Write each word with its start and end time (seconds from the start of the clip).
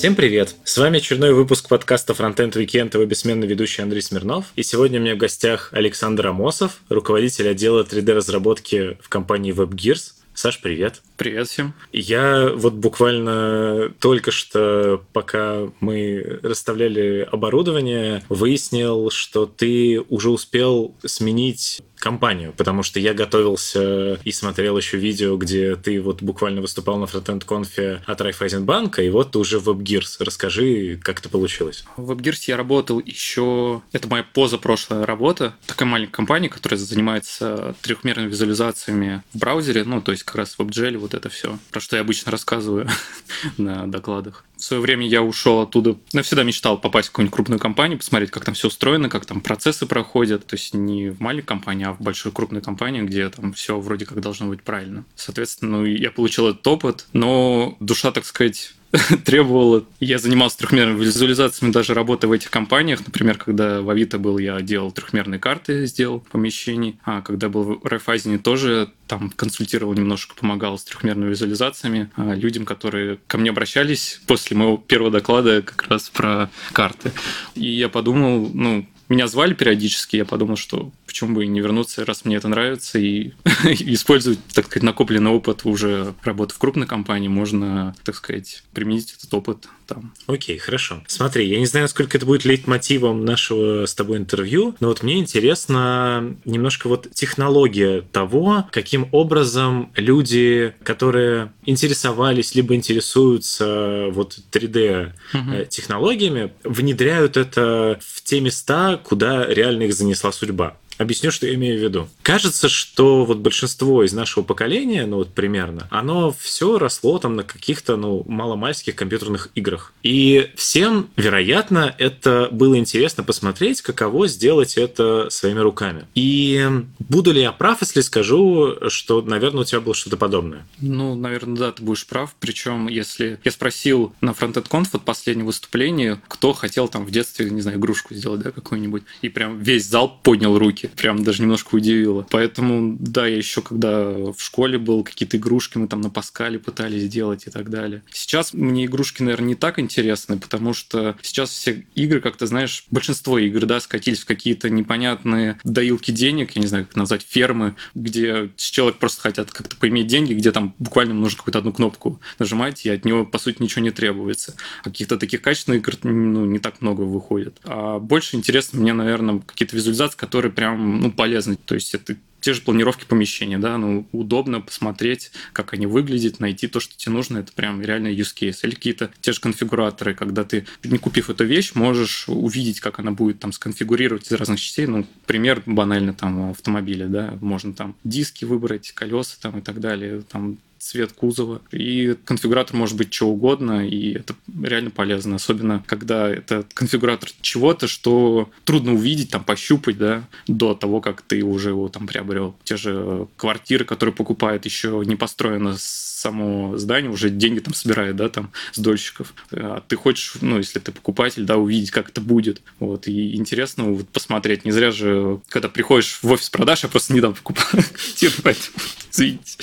Всем 0.00 0.14
привет! 0.14 0.54
С 0.64 0.78
вами 0.78 0.96
очередной 0.96 1.34
выпуск 1.34 1.68
подкаста 1.68 2.14
Frontend 2.14 2.52
Weekend, 2.52 2.94
его 2.94 3.04
бессменный 3.04 3.46
ведущий 3.46 3.82
Андрей 3.82 4.00
Смирнов. 4.00 4.46
И 4.56 4.62
сегодня 4.62 4.98
у 4.98 5.02
меня 5.02 5.14
в 5.14 5.18
гостях 5.18 5.74
Александр 5.74 6.28
Амосов, 6.28 6.80
руководитель 6.88 7.46
отдела 7.50 7.84
3D-разработки 7.84 8.96
в 9.02 9.10
компании 9.10 9.52
WebGears. 9.54 10.14
Саш, 10.34 10.60
привет. 10.60 11.02
Привет 11.16 11.48
всем. 11.48 11.74
Я 11.92 12.50
вот 12.54 12.72
буквально 12.74 13.92
только 13.98 14.30
что, 14.30 15.02
пока 15.12 15.68
мы 15.80 16.40
расставляли 16.42 17.28
оборудование, 17.30 18.22
выяснил, 18.30 19.10
что 19.10 19.44
ты 19.44 20.00
уже 20.08 20.30
успел 20.30 20.94
сменить 21.04 21.82
компанию, 22.00 22.54
потому 22.56 22.82
что 22.82 22.98
я 22.98 23.12
готовился 23.12 24.14
и 24.24 24.32
смотрел 24.32 24.78
еще 24.78 24.96
видео, 24.96 25.36
где 25.36 25.76
ты 25.76 26.00
вот 26.00 26.22
буквально 26.22 26.62
выступал 26.62 26.96
на 26.96 27.06
фронтенд 27.06 27.44
конфе 27.44 28.02
от 28.06 28.20
Райфайзенбанка, 28.22 29.02
и 29.02 29.10
вот 29.10 29.32
ты 29.32 29.38
уже 29.38 29.58
в 29.58 29.68
WebGears. 29.68 30.16
Расскажи, 30.20 30.98
как 31.02 31.20
это 31.20 31.28
получилось. 31.28 31.84
В 31.98 32.10
WebGears 32.10 32.44
я 32.46 32.56
работал 32.56 32.98
еще... 33.00 33.82
Это 33.92 34.08
моя 34.08 34.24
позапрошлая 34.24 35.04
работа. 35.04 35.54
Такая 35.66 35.86
маленькая 35.88 36.12
компания, 36.12 36.48
которая 36.48 36.78
занимается 36.78 37.74
трехмерными 37.82 38.30
визуализациями 38.30 39.22
в 39.34 39.38
браузере, 39.38 39.84
ну, 39.84 40.00
то 40.00 40.12
есть 40.12 40.19
как 40.24 40.36
раз 40.36 40.56
WebGL, 40.58 40.98
вот 40.98 41.14
это 41.14 41.28
все, 41.28 41.58
про 41.70 41.80
что 41.80 41.96
я 41.96 42.02
обычно 42.02 42.32
рассказываю 42.32 42.88
на 43.56 43.86
докладах. 43.86 44.44
В 44.56 44.62
свое 44.62 44.82
время 44.82 45.06
я 45.06 45.22
ушел 45.22 45.60
оттуда, 45.60 45.96
я 46.12 46.22
всегда 46.22 46.42
мечтал 46.42 46.78
попасть 46.78 47.08
в 47.08 47.12
какую-нибудь 47.12 47.34
крупную 47.34 47.58
компанию, 47.58 47.98
посмотреть, 47.98 48.30
как 48.30 48.44
там 48.44 48.54
все 48.54 48.68
устроено, 48.68 49.08
как 49.08 49.24
там 49.24 49.40
процессы 49.40 49.86
проходят. 49.86 50.46
То 50.46 50.54
есть 50.54 50.74
не 50.74 51.10
в 51.10 51.20
маленькой 51.20 51.46
компании, 51.46 51.86
а 51.86 51.92
в 51.92 52.00
большой 52.00 52.32
крупной 52.32 52.60
компании, 52.60 53.02
где 53.02 53.28
там 53.30 53.52
все 53.54 53.80
вроде 53.80 54.04
как 54.04 54.20
должно 54.20 54.48
быть 54.48 54.62
правильно. 54.62 55.04
Соответственно, 55.14 55.78
ну, 55.78 55.84
я 55.86 56.10
получил 56.10 56.48
этот 56.48 56.66
опыт, 56.66 57.06
но 57.12 57.76
душа, 57.80 58.12
так 58.12 58.26
сказать, 58.26 58.74
требовало. 59.24 59.84
Я 60.00 60.18
занимался 60.18 60.58
трехмерными 60.58 61.04
визуализациями, 61.04 61.72
даже 61.72 61.94
работая 61.94 62.28
в 62.28 62.32
этих 62.32 62.50
компаниях. 62.50 63.00
Например, 63.04 63.38
когда 63.38 63.82
в 63.82 63.90
Авито 63.90 64.18
был, 64.18 64.38
я 64.38 64.60
делал 64.60 64.90
трехмерные 64.90 65.38
карты, 65.38 65.86
сделал 65.86 66.20
помещений. 66.20 66.98
А 67.04 67.22
когда 67.22 67.48
был 67.48 67.62
в 67.62 67.84
Райфайзене, 67.86 68.38
тоже 68.38 68.90
там 69.06 69.30
консультировал 69.30 69.94
немножко, 69.94 70.34
помогал 70.34 70.78
с 70.78 70.84
трехмерными 70.84 71.30
визуализациями 71.30 72.10
а, 72.16 72.34
людям, 72.34 72.64
которые 72.64 73.18
ко 73.26 73.38
мне 73.38 73.50
обращались 73.50 74.20
после 74.26 74.56
моего 74.56 74.76
первого 74.76 75.10
доклада 75.10 75.62
как 75.62 75.88
раз 75.88 76.10
про 76.10 76.50
карты. 76.72 77.12
И 77.54 77.66
я 77.66 77.88
подумал, 77.88 78.50
ну, 78.52 78.86
меня 79.08 79.26
звали 79.26 79.54
периодически, 79.54 80.16
я 80.16 80.24
подумал, 80.24 80.56
что 80.56 80.92
почему 81.10 81.34
бы 81.34 81.44
и 81.44 81.48
не 81.48 81.60
вернуться, 81.60 82.04
раз 82.04 82.24
мне 82.24 82.36
это 82.36 82.46
нравится, 82.46 82.96
и 83.00 83.32
использовать, 83.64 84.38
так 84.54 84.66
сказать, 84.66 84.84
накопленный 84.84 85.32
опыт 85.32 85.62
уже 85.64 86.14
работы 86.22 86.54
в 86.54 86.58
крупной 86.58 86.86
компании, 86.86 87.26
можно, 87.26 87.96
так 88.04 88.14
сказать, 88.14 88.62
применить 88.72 89.16
этот 89.18 89.34
опыт 89.34 89.66
там. 89.88 90.14
Окей, 90.28 90.56
хорошо. 90.58 91.02
Смотри, 91.08 91.48
я 91.48 91.58
не 91.58 91.66
знаю, 91.66 91.84
насколько 91.84 92.16
это 92.16 92.26
будет 92.26 92.44
лейтмотивом 92.44 93.24
нашего 93.24 93.86
с 93.86 93.94
тобой 93.96 94.18
интервью, 94.18 94.76
но 94.78 94.86
вот 94.86 95.02
мне 95.02 95.18
интересно 95.18 96.36
немножко 96.44 96.88
вот 96.88 97.10
технология 97.12 98.02
того, 98.02 98.68
каким 98.70 99.08
образом 99.10 99.90
люди, 99.96 100.72
которые 100.84 101.52
интересовались 101.64 102.54
либо 102.54 102.76
интересуются 102.76 104.06
вот 104.12 104.38
3D 104.52 105.12
угу. 105.34 105.64
технологиями, 105.68 106.52
внедряют 106.62 107.36
это 107.36 107.98
в 108.00 108.22
те 108.22 108.40
места, 108.40 108.96
куда 108.96 109.44
реально 109.48 109.84
их 109.84 109.94
занесла 109.94 110.30
судьба. 110.30 110.76
Объясню, 111.00 111.30
что 111.30 111.46
я 111.46 111.54
имею 111.54 111.80
в 111.80 111.82
виду. 111.82 112.08
Кажется, 112.20 112.68
что 112.68 113.24
вот 113.24 113.38
большинство 113.38 114.04
из 114.04 114.12
нашего 114.12 114.44
поколения, 114.44 115.06
ну 115.06 115.16
вот 115.16 115.32
примерно, 115.32 115.88
оно 115.90 116.30
все 116.38 116.78
росло 116.78 117.18
там 117.18 117.36
на 117.36 117.42
каких-то, 117.42 117.96
ну, 117.96 118.22
маломальских 118.26 118.96
компьютерных 118.96 119.48
играх. 119.54 119.94
И 120.02 120.50
всем, 120.56 121.08
вероятно, 121.16 121.94
это 121.96 122.50
было 122.52 122.76
интересно 122.76 123.24
посмотреть, 123.24 123.80
каково 123.80 124.28
сделать 124.28 124.76
это 124.76 125.28
своими 125.30 125.60
руками. 125.60 126.04
И 126.14 126.68
буду 126.98 127.32
ли 127.32 127.40
я 127.40 127.52
прав, 127.52 127.80
если 127.80 128.02
скажу, 128.02 128.76
что, 128.88 129.22
наверное, 129.22 129.62
у 129.62 129.64
тебя 129.64 129.80
было 129.80 129.94
что-то 129.94 130.18
подобное? 130.18 130.66
Ну, 130.82 131.14
наверное, 131.14 131.56
да, 131.56 131.72
ты 131.72 131.82
будешь 131.82 132.06
прав. 132.06 132.34
Причем, 132.38 132.88
если 132.88 133.40
я 133.42 133.50
спросил 133.50 134.12
на 134.20 134.32
Frontend 134.32 134.68
Conf 134.68 134.88
вот 134.92 135.06
последнее 135.06 135.46
выступление, 135.46 136.20
кто 136.28 136.52
хотел 136.52 136.88
там 136.88 137.06
в 137.06 137.10
детстве, 137.10 137.48
не 137.48 137.62
знаю, 137.62 137.78
игрушку 137.78 138.14
сделать, 138.14 138.42
да, 138.42 138.50
какую-нибудь, 138.50 139.04
и 139.22 139.30
прям 139.30 139.58
весь 139.62 139.86
зал 139.86 140.20
поднял 140.22 140.58
руки 140.58 140.89
прям 140.96 141.22
даже 141.22 141.42
немножко 141.42 141.74
удивило. 141.74 142.26
Поэтому, 142.30 142.96
да, 142.98 143.26
я 143.26 143.36
еще 143.36 143.62
когда 143.62 144.10
в 144.10 144.36
школе 144.38 144.78
был, 144.78 145.04
какие-то 145.04 145.36
игрушки 145.36 145.78
мы 145.78 145.88
там 145.88 146.00
на 146.00 146.10
Паскале 146.10 146.58
пытались 146.58 147.02
сделать 147.02 147.46
и 147.46 147.50
так 147.50 147.70
далее. 147.70 148.02
Сейчас 148.12 148.52
мне 148.52 148.86
игрушки, 148.86 149.22
наверное, 149.22 149.48
не 149.48 149.54
так 149.54 149.78
интересны, 149.78 150.38
потому 150.38 150.74
что 150.74 151.16
сейчас 151.22 151.50
все 151.50 151.84
игры, 151.94 152.20
как 152.20 152.36
то 152.36 152.46
знаешь, 152.46 152.84
большинство 152.90 153.38
игр, 153.38 153.66
да, 153.66 153.80
скатились 153.80 154.20
в 154.20 154.26
какие-то 154.26 154.70
непонятные 154.70 155.58
доилки 155.64 156.10
денег, 156.10 156.52
я 156.56 156.62
не 156.62 156.68
знаю, 156.68 156.86
как 156.86 156.96
назвать, 156.96 157.26
фермы, 157.28 157.76
где 157.94 158.50
человек 158.56 158.98
просто 158.98 159.22
хотят 159.22 159.50
как-то 159.50 159.76
поиметь 159.76 160.06
деньги, 160.06 160.34
где 160.34 160.52
там 160.52 160.74
буквально 160.78 161.14
нужно 161.14 161.38
какую-то 161.38 161.58
одну 161.58 161.72
кнопку 161.72 162.20
нажимать, 162.38 162.84
и 162.86 162.90
от 162.90 163.04
него, 163.04 163.24
по 163.24 163.38
сути, 163.38 163.62
ничего 163.62 163.82
не 163.82 163.90
требуется. 163.90 164.54
А 164.82 164.90
каких-то 164.90 165.16
таких 165.16 165.42
качественных 165.42 165.80
игр 165.80 165.94
ну, 166.02 166.44
не 166.44 166.58
так 166.58 166.80
много 166.80 167.02
выходит. 167.02 167.58
А 167.64 167.98
больше 167.98 168.36
интересно 168.36 168.80
мне, 168.80 168.92
наверное, 168.92 169.40
какие-то 169.40 169.76
визуализации, 169.76 170.16
которые 170.16 170.52
прям 170.52 170.79
ну, 170.80 171.12
полезны. 171.12 171.56
То 171.56 171.74
есть 171.74 171.94
это 171.94 172.16
те 172.40 172.54
же 172.54 172.62
планировки 172.62 173.04
помещения, 173.04 173.58
да, 173.58 173.76
ну, 173.76 174.06
удобно 174.12 174.60
посмотреть, 174.60 175.30
как 175.52 175.74
они 175.74 175.86
выглядят, 175.86 176.40
найти 176.40 176.68
то, 176.68 176.80
что 176.80 176.96
тебе 176.96 177.12
нужно, 177.12 177.38
это 177.38 177.52
прям 177.52 177.82
реально 177.82 178.08
use 178.08 178.34
case. 178.34 178.60
Или 178.62 178.74
какие-то 178.74 179.10
те 179.20 179.32
же 179.32 179.40
конфигураторы, 179.40 180.14
когда 180.14 180.44
ты, 180.44 180.66
не 180.82 180.98
купив 180.98 181.30
эту 181.30 181.44
вещь, 181.44 181.72
можешь 181.74 182.28
увидеть, 182.28 182.80
как 182.80 182.98
она 182.98 183.12
будет 183.12 183.40
там 183.40 183.52
сконфигурировать 183.52 184.26
из 184.26 184.32
разных 184.32 184.60
частей. 184.60 184.86
Ну, 184.86 185.06
пример 185.26 185.62
банально 185.66 186.14
там 186.14 186.50
автомобиля, 186.50 187.06
да, 187.06 187.38
можно 187.40 187.72
там 187.72 187.94
диски 188.04 188.44
выбрать, 188.44 188.92
колеса 188.92 189.36
там 189.40 189.58
и 189.58 189.62
так 189.62 189.80
далее, 189.80 190.22
там 190.22 190.58
цвет 190.80 191.12
кузова. 191.12 191.60
И 191.70 192.16
конфигуратор 192.24 192.74
может 192.74 192.96
быть 192.96 193.12
что 193.12 193.28
угодно, 193.28 193.86
и 193.86 194.14
это 194.14 194.34
реально 194.62 194.90
полезно. 194.90 195.36
Особенно, 195.36 195.84
когда 195.86 196.28
это 196.28 196.64
конфигуратор 196.74 197.30
чего-то, 197.42 197.86
что 197.86 198.50
трудно 198.64 198.94
увидеть, 198.94 199.30
там, 199.30 199.44
пощупать, 199.44 199.98
да, 199.98 200.24
до 200.48 200.74
того, 200.74 201.00
как 201.00 201.22
ты 201.22 201.42
уже 201.42 201.68
его 201.70 201.88
там 201.88 202.06
приобрел. 202.06 202.56
Те 202.64 202.76
же 202.76 203.28
квартиры, 203.36 203.84
которые 203.84 204.14
покупают, 204.14 204.64
еще 204.64 205.02
не 205.04 205.16
построено 205.16 205.76
само 206.20 206.76
здание, 206.78 207.10
уже 207.10 207.30
деньги 207.30 207.60
там 207.60 207.74
собирают, 207.74 208.16
да, 208.16 208.28
там, 208.28 208.50
с 208.72 208.78
дольщиков. 208.78 209.34
А 209.52 209.82
ты 209.86 209.96
хочешь, 209.96 210.34
ну, 210.40 210.58
если 210.58 210.78
ты 210.78 210.92
покупатель, 210.92 211.44
да, 211.44 211.56
увидеть, 211.56 211.90
как 211.90 212.08
это 212.10 212.20
будет. 212.20 212.62
Вот, 212.78 213.06
и 213.06 213.36
интересно 213.36 213.84
вот 213.84 214.08
посмотреть. 214.08 214.64
Не 214.64 214.72
зря 214.72 214.90
же, 214.90 215.40
когда 215.48 215.68
приходишь 215.68 216.20
в 216.22 216.30
офис 216.30 216.50
продаж, 216.50 216.82
я 216.82 216.88
просто 216.88 217.14
недавно 217.14 217.36
покупал 217.36 217.66
квартиру, 217.70 218.34
извините. 219.10 219.58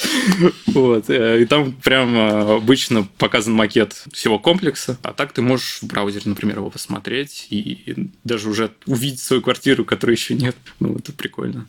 Вот, 0.67 1.09
Э, 1.17 1.41
и 1.41 1.45
там 1.45 1.73
прям 1.73 2.15
э, 2.15 2.55
обычно 2.57 3.03
показан 3.17 3.53
макет 3.53 3.93
всего 4.11 4.39
комплекса, 4.39 4.97
а 5.01 5.13
так 5.13 5.33
ты 5.33 5.41
можешь 5.41 5.79
в 5.81 5.87
браузере, 5.87 6.23
например, 6.25 6.57
его 6.57 6.69
посмотреть 6.69 7.47
и 7.49 8.09
даже 8.23 8.49
уже 8.49 8.71
увидеть 8.85 9.19
свою 9.19 9.41
квартиру, 9.41 9.85
которой 9.85 10.11
еще 10.13 10.35
нет. 10.35 10.55
Ну, 10.79 10.95
это 10.95 11.11
прикольно 11.11 11.67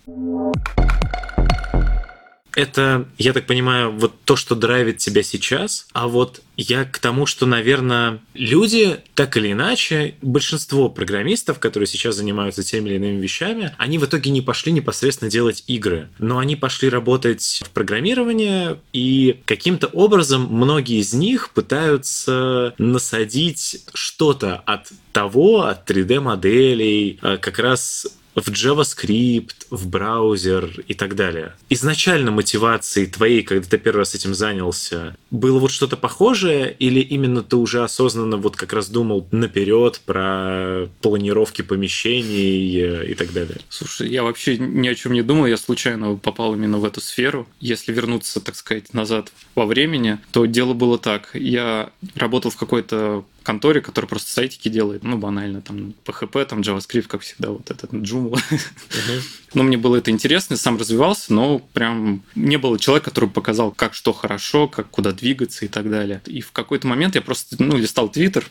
это, 2.58 3.06
я 3.18 3.32
так 3.32 3.46
понимаю, 3.46 3.92
вот 3.92 4.14
то, 4.24 4.34
что 4.34 4.56
драйвит 4.56 4.98
тебя 4.98 5.22
сейчас, 5.22 5.86
а 5.92 6.08
вот 6.08 6.42
я 6.56 6.84
к 6.84 6.98
тому, 6.98 7.24
что, 7.24 7.46
наверное, 7.46 8.18
люди, 8.34 8.96
так 9.14 9.36
или 9.36 9.52
иначе, 9.52 10.16
большинство 10.22 10.88
программистов, 10.88 11.60
которые 11.60 11.86
сейчас 11.86 12.16
занимаются 12.16 12.64
теми 12.64 12.88
или 12.88 12.96
иными 12.96 13.22
вещами, 13.22 13.72
они 13.78 13.98
в 13.98 14.06
итоге 14.06 14.32
не 14.32 14.40
пошли 14.40 14.72
непосредственно 14.72 15.30
делать 15.30 15.62
игры, 15.68 16.08
но 16.18 16.38
они 16.38 16.56
пошли 16.56 16.88
работать 16.88 17.62
в 17.64 17.70
программирование, 17.70 18.80
и 18.92 19.40
каким-то 19.44 19.86
образом 19.86 20.48
многие 20.50 20.98
из 20.98 21.14
них 21.14 21.50
пытаются 21.50 22.74
насадить 22.78 23.84
что-то 23.94 24.56
от 24.66 24.88
того, 25.12 25.62
от 25.62 25.88
3D-моделей, 25.88 27.20
э, 27.22 27.36
как 27.40 27.60
раз 27.60 28.08
в 28.46 28.48
JavaScript, 28.48 29.66
в 29.70 29.88
браузер 29.88 30.70
и 30.86 30.94
так 30.94 31.14
далее. 31.14 31.54
Изначально 31.68 32.30
мотивацией 32.30 33.06
твоей, 33.06 33.42
когда 33.42 33.66
ты 33.66 33.78
первый 33.78 33.98
раз 33.98 34.14
этим 34.14 34.34
занялся, 34.34 35.16
было 35.30 35.58
вот 35.58 35.70
что-то 35.70 35.96
похожее 35.96 36.74
или 36.78 37.00
именно 37.00 37.42
ты 37.42 37.56
уже 37.56 37.82
осознанно 37.82 38.36
вот 38.36 38.56
как 38.56 38.72
раз 38.72 38.88
думал 38.88 39.26
наперед 39.30 40.00
про 40.04 40.88
планировки 41.02 41.62
помещений 41.62 42.80
э, 42.80 43.10
и 43.10 43.14
так 43.14 43.32
далее? 43.32 43.58
Слушай, 43.68 44.08
я 44.08 44.22
вообще 44.22 44.58
ни 44.58 44.88
о 44.88 44.94
чем 44.94 45.12
не 45.12 45.22
думал, 45.22 45.46
я 45.46 45.56
случайно 45.56 46.16
попал 46.16 46.54
именно 46.54 46.78
в 46.78 46.84
эту 46.84 47.00
сферу. 47.00 47.46
Если 47.60 47.92
вернуться, 47.92 48.40
так 48.40 48.56
сказать, 48.56 48.94
назад 48.94 49.32
во 49.54 49.66
времени, 49.66 50.18
то 50.32 50.46
дело 50.46 50.74
было 50.74 50.98
так. 50.98 51.30
Я 51.34 51.90
работал 52.14 52.50
в 52.50 52.56
какой-то 52.56 53.24
конторе, 53.48 53.80
которая 53.80 54.10
просто 54.10 54.30
сайтики 54.30 54.68
делает, 54.68 55.04
ну, 55.04 55.16
банально, 55.16 55.62
там, 55.62 55.94
PHP, 56.04 56.44
там, 56.44 56.60
JavaScript, 56.60 57.06
как 57.08 57.22
всегда, 57.22 57.48
вот 57.48 57.70
этот 57.70 57.90
Joomla. 57.94 58.34
Uh-huh. 58.34 59.22
Но 59.54 59.62
мне 59.62 59.78
было 59.78 59.96
это 59.96 60.10
интересно, 60.10 60.58
сам 60.58 60.76
развивался, 60.76 61.32
но 61.32 61.58
прям 61.58 62.22
не 62.34 62.58
было 62.58 62.78
человека, 62.78 63.08
который 63.08 63.30
показал, 63.30 63.72
как 63.72 63.94
что 63.94 64.12
хорошо, 64.12 64.68
как 64.68 64.90
куда 64.90 65.12
двигаться 65.12 65.64
и 65.64 65.68
так 65.68 65.90
далее. 65.90 66.20
И 66.26 66.42
в 66.42 66.52
какой-то 66.52 66.86
момент 66.86 67.14
я 67.14 67.22
просто, 67.22 67.56
ну, 67.58 67.78
листал 67.78 68.10
Твиттер 68.10 68.44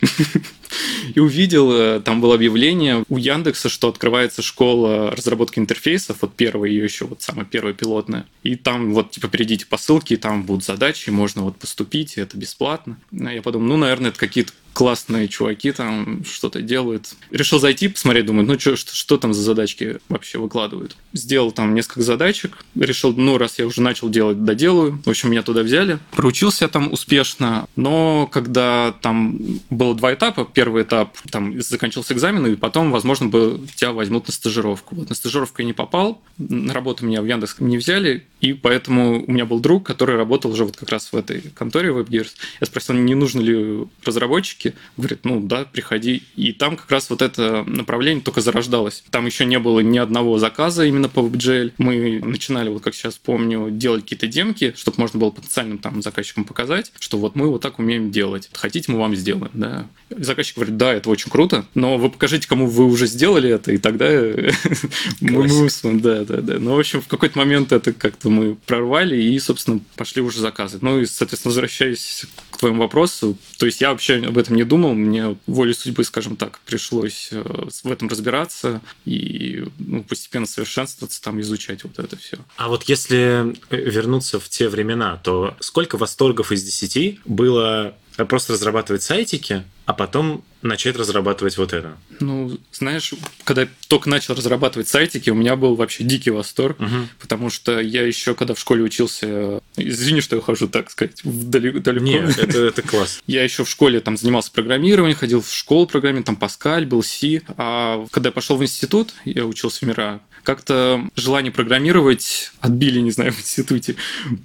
и 1.14 1.20
увидел, 1.20 1.70
э, 1.70 2.00
там 2.00 2.20
было 2.20 2.34
объявление 2.34 3.04
у 3.08 3.18
Яндекса, 3.18 3.68
что 3.68 3.88
открывается 3.88 4.42
школа 4.42 5.12
разработки 5.12 5.60
интерфейсов, 5.60 6.16
вот 6.22 6.34
первая 6.34 6.72
ее 6.72 6.82
еще, 6.82 7.04
вот 7.04 7.22
самая 7.22 7.46
первая 7.46 7.72
пилотная. 7.72 8.26
И 8.42 8.56
там 8.56 8.92
вот, 8.94 9.12
типа, 9.12 9.28
перейдите 9.28 9.64
по 9.66 9.78
ссылке, 9.78 10.14
и 10.14 10.18
там 10.18 10.42
будут 10.42 10.64
задачи, 10.64 11.10
можно 11.10 11.42
вот 11.42 11.56
поступить, 11.56 12.16
и 12.16 12.20
это 12.20 12.36
бесплатно. 12.36 12.98
Я 13.12 13.42
подумал, 13.42 13.68
ну, 13.68 13.76
наверное, 13.76 14.10
это 14.10 14.18
какие-то 14.18 14.52
классные 14.78 15.26
чуваки 15.26 15.72
там 15.72 16.22
что-то 16.24 16.62
делают. 16.62 17.16
Решил 17.32 17.58
зайти, 17.58 17.88
посмотреть, 17.88 18.26
думаю, 18.26 18.46
ну 18.46 18.56
что, 18.60 18.76
что, 18.76 18.94
что 18.94 19.16
там 19.16 19.34
за 19.34 19.42
задачки 19.42 19.98
вообще 20.08 20.38
выкладывают. 20.38 20.96
Сделал 21.12 21.50
там 21.50 21.74
несколько 21.74 22.02
задачек, 22.02 22.64
решил, 22.76 23.12
ну 23.12 23.38
раз 23.38 23.58
я 23.58 23.66
уже 23.66 23.82
начал 23.82 24.08
делать, 24.08 24.44
доделаю. 24.44 25.02
В 25.04 25.10
общем, 25.10 25.32
меня 25.32 25.42
туда 25.42 25.64
взяли. 25.64 25.98
Проучился 26.12 26.68
там 26.68 26.92
успешно, 26.92 27.66
но 27.74 28.28
когда 28.30 28.94
там 29.02 29.40
было 29.68 29.96
два 29.96 30.14
этапа, 30.14 30.44
первый 30.44 30.84
этап, 30.84 31.16
там 31.32 31.60
заканчивался 31.60 32.14
экзамен, 32.14 32.46
и 32.46 32.54
потом, 32.54 32.92
возможно, 32.92 33.26
бы 33.26 33.60
тебя 33.74 33.90
возьмут 33.90 34.28
на 34.28 34.32
стажировку. 34.32 34.94
Вот 34.94 35.08
на 35.08 35.16
стажировку 35.16 35.60
я 35.60 35.66
не 35.66 35.72
попал, 35.72 36.22
на 36.38 36.72
работу 36.72 37.04
меня 37.04 37.20
в 37.20 37.26
Яндекс 37.26 37.56
не 37.58 37.78
взяли, 37.78 38.28
и 38.40 38.52
поэтому 38.52 39.24
у 39.26 39.32
меня 39.32 39.44
был 39.44 39.58
друг, 39.58 39.84
который 39.84 40.14
работал 40.14 40.52
уже 40.52 40.64
вот 40.64 40.76
как 40.76 40.88
раз 40.90 41.12
в 41.12 41.16
этой 41.16 41.40
конторе 41.56 41.88
WebGears. 41.88 42.30
Я 42.60 42.66
спросил, 42.68 42.94
не 42.94 43.16
нужны 43.16 43.40
ли 43.40 43.88
разработчики. 44.04 44.67
Говорит, 44.96 45.20
ну 45.24 45.40
да, 45.40 45.64
приходи. 45.64 46.22
И 46.36 46.52
там 46.52 46.76
как 46.76 46.90
раз 46.90 47.10
вот 47.10 47.22
это 47.22 47.64
направление 47.64 48.22
только 48.22 48.40
зарождалось. 48.40 49.04
Там 49.10 49.26
еще 49.26 49.44
не 49.44 49.58
было 49.58 49.80
ни 49.80 49.98
одного 49.98 50.38
заказа 50.38 50.84
именно 50.84 51.08
по 51.08 51.20
WebGL. 51.20 51.72
Мы 51.78 52.20
начинали, 52.24 52.68
вот 52.68 52.82
как 52.82 52.94
сейчас 52.94 53.18
помню, 53.18 53.70
делать 53.70 54.02
какие-то 54.02 54.26
демки, 54.26 54.74
чтобы 54.76 54.98
можно 54.98 55.18
было 55.18 55.30
потенциальным 55.30 55.78
там 55.78 56.02
заказчикам 56.02 56.44
показать, 56.44 56.92
что 56.98 57.18
вот 57.18 57.36
мы 57.36 57.48
вот 57.48 57.62
так 57.62 57.78
умеем 57.78 58.10
делать. 58.10 58.50
Хотите, 58.52 58.92
мы 58.92 58.98
вам 58.98 59.14
сделаем, 59.16 59.50
да. 59.54 59.86
заказчик 60.10 60.56
говорит, 60.56 60.76
да, 60.76 60.92
это 60.92 61.10
очень 61.10 61.30
круто, 61.30 61.66
но 61.74 61.96
вы 61.98 62.10
покажите, 62.10 62.48
кому 62.48 62.66
вы 62.66 62.84
уже 62.84 63.06
сделали 63.06 63.50
это, 63.50 63.72
и 63.72 63.78
тогда 63.78 64.08
мы 65.20 65.48
да, 65.82 66.24
да, 66.24 66.40
да. 66.40 66.58
Ну, 66.58 66.74
в 66.74 66.78
общем, 66.78 67.00
в 67.00 67.06
какой-то 67.06 67.38
момент 67.38 67.72
это 67.72 67.92
как-то 67.92 68.30
мы 68.30 68.54
прорвали 68.54 69.16
и, 69.16 69.38
собственно, 69.38 69.80
пошли 69.96 70.22
уже 70.22 70.40
заказы. 70.40 70.78
Ну 70.80 71.00
и, 71.00 71.06
соответственно, 71.06 71.50
возвращаясь 71.50 72.26
к 72.58 72.60
твоему 72.60 72.82
вопросу, 72.82 73.38
то 73.56 73.66
есть 73.66 73.80
я 73.80 73.90
вообще 73.90 74.16
об 74.16 74.36
этом 74.36 74.56
не 74.56 74.64
думал, 74.64 74.94
мне 74.94 75.36
волей 75.46 75.74
судьбы, 75.74 76.02
скажем 76.02 76.34
так, 76.34 76.58
пришлось 76.66 77.28
э, 77.30 77.42
в 77.84 77.92
этом 77.92 78.08
разбираться 78.08 78.80
и 79.04 79.64
ну, 79.78 80.02
постепенно 80.02 80.44
совершенствоваться, 80.46 81.22
там 81.22 81.40
изучать 81.40 81.84
вот 81.84 82.00
это 82.00 82.16
все. 82.16 82.38
А 82.56 82.66
вот 82.66 82.82
если 82.84 83.54
вернуться 83.70 84.40
в 84.40 84.48
те 84.48 84.68
времена, 84.68 85.20
то 85.22 85.56
сколько 85.60 85.96
восторгов 85.96 86.50
из 86.50 86.64
десяти 86.64 87.20
было 87.24 87.94
просто 88.26 88.54
разрабатывать 88.54 89.04
сайтики, 89.04 89.62
а 89.88 89.94
потом 89.94 90.44
начать 90.60 90.96
разрабатывать 90.96 91.56
вот 91.56 91.72
это? 91.72 91.96
Ну, 92.20 92.58
знаешь, 92.72 93.14
когда 93.44 93.62
я 93.62 93.68
только 93.88 94.10
начал 94.10 94.34
разрабатывать 94.34 94.86
сайтики, 94.86 95.30
у 95.30 95.34
меня 95.34 95.56
был 95.56 95.76
вообще 95.76 96.04
дикий 96.04 96.30
восторг, 96.30 96.78
угу. 96.78 97.08
потому 97.18 97.48
что 97.48 97.80
я 97.80 98.06
еще, 98.06 98.34
когда 98.34 98.52
в 98.52 98.58
школе 98.58 98.82
учился, 98.82 99.62
извини, 99.76 100.20
что 100.20 100.36
я 100.36 100.42
хожу, 100.42 100.68
так 100.68 100.90
сказать, 100.90 101.22
далеко. 101.24 101.80
далеко. 101.80 102.04
Нет, 102.04 102.36
это, 102.36 102.58
это 102.58 102.82
класс. 102.82 103.22
Я 103.26 103.42
еще 103.42 103.64
в 103.64 103.70
школе 103.70 104.00
там 104.00 104.18
занимался 104.18 104.52
программированием, 104.52 105.16
ходил 105.16 105.40
в 105.40 105.50
школу 105.50 105.86
программирования, 105.86 106.26
там 106.26 106.36
Паскаль, 106.36 106.84
был 106.84 107.02
C, 107.02 107.40
а 107.56 108.06
когда 108.10 108.28
я 108.28 108.32
пошел 108.32 108.58
в 108.58 108.62
институт, 108.62 109.14
я 109.24 109.46
учился 109.46 109.86
в 109.86 109.88
МИРА, 109.88 110.20
как-то 110.48 111.06
желание 111.14 111.52
программировать 111.52 112.52
отбили, 112.60 113.00
не 113.00 113.10
знаю, 113.10 113.32
в 113.32 113.38
институте, 113.38 113.96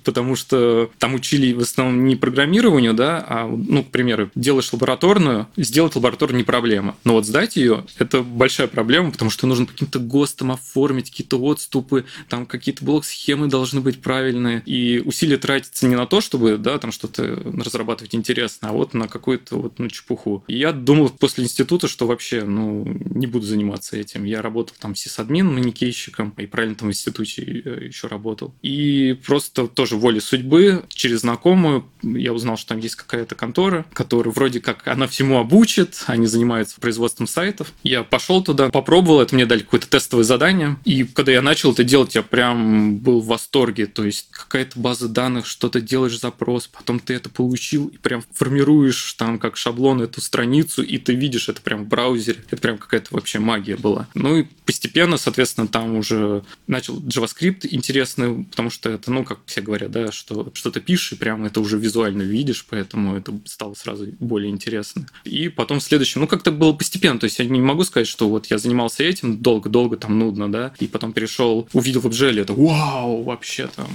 потому 0.03 0.35
что 0.35 0.91
там 0.99 1.13
учили 1.13 1.53
в 1.53 1.61
основном 1.61 2.05
не 2.05 2.17
программированию, 2.17 2.93
да, 2.93 3.25
а, 3.25 3.47
ну, 3.47 3.83
к 3.83 3.89
примеру, 3.89 4.29
делаешь 4.35 4.73
лабораторную, 4.73 5.32
сделать 5.55 5.95
лабораторную 5.95 6.39
не 6.39 6.43
проблема, 6.43 6.95
но 7.03 7.13
вот 7.13 7.25
сдать 7.25 7.55
ее– 7.55 7.85
это 7.97 8.23
большая 8.23 8.67
проблема, 8.67 9.11
потому 9.11 9.29
что 9.31 9.47
нужно 9.47 9.65
каким-то 9.65 9.99
ГОСТом 9.99 10.51
оформить 10.51 11.11
какие-то 11.11 11.37
отступы, 11.37 12.05
там 12.29 12.45
какие-то 12.45 12.83
блок-схемы 12.83 13.47
должны 13.47 13.81
быть 13.81 14.01
правильные, 14.01 14.61
и 14.65 15.01
усилия 15.05 15.37
тратятся 15.37 15.87
не 15.87 15.95
на 15.95 16.05
то, 16.05 16.21
чтобы, 16.21 16.57
да, 16.57 16.77
там 16.77 16.91
что-то 16.91 17.23
разрабатывать 17.63 18.15
интересно, 18.15 18.69
а 18.69 18.71
вот 18.73 18.93
на 18.93 19.07
какую-то 19.07 19.57
вот, 19.57 19.79
ну, 19.79 19.87
чепуху. 19.89 20.43
И 20.47 20.57
я 20.57 20.71
думал 20.71 21.09
после 21.09 21.43
института, 21.43 21.87
что 21.87 22.07
вообще, 22.07 22.43
ну, 22.43 22.83
не 22.85 23.27
буду 23.27 23.45
заниматься 23.45 23.97
этим. 23.97 24.23
Я 24.23 24.41
работал 24.41 24.75
там 24.79 24.95
сисадмин, 24.95 25.47
манекей 25.53 25.83
манекенщиком, 25.83 26.33
и 26.37 26.45
правильно 26.45 26.75
там 26.75 26.89
в 26.89 26.91
институте 26.91 27.43
э, 27.43 27.85
еще 27.85 28.07
работал. 28.07 28.53
И 28.61 29.17
просто 29.25 29.67
тоже 29.67 29.95
волей 29.95 30.19
судьбы, 30.19 30.83
через 30.89 31.21
знакомую 31.21 31.85
я 32.01 32.33
узнал, 32.33 32.57
что 32.57 32.69
там 32.69 32.79
есть 32.79 32.95
какая-то 32.95 33.35
контора, 33.35 33.85
которая 33.93 34.33
вроде 34.33 34.59
как 34.59 34.87
она 34.87 35.07
всему 35.23 35.39
обучит, 35.39 36.03
они 36.07 36.27
занимаются 36.27 36.79
производством 36.81 37.27
сайтов. 37.27 37.71
Я 37.83 38.03
пошел 38.03 38.43
туда, 38.43 38.69
попробовал, 38.69 39.21
это 39.21 39.33
мне 39.33 39.45
дали 39.45 39.61
какое-то 39.61 39.87
тестовое 39.87 40.25
задание, 40.25 40.77
и 40.83 41.05
когда 41.05 41.31
я 41.31 41.41
начал 41.41 41.71
это 41.71 41.85
делать, 41.85 42.13
я 42.15 42.23
прям 42.23 42.97
был 42.97 43.21
в 43.21 43.27
восторге, 43.27 43.85
то 43.85 44.03
есть 44.03 44.27
какая-то 44.31 44.77
база 44.77 45.07
данных, 45.07 45.45
что-то 45.45 45.79
делаешь 45.79 46.19
запрос, 46.19 46.67
потом 46.67 46.99
ты 46.99 47.13
это 47.13 47.29
получил 47.29 47.87
и 47.87 47.97
прям 47.97 48.21
формируешь 48.33 49.13
там 49.13 49.39
как 49.39 49.55
шаблон 49.55 50.01
эту 50.01 50.19
страницу, 50.19 50.83
и 50.83 50.97
ты 50.97 51.15
видишь 51.15 51.47
это 51.47 51.61
прям 51.61 51.85
в 51.85 51.87
браузере, 51.87 52.39
это 52.51 52.61
прям 52.61 52.77
какая-то 52.77 53.07
вообще 53.11 53.39
магия 53.39 53.77
была. 53.77 54.07
Ну 54.15 54.39
и 54.39 54.43
постепенно, 54.65 55.15
соответственно, 55.15 55.67
там 55.67 55.95
уже 55.95 56.43
начал 56.67 56.99
JavaScript 56.99 57.65
интересный, 57.71 58.43
потому 58.43 58.69
что 58.69 58.89
это, 58.89 59.09
ну, 59.09 59.23
как 59.23 59.39
все 59.45 59.61
говорят, 59.61 59.91
да, 59.91 60.11
что 60.11 60.51
что-то 60.53 60.81
пишешь, 60.81 61.13
и 61.13 61.15
прямо 61.15 61.47
это 61.47 61.61
уже 61.61 61.77
визуально 61.77 62.23
видишь, 62.23 62.65
поэтому 62.69 63.15
это 63.15 63.33
стало 63.45 63.73
сразу 63.73 64.07
более 64.19 64.51
интересно. 64.51 65.05
И 65.23 65.49
потом 65.49 65.79
в 65.79 65.83
следующем, 65.83 66.21
ну, 66.21 66.27
как-то 66.27 66.51
было 66.51 66.73
постепенно, 66.73 67.19
то 67.19 67.25
есть 67.25 67.39
я 67.39 67.45
не 67.45 67.61
могу 67.61 67.83
сказать, 67.83 68.07
что 68.07 68.29
вот 68.29 68.47
я 68.47 68.57
занимался 68.57 69.03
этим 69.03 69.37
долго-долго, 69.37 69.97
там, 69.97 70.19
нудно, 70.19 70.51
да, 70.51 70.73
и 70.79 70.87
потом 70.87 71.13
перешел, 71.13 71.67
увидел 71.73 72.01
в 72.01 72.07
WebGL, 72.07 72.41
это 72.41 72.53
вау, 72.53 73.23
вообще 73.23 73.67
там 73.67 73.87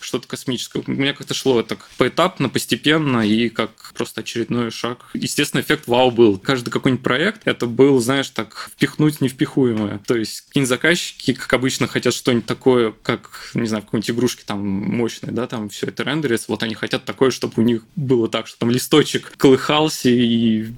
что-то 0.00 0.26
космическое. 0.26 0.82
У 0.86 0.90
меня 0.90 1.14
как-то 1.14 1.34
шло 1.34 1.60
это 1.60 1.76
поэтапно, 1.96 2.48
постепенно, 2.48 3.26
и 3.26 3.48
как 3.48 3.92
просто 3.94 4.20
очередной 4.20 4.70
шаг. 4.70 5.10
Естественно, 5.14 5.60
эффект 5.60 5.86
вау 5.86 6.10
был. 6.10 6.38
Каждый 6.38 6.70
какой-нибудь 6.70 7.04
проект, 7.04 7.42
это 7.46 7.66
был, 7.66 8.00
знаешь, 8.00 8.30
так, 8.30 8.70
впихнуть 8.74 9.20
невпихуемое. 9.20 10.00
То 10.06 10.16
есть 10.16 10.42
какие-нибудь 10.42 10.68
заказчики 10.68 11.32
как 11.32 11.52
обычно, 11.52 11.86
хотят 11.86 12.14
что-нибудь 12.14 12.46
такое, 12.46 12.92
как, 13.02 13.50
не 13.54 13.66
знаю, 13.66 13.82
какой-нибудь 13.84 14.10
игрушки 14.10 14.42
там 14.44 14.66
мощной, 14.66 15.32
да, 15.32 15.46
там 15.46 15.68
все 15.68 15.86
это 15.86 16.02
рендерится. 16.02 16.46
Вот 16.48 16.62
они 16.62 16.74
хотят 16.74 17.04
такое, 17.04 17.30
чтобы 17.30 17.54
у 17.56 17.62
них 17.62 17.84
было 17.96 18.28
так, 18.28 18.46
что 18.46 18.58
там 18.58 18.70
листочек 18.70 19.32
колыхался, 19.36 20.08
и 20.08 20.27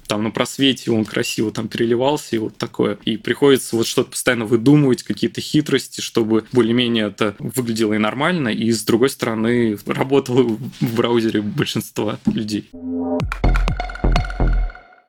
там 0.07 0.23
на 0.23 0.31
просвете 0.31 0.91
он 0.91 1.05
красиво 1.05 1.51
там 1.51 1.67
переливался, 1.67 2.35
и 2.35 2.39
вот 2.39 2.57
такое. 2.57 2.97
И 3.05 3.17
приходится 3.17 3.75
вот 3.75 3.87
что-то 3.87 4.11
постоянно 4.11 4.45
выдумывать, 4.45 5.03
какие-то 5.03 5.41
хитрости, 5.41 6.01
чтобы 6.01 6.45
более-менее 6.51 7.07
это 7.07 7.35
выглядело 7.39 7.93
и 7.93 7.97
нормально, 7.97 8.49
и 8.49 8.71
с 8.71 8.83
другой 8.83 9.09
стороны 9.09 9.77
работало 9.85 10.43
в 10.43 10.95
браузере 10.95 11.41
большинства 11.41 12.19
людей. 12.25 12.69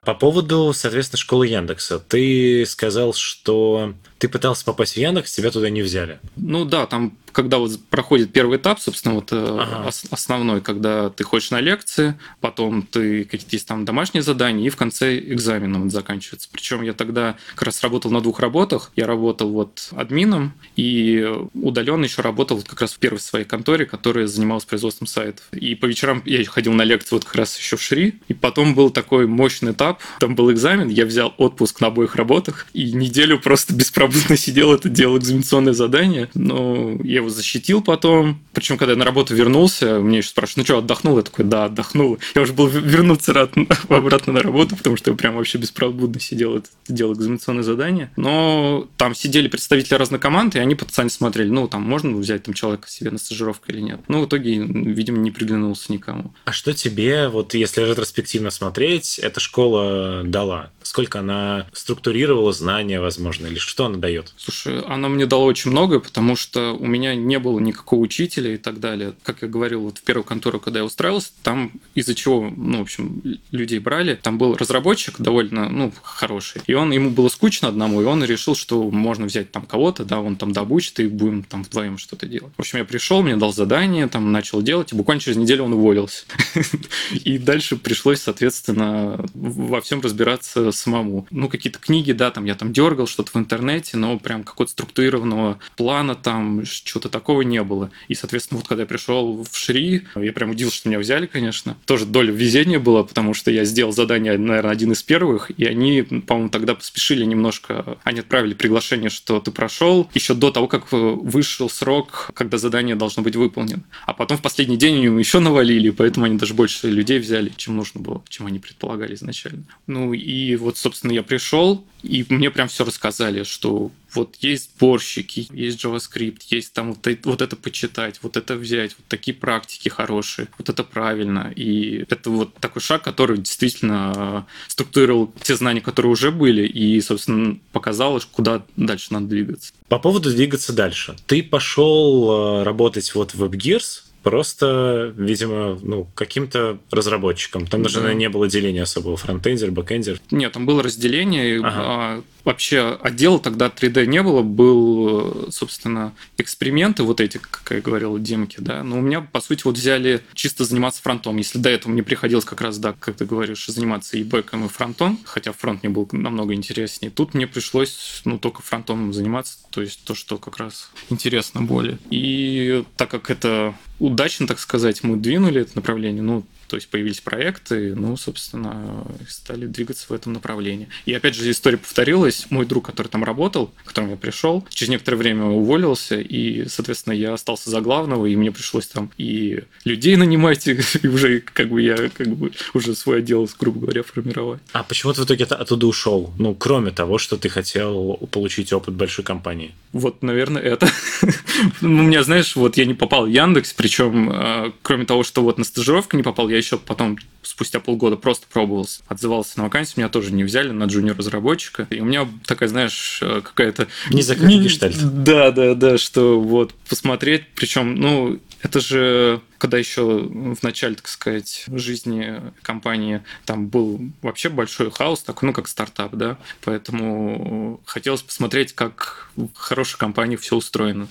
По 0.04 0.14
поводу, 0.14 0.72
соответственно, 0.74 1.18
школы 1.18 1.46
Яндекса. 1.46 2.00
Ты 2.00 2.66
сказал, 2.66 3.14
что 3.14 3.94
ты 4.18 4.28
пытался 4.28 4.64
попасть 4.64 4.94
в 4.94 4.96
Яндекс, 4.96 5.32
тебя 5.32 5.52
туда 5.52 5.70
не 5.70 5.80
взяли. 5.82 6.18
Ну 6.34 6.64
да, 6.64 6.86
там 6.86 7.16
когда 7.32 7.58
вот 7.58 7.78
проходит 7.90 8.32
первый 8.32 8.58
этап, 8.58 8.80
собственно, 8.80 9.14
вот 9.14 9.32
э, 9.32 9.36
ага. 9.36 9.90
основной, 10.10 10.60
когда 10.60 11.10
ты 11.10 11.24
ходишь 11.24 11.50
на 11.50 11.60
лекции, 11.60 12.18
потом 12.40 12.82
ты 12.82 13.24
какие-то 13.24 13.56
есть 13.56 13.66
там 13.66 13.84
домашние 13.84 14.22
задания, 14.22 14.66
и 14.66 14.70
в 14.70 14.76
конце 14.76 15.18
экзаменом 15.18 15.90
заканчивается. 15.90 16.48
Причем 16.52 16.82
я 16.82 16.92
тогда 16.92 17.36
как 17.54 17.64
раз 17.64 17.82
работал 17.82 18.10
на 18.10 18.20
двух 18.20 18.40
работах. 18.40 18.92
Я 18.96 19.06
работал 19.06 19.50
вот 19.50 19.88
админом, 19.92 20.52
и 20.76 21.26
удаленно 21.54 22.04
еще 22.04 22.22
работал 22.22 22.56
вот 22.58 22.68
как 22.68 22.80
раз 22.80 22.92
в 22.92 22.98
первой 22.98 23.20
своей 23.20 23.44
конторе, 23.44 23.86
которая 23.86 24.26
занималась 24.26 24.64
производством 24.64 25.06
сайтов. 25.06 25.44
И 25.52 25.74
по 25.74 25.86
вечерам 25.86 26.22
я 26.24 26.44
ходил 26.44 26.72
на 26.72 26.82
лекции 26.82 27.14
вот 27.14 27.24
как 27.24 27.34
раз 27.36 27.58
еще 27.58 27.76
в 27.76 27.82
Шри, 27.82 28.20
и 28.28 28.34
потом 28.34 28.74
был 28.74 28.90
такой 28.90 29.26
мощный 29.26 29.72
этап, 29.72 30.00
там 30.20 30.34
был 30.34 30.52
экзамен, 30.52 30.88
я 30.88 31.06
взял 31.06 31.34
отпуск 31.38 31.80
на 31.80 31.88
обоих 31.88 32.16
работах, 32.16 32.66
и 32.72 32.92
неделю 32.92 33.38
просто 33.38 33.74
беспробудно 33.82 34.36
сидел, 34.36 34.72
это 34.72 34.88
делал 34.88 35.18
экзаменационное 35.18 35.72
задание, 35.72 36.28
но 36.34 36.98
я 37.02 37.21
его 37.22 37.30
защитил 37.30 37.82
потом, 37.82 38.40
причем 38.52 38.76
когда 38.76 38.92
я 38.92 38.98
на 38.98 39.04
работу 39.04 39.34
вернулся, 39.34 39.98
мне 39.98 40.18
еще 40.18 40.28
спрашивают, 40.28 40.56
ну 40.58 40.64
что, 40.64 40.78
отдохнул? 40.78 41.16
Я 41.16 41.22
такой, 41.22 41.44
да, 41.44 41.64
отдохнул. 41.66 42.18
Я 42.34 42.42
уже 42.42 42.52
был 42.52 42.66
вернуться 42.66 43.32
обратно 43.88 44.32
на 44.32 44.40
работу, 44.40 44.76
потому 44.76 44.96
что 44.96 45.10
я 45.10 45.16
прям 45.16 45.36
вообще 45.36 45.58
беспробудно 45.58 46.20
сидел, 46.20 46.56
это 46.56 46.68
делал 46.88 47.14
экзаменационное 47.14 47.62
задание. 47.62 48.10
Но 48.16 48.88
там 48.96 49.14
сидели 49.14 49.48
представители 49.48 49.94
разных 49.94 50.20
команд, 50.20 50.56
и 50.56 50.58
они 50.58 50.74
потенциально 50.74 51.10
смотрели, 51.10 51.48
ну, 51.48 51.68
там 51.68 51.82
можно 51.82 52.16
взять 52.16 52.44
там 52.44 52.54
человека 52.54 52.88
себе 52.88 53.10
на 53.10 53.18
стажировку 53.18 53.70
или 53.70 53.80
нет. 53.80 54.00
Ну, 54.08 54.22
в 54.22 54.26
итоге, 54.26 54.56
видимо, 54.56 55.18
не 55.18 55.30
приглянулся 55.30 55.92
никому. 55.92 56.34
А 56.44 56.52
что 56.52 56.72
тебе, 56.72 57.28
вот 57.28 57.54
если 57.54 57.82
ретроспективно 57.82 58.50
смотреть, 58.50 59.18
эта 59.18 59.40
школа 59.40 60.22
дала? 60.24 60.70
Сколько 60.82 61.20
она 61.20 61.66
структурировала 61.72 62.52
знания, 62.52 63.00
возможно, 63.00 63.46
или 63.46 63.58
что 63.58 63.86
она 63.86 63.98
дает? 63.98 64.32
Слушай, 64.36 64.80
она 64.82 65.08
мне 65.08 65.26
дала 65.26 65.44
очень 65.44 65.70
много, 65.70 66.00
потому 66.00 66.36
что 66.36 66.72
у 66.72 66.86
меня 66.86 67.11
не 67.14 67.38
было 67.38 67.58
никакого 67.58 68.00
учителя 68.00 68.54
и 68.54 68.56
так 68.56 68.80
далее. 68.80 69.14
Как 69.22 69.42
я 69.42 69.48
говорил, 69.48 69.82
вот 69.82 69.98
в 69.98 70.02
первую 70.02 70.24
контору, 70.24 70.60
когда 70.60 70.80
я 70.80 70.84
устраивался, 70.84 71.30
там 71.42 71.72
из-за 71.94 72.14
чего, 72.14 72.52
ну, 72.54 72.78
в 72.78 72.82
общем, 72.82 73.22
людей 73.50 73.78
брали, 73.78 74.18
там 74.20 74.38
был 74.38 74.56
разработчик 74.56 75.20
довольно, 75.20 75.68
ну, 75.68 75.92
хороший, 76.02 76.62
и 76.66 76.74
он, 76.74 76.92
ему 76.92 77.10
было 77.10 77.28
скучно 77.28 77.68
одному, 77.68 78.02
и 78.02 78.04
он 78.04 78.24
решил, 78.24 78.54
что 78.54 78.90
можно 78.90 79.26
взять 79.26 79.50
там 79.50 79.64
кого-то, 79.64 80.04
да, 80.04 80.20
он 80.20 80.36
там 80.36 80.52
добучит, 80.52 81.00
и 81.00 81.06
будем 81.06 81.42
там 81.42 81.62
вдвоем 81.62 81.98
что-то 81.98 82.26
делать. 82.26 82.52
В 82.56 82.60
общем, 82.60 82.78
я 82.78 82.84
пришел, 82.84 83.22
мне 83.22 83.36
дал 83.36 83.52
задание, 83.52 84.08
там 84.08 84.32
начал 84.32 84.62
делать, 84.62 84.92
и 84.92 84.96
буквально 84.96 85.20
через 85.20 85.36
неделю 85.36 85.64
он 85.64 85.74
уволился. 85.74 86.24
И 87.24 87.38
дальше 87.38 87.76
пришлось, 87.76 88.20
соответственно, 88.20 89.24
во 89.34 89.80
всем 89.80 90.00
разбираться 90.00 90.72
самому. 90.72 91.26
Ну, 91.30 91.48
какие-то 91.48 91.78
книги, 91.78 92.12
да, 92.12 92.30
там 92.30 92.44
я 92.44 92.54
там 92.54 92.72
дергал 92.72 93.06
что-то 93.06 93.32
в 93.32 93.36
интернете, 93.36 93.96
но 93.96 94.18
прям 94.18 94.44
какого-то 94.44 94.72
структурированного 94.72 95.58
плана 95.76 96.14
там, 96.14 96.64
что-то 97.02 97.18
такого 97.18 97.42
не 97.42 97.62
было. 97.64 97.90
И, 98.06 98.14
соответственно, 98.14 98.58
вот 98.60 98.68
когда 98.68 98.82
я 98.82 98.86
пришел 98.86 99.42
в 99.42 99.56
Шри, 99.56 100.02
я 100.14 100.32
прям 100.32 100.50
удивился, 100.50 100.76
что 100.76 100.88
меня 100.88 101.00
взяли, 101.00 101.26
конечно. 101.26 101.76
Тоже 101.84 102.06
доля 102.06 102.32
везения 102.32 102.78
была, 102.78 103.02
потому 103.02 103.34
что 103.34 103.50
я 103.50 103.64
сделал 103.64 103.92
задание, 103.92 104.38
наверное, 104.38 104.70
один 104.70 104.92
из 104.92 105.02
первых, 105.02 105.50
и 105.56 105.64
они, 105.64 106.02
по-моему, 106.02 106.48
тогда 106.48 106.76
поспешили 106.76 107.24
немножко. 107.24 107.98
Они 108.04 108.20
отправили 108.20 108.54
приглашение, 108.54 109.10
что 109.10 109.40
ты 109.40 109.50
прошел, 109.50 110.08
еще 110.14 110.34
до 110.34 110.52
того, 110.52 110.68
как 110.68 110.92
вышел 110.92 111.68
срок, 111.68 112.30
когда 112.34 112.56
задание 112.56 112.94
должно 112.94 113.22
быть 113.24 113.34
выполнено. 113.34 113.82
А 114.06 114.12
потом 114.12 114.38
в 114.38 114.42
последний 114.42 114.76
день 114.76 115.04
они 115.06 115.18
еще 115.18 115.40
навалили, 115.40 115.90
поэтому 115.90 116.26
они 116.26 116.38
даже 116.38 116.54
больше 116.54 116.88
людей 116.88 117.18
взяли, 117.18 117.52
чем 117.56 117.76
нужно 117.76 118.00
было, 118.00 118.22
чем 118.28 118.46
они 118.46 118.60
предполагали 118.60 119.14
изначально. 119.14 119.64
Ну 119.88 120.12
и 120.12 120.54
вот, 120.54 120.78
собственно, 120.78 121.10
я 121.10 121.24
пришел, 121.24 121.84
и 122.02 122.24
мне 122.28 122.50
прям 122.50 122.68
все 122.68 122.84
рассказали, 122.84 123.42
что 123.42 123.90
вот 124.14 124.36
есть 124.40 124.70
сборщики, 124.76 125.48
есть 125.52 125.82
JavaScript, 125.84 126.42
есть 126.50 126.72
там 126.72 126.92
вот, 126.92 127.06
это, 127.06 127.28
вот 127.28 127.42
это 127.42 127.56
почитать, 127.56 128.20
вот 128.22 128.36
это 128.36 128.56
взять, 128.56 128.94
вот 128.98 129.06
такие 129.08 129.34
практики 129.36 129.88
хорошие, 129.88 130.48
вот 130.58 130.68
это 130.68 130.84
правильно. 130.84 131.52
И 131.54 132.04
это 132.08 132.30
вот 132.30 132.54
такой 132.54 132.82
шаг, 132.82 133.02
который 133.02 133.38
действительно 133.38 134.46
структурировал 134.68 135.32
те 135.42 135.56
знания, 135.56 135.80
которые 135.80 136.12
уже 136.12 136.30
были, 136.30 136.66
и, 136.66 137.00
собственно, 137.00 137.58
показал, 137.72 138.20
куда 138.32 138.64
дальше 138.76 139.08
надо 139.10 139.26
двигаться. 139.26 139.72
По 139.88 139.98
поводу 139.98 140.30
двигаться 140.30 140.72
дальше. 140.72 141.16
Ты 141.26 141.42
пошел 141.42 142.60
э, 142.60 142.62
работать 142.64 143.14
вот 143.14 143.34
в 143.34 143.42
WebGears, 143.42 144.02
просто, 144.22 145.12
видимо, 145.16 145.78
ну, 145.82 146.06
каким-то 146.14 146.78
разработчиком. 146.90 147.66
Там 147.66 147.82
даже 147.82 148.00
да. 148.00 148.14
не 148.14 148.28
было 148.28 148.48
деления 148.48 148.82
особого, 148.84 149.16
фронтендер, 149.16 149.70
бэкендер. 149.70 150.20
Нет, 150.30 150.52
там 150.52 150.64
было 150.64 150.82
разделение, 150.82 151.60
ага. 151.62 152.22
Вообще 152.44 152.98
отдела 153.02 153.38
тогда 153.38 153.66
3D 153.66 154.06
не 154.06 154.22
было, 154.22 154.42
был, 154.42 155.50
собственно, 155.50 156.12
эксперименты 156.38 157.02
вот 157.02 157.20
эти, 157.20 157.38
как 157.38 157.70
я 157.70 157.80
говорил, 157.80 158.18
демки, 158.18 158.56
да, 158.58 158.82
но 158.82 158.98
у 158.98 159.00
меня, 159.00 159.20
по 159.20 159.40
сути, 159.40 159.62
вот 159.64 159.76
взяли 159.76 160.22
чисто 160.34 160.64
заниматься 160.64 161.02
фронтом. 161.02 161.36
Если 161.36 161.58
до 161.58 161.70
этого 161.70 161.92
мне 161.92 162.02
приходилось 162.02 162.44
как 162.44 162.60
раз, 162.60 162.78
да, 162.78 162.94
как 162.98 163.16
ты 163.16 163.24
говоришь, 163.24 163.66
заниматься 163.66 164.16
и 164.16 164.24
бэком, 164.24 164.66
и 164.66 164.68
фронтом, 164.68 165.18
хотя 165.24 165.52
фронт 165.52 165.82
мне 165.82 165.90
был 165.90 166.08
намного 166.12 166.54
интереснее, 166.54 167.10
тут 167.10 167.34
мне 167.34 167.46
пришлось, 167.46 168.22
ну, 168.24 168.38
только 168.38 168.62
фронтом 168.62 169.12
заниматься, 169.12 169.58
то 169.70 169.80
есть 169.80 170.04
то, 170.04 170.14
что 170.14 170.38
как 170.38 170.58
раз 170.58 170.90
интересно 171.10 171.62
более. 171.62 171.98
И 172.10 172.84
так 172.96 173.10
как 173.10 173.30
это 173.30 173.74
удачно, 173.98 174.46
так 174.46 174.58
сказать, 174.58 175.02
мы 175.02 175.16
двинули 175.16 175.62
это 175.62 175.72
направление, 175.76 176.22
ну, 176.22 176.44
то 176.72 176.76
есть 176.76 176.88
появились 176.88 177.20
проекты, 177.20 177.94
ну, 177.94 178.16
собственно, 178.16 179.04
стали 179.28 179.66
двигаться 179.66 180.06
в 180.08 180.12
этом 180.12 180.32
направлении. 180.32 180.88
И 181.04 181.12
опять 181.12 181.34
же, 181.34 181.50
история 181.50 181.76
повторилась. 181.76 182.46
Мой 182.48 182.64
друг, 182.64 182.86
который 182.86 183.08
там 183.08 183.24
работал, 183.24 183.66
к 183.84 183.88
которому 183.88 184.12
я 184.12 184.16
пришел, 184.16 184.66
через 184.70 184.88
некоторое 184.88 185.18
время 185.18 185.44
уволился, 185.44 186.18
и, 186.18 186.66
соответственно, 186.68 187.12
я 187.12 187.34
остался 187.34 187.68
за 187.68 187.82
главного, 187.82 188.24
и 188.24 188.34
мне 188.36 188.50
пришлось 188.50 188.86
там 188.86 189.10
и 189.18 189.64
людей 189.84 190.16
нанимать, 190.16 190.66
и, 191.02 191.06
уже 191.06 191.40
как 191.40 191.68
бы 191.68 191.82
я 191.82 192.08
как 192.08 192.28
бы 192.28 192.52
уже 192.72 192.94
свой 192.94 193.18
отдел, 193.18 193.46
грубо 193.60 193.80
говоря, 193.80 194.02
формировать. 194.02 194.62
А 194.72 194.82
почему 194.82 195.12
ты 195.12 195.20
в 195.20 195.26
итоге 195.26 195.44
оттуда 195.44 195.86
ушел? 195.86 196.32
Ну, 196.38 196.54
кроме 196.54 196.90
того, 196.90 197.18
что 197.18 197.36
ты 197.36 197.50
хотел 197.50 198.14
получить 198.30 198.72
опыт 198.72 198.94
большой 198.94 199.26
компании. 199.26 199.74
Вот, 199.92 200.22
наверное, 200.22 200.62
это. 200.62 200.88
У 201.82 201.86
меня, 201.86 202.22
знаешь, 202.22 202.56
вот 202.56 202.78
я 202.78 202.86
не 202.86 202.94
попал 202.94 203.26
в 203.26 203.28
Яндекс, 203.28 203.74
причем, 203.74 204.30
э, 204.30 204.72
кроме 204.80 205.04
того, 205.04 205.22
что 205.22 205.42
вот 205.42 205.58
на 205.58 205.64
стажировку 205.64 206.16
не 206.16 206.22
попал, 206.22 206.48
я 206.48 206.61
еще 206.62 206.78
потом 206.78 207.18
спустя 207.42 207.80
полгода 207.80 208.16
просто 208.16 208.46
пробовался, 208.50 209.02
отзывался 209.08 209.58
на 209.58 209.64
вакансию, 209.64 209.94
меня 209.98 210.08
тоже 210.08 210.32
не 210.32 210.44
взяли 210.44 210.70
на 210.70 210.84
джуниор-разработчика. 210.84 211.86
И 211.90 212.00
у 212.00 212.04
меня 212.04 212.28
такая, 212.46 212.68
знаешь, 212.68 213.18
э, 213.22 213.40
какая-то... 213.42 213.88
Не 214.10 214.22
закрытый 214.22 214.58
гештальт. 214.58 214.96
Да, 215.24 215.50
да, 215.50 215.74
да, 215.74 215.98
что 215.98 216.40
вот 216.40 216.72
посмотреть, 216.88 217.44
причем, 217.54 217.96
ну, 217.96 218.40
это 218.62 218.80
же 218.80 219.40
когда 219.58 219.78
еще 219.78 220.02
в 220.02 220.60
начале, 220.64 220.96
так 220.96 221.06
сказать, 221.06 221.66
жизни 221.68 222.40
компании 222.62 223.22
там 223.44 223.68
был 223.68 224.00
вообще 224.20 224.48
большой 224.48 224.90
хаос, 224.90 225.22
такой, 225.22 225.46
ну, 225.46 225.52
как 225.52 225.68
стартап, 225.68 226.16
да, 226.16 226.36
поэтому 226.64 227.80
хотелось 227.84 228.22
посмотреть, 228.22 228.72
как 228.72 229.30
в 229.36 229.54
хорошей 229.54 229.98
компании 229.98 230.34
все 230.34 230.56
устроено. 230.56 231.06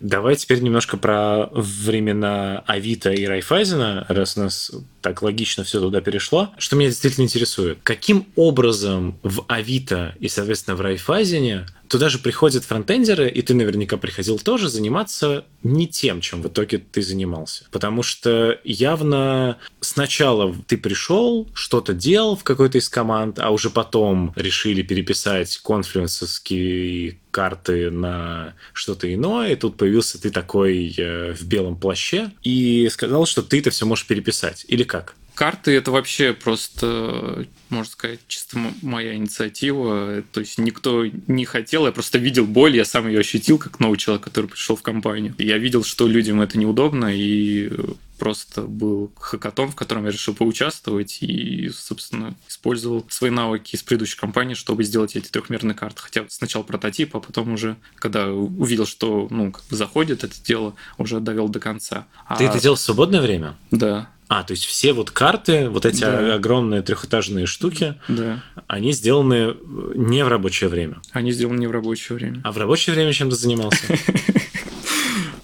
Давай 0.00 0.36
теперь 0.36 0.60
немножко 0.60 0.96
про 0.96 1.48
времена 1.52 2.62
Авито 2.66 3.10
и 3.10 3.24
Райфайзена, 3.24 4.06
раз 4.08 4.36
у 4.36 4.40
нас 4.40 4.70
так 5.00 5.22
логично 5.22 5.64
все 5.64 5.80
туда 5.80 6.00
перешло. 6.00 6.50
Что 6.58 6.76
меня 6.76 6.90
действительно 6.90 7.24
интересует, 7.24 7.78
каким 7.82 8.26
образом 8.36 9.18
в 9.22 9.44
Авито 9.48 10.14
и, 10.20 10.28
соответственно, 10.28 10.76
в 10.76 10.80
Райфайзене 10.80 11.66
туда 11.88 12.08
же 12.08 12.18
приходят 12.18 12.64
фронтендеры, 12.64 13.28
и 13.28 13.42
ты 13.42 13.54
наверняка 13.54 13.96
приходил 13.96 14.38
тоже 14.38 14.68
заниматься 14.68 15.44
не 15.62 15.88
тем, 15.88 16.20
чем 16.20 16.42
в 16.42 16.48
итоге 16.48 16.78
ты 16.78 17.02
занимался. 17.02 17.64
Потому 17.70 18.02
что 18.02 18.58
явно 18.62 19.58
сначала 19.80 20.54
ты 20.66 20.76
пришел, 20.76 21.48
что-то 21.54 21.94
делал 21.94 22.36
в 22.36 22.44
какой-то 22.44 22.78
из 22.78 22.88
команд, 22.88 23.38
а 23.38 23.50
уже 23.50 23.70
потом 23.70 24.32
решили 24.36 24.82
переписать 24.82 25.58
конфлюенсовские 25.58 27.18
карты 27.30 27.90
на 27.90 28.54
что-то 28.72 29.12
иное, 29.12 29.52
и 29.52 29.56
тут 29.56 29.76
появился 29.76 30.20
ты 30.20 30.30
такой 30.30 30.94
э, 30.96 31.34
в 31.34 31.44
белом 31.46 31.76
плаще 31.76 32.30
и 32.42 32.88
сказал, 32.90 33.26
что 33.26 33.42
ты 33.42 33.60
это 33.60 33.70
все 33.70 33.86
можешь 33.86 34.06
переписать. 34.06 34.64
Или 34.68 34.84
как? 34.84 35.14
Карты 35.34 35.70
это 35.70 35.92
вообще 35.92 36.32
просто, 36.32 37.46
можно 37.68 37.92
сказать, 37.92 38.18
чисто 38.26 38.58
моя 38.82 39.14
инициатива. 39.14 40.24
То 40.32 40.40
есть 40.40 40.58
никто 40.58 41.06
не 41.28 41.44
хотел, 41.44 41.86
я 41.86 41.92
просто 41.92 42.18
видел 42.18 42.44
боль, 42.44 42.74
я 42.74 42.84
сам 42.84 43.06
ее 43.06 43.20
ощутил 43.20 43.56
как 43.58 43.78
новый 43.78 43.98
человек, 43.98 44.24
который 44.24 44.46
пришел 44.46 44.74
в 44.74 44.82
компанию. 44.82 45.36
Я 45.38 45.58
видел, 45.58 45.84
что 45.84 46.08
людям 46.08 46.40
это 46.40 46.58
неудобно, 46.58 47.14
и 47.14 47.70
просто 48.18 48.62
был 48.62 49.12
хакатон, 49.18 49.70
в 49.70 49.76
котором 49.76 50.04
я 50.04 50.10
решил 50.10 50.34
поучаствовать 50.34 51.18
и, 51.22 51.68
собственно, 51.70 52.34
использовал 52.48 53.06
свои 53.08 53.30
навыки 53.30 53.76
из 53.76 53.82
предыдущей 53.82 54.18
компании, 54.18 54.54
чтобы 54.54 54.84
сделать 54.84 55.16
эти 55.16 55.28
трехмерные 55.28 55.74
карты. 55.74 56.02
Хотя 56.02 56.24
сначала 56.28 56.62
прототип, 56.62 57.16
а 57.16 57.20
потом 57.20 57.52
уже, 57.52 57.76
когда 57.96 58.28
увидел, 58.28 58.86
что 58.86 59.28
ну, 59.30 59.52
как 59.52 59.64
бы 59.66 59.76
заходит 59.76 60.24
это 60.24 60.34
дело, 60.42 60.74
уже 60.98 61.20
довел 61.20 61.48
до 61.48 61.60
конца. 61.60 62.06
Ты 62.36 62.46
а... 62.46 62.50
это 62.50 62.60
делал 62.60 62.76
в 62.76 62.80
свободное 62.80 63.20
время? 63.20 63.56
Да. 63.70 64.10
А, 64.28 64.42
то 64.42 64.50
есть 64.52 64.64
все 64.66 64.92
вот 64.92 65.10
карты, 65.10 65.70
вот 65.70 65.86
эти 65.86 66.00
Да. 66.00 66.34
огромные 66.34 66.82
трехэтажные 66.82 67.46
штуки, 67.46 67.94
Да. 68.08 68.42
они 68.66 68.92
сделаны 68.92 69.56
не 69.94 70.22
в 70.22 70.28
рабочее 70.28 70.68
время. 70.68 71.00
Они 71.12 71.32
сделаны 71.32 71.58
не 71.58 71.66
в 71.66 71.70
рабочее 71.70 72.16
время. 72.16 72.40
А 72.44 72.52
в 72.52 72.58
рабочее 72.58 72.94
время 72.94 73.12
чем 73.14 73.30
ты 73.30 73.36
занимался? 73.36 73.80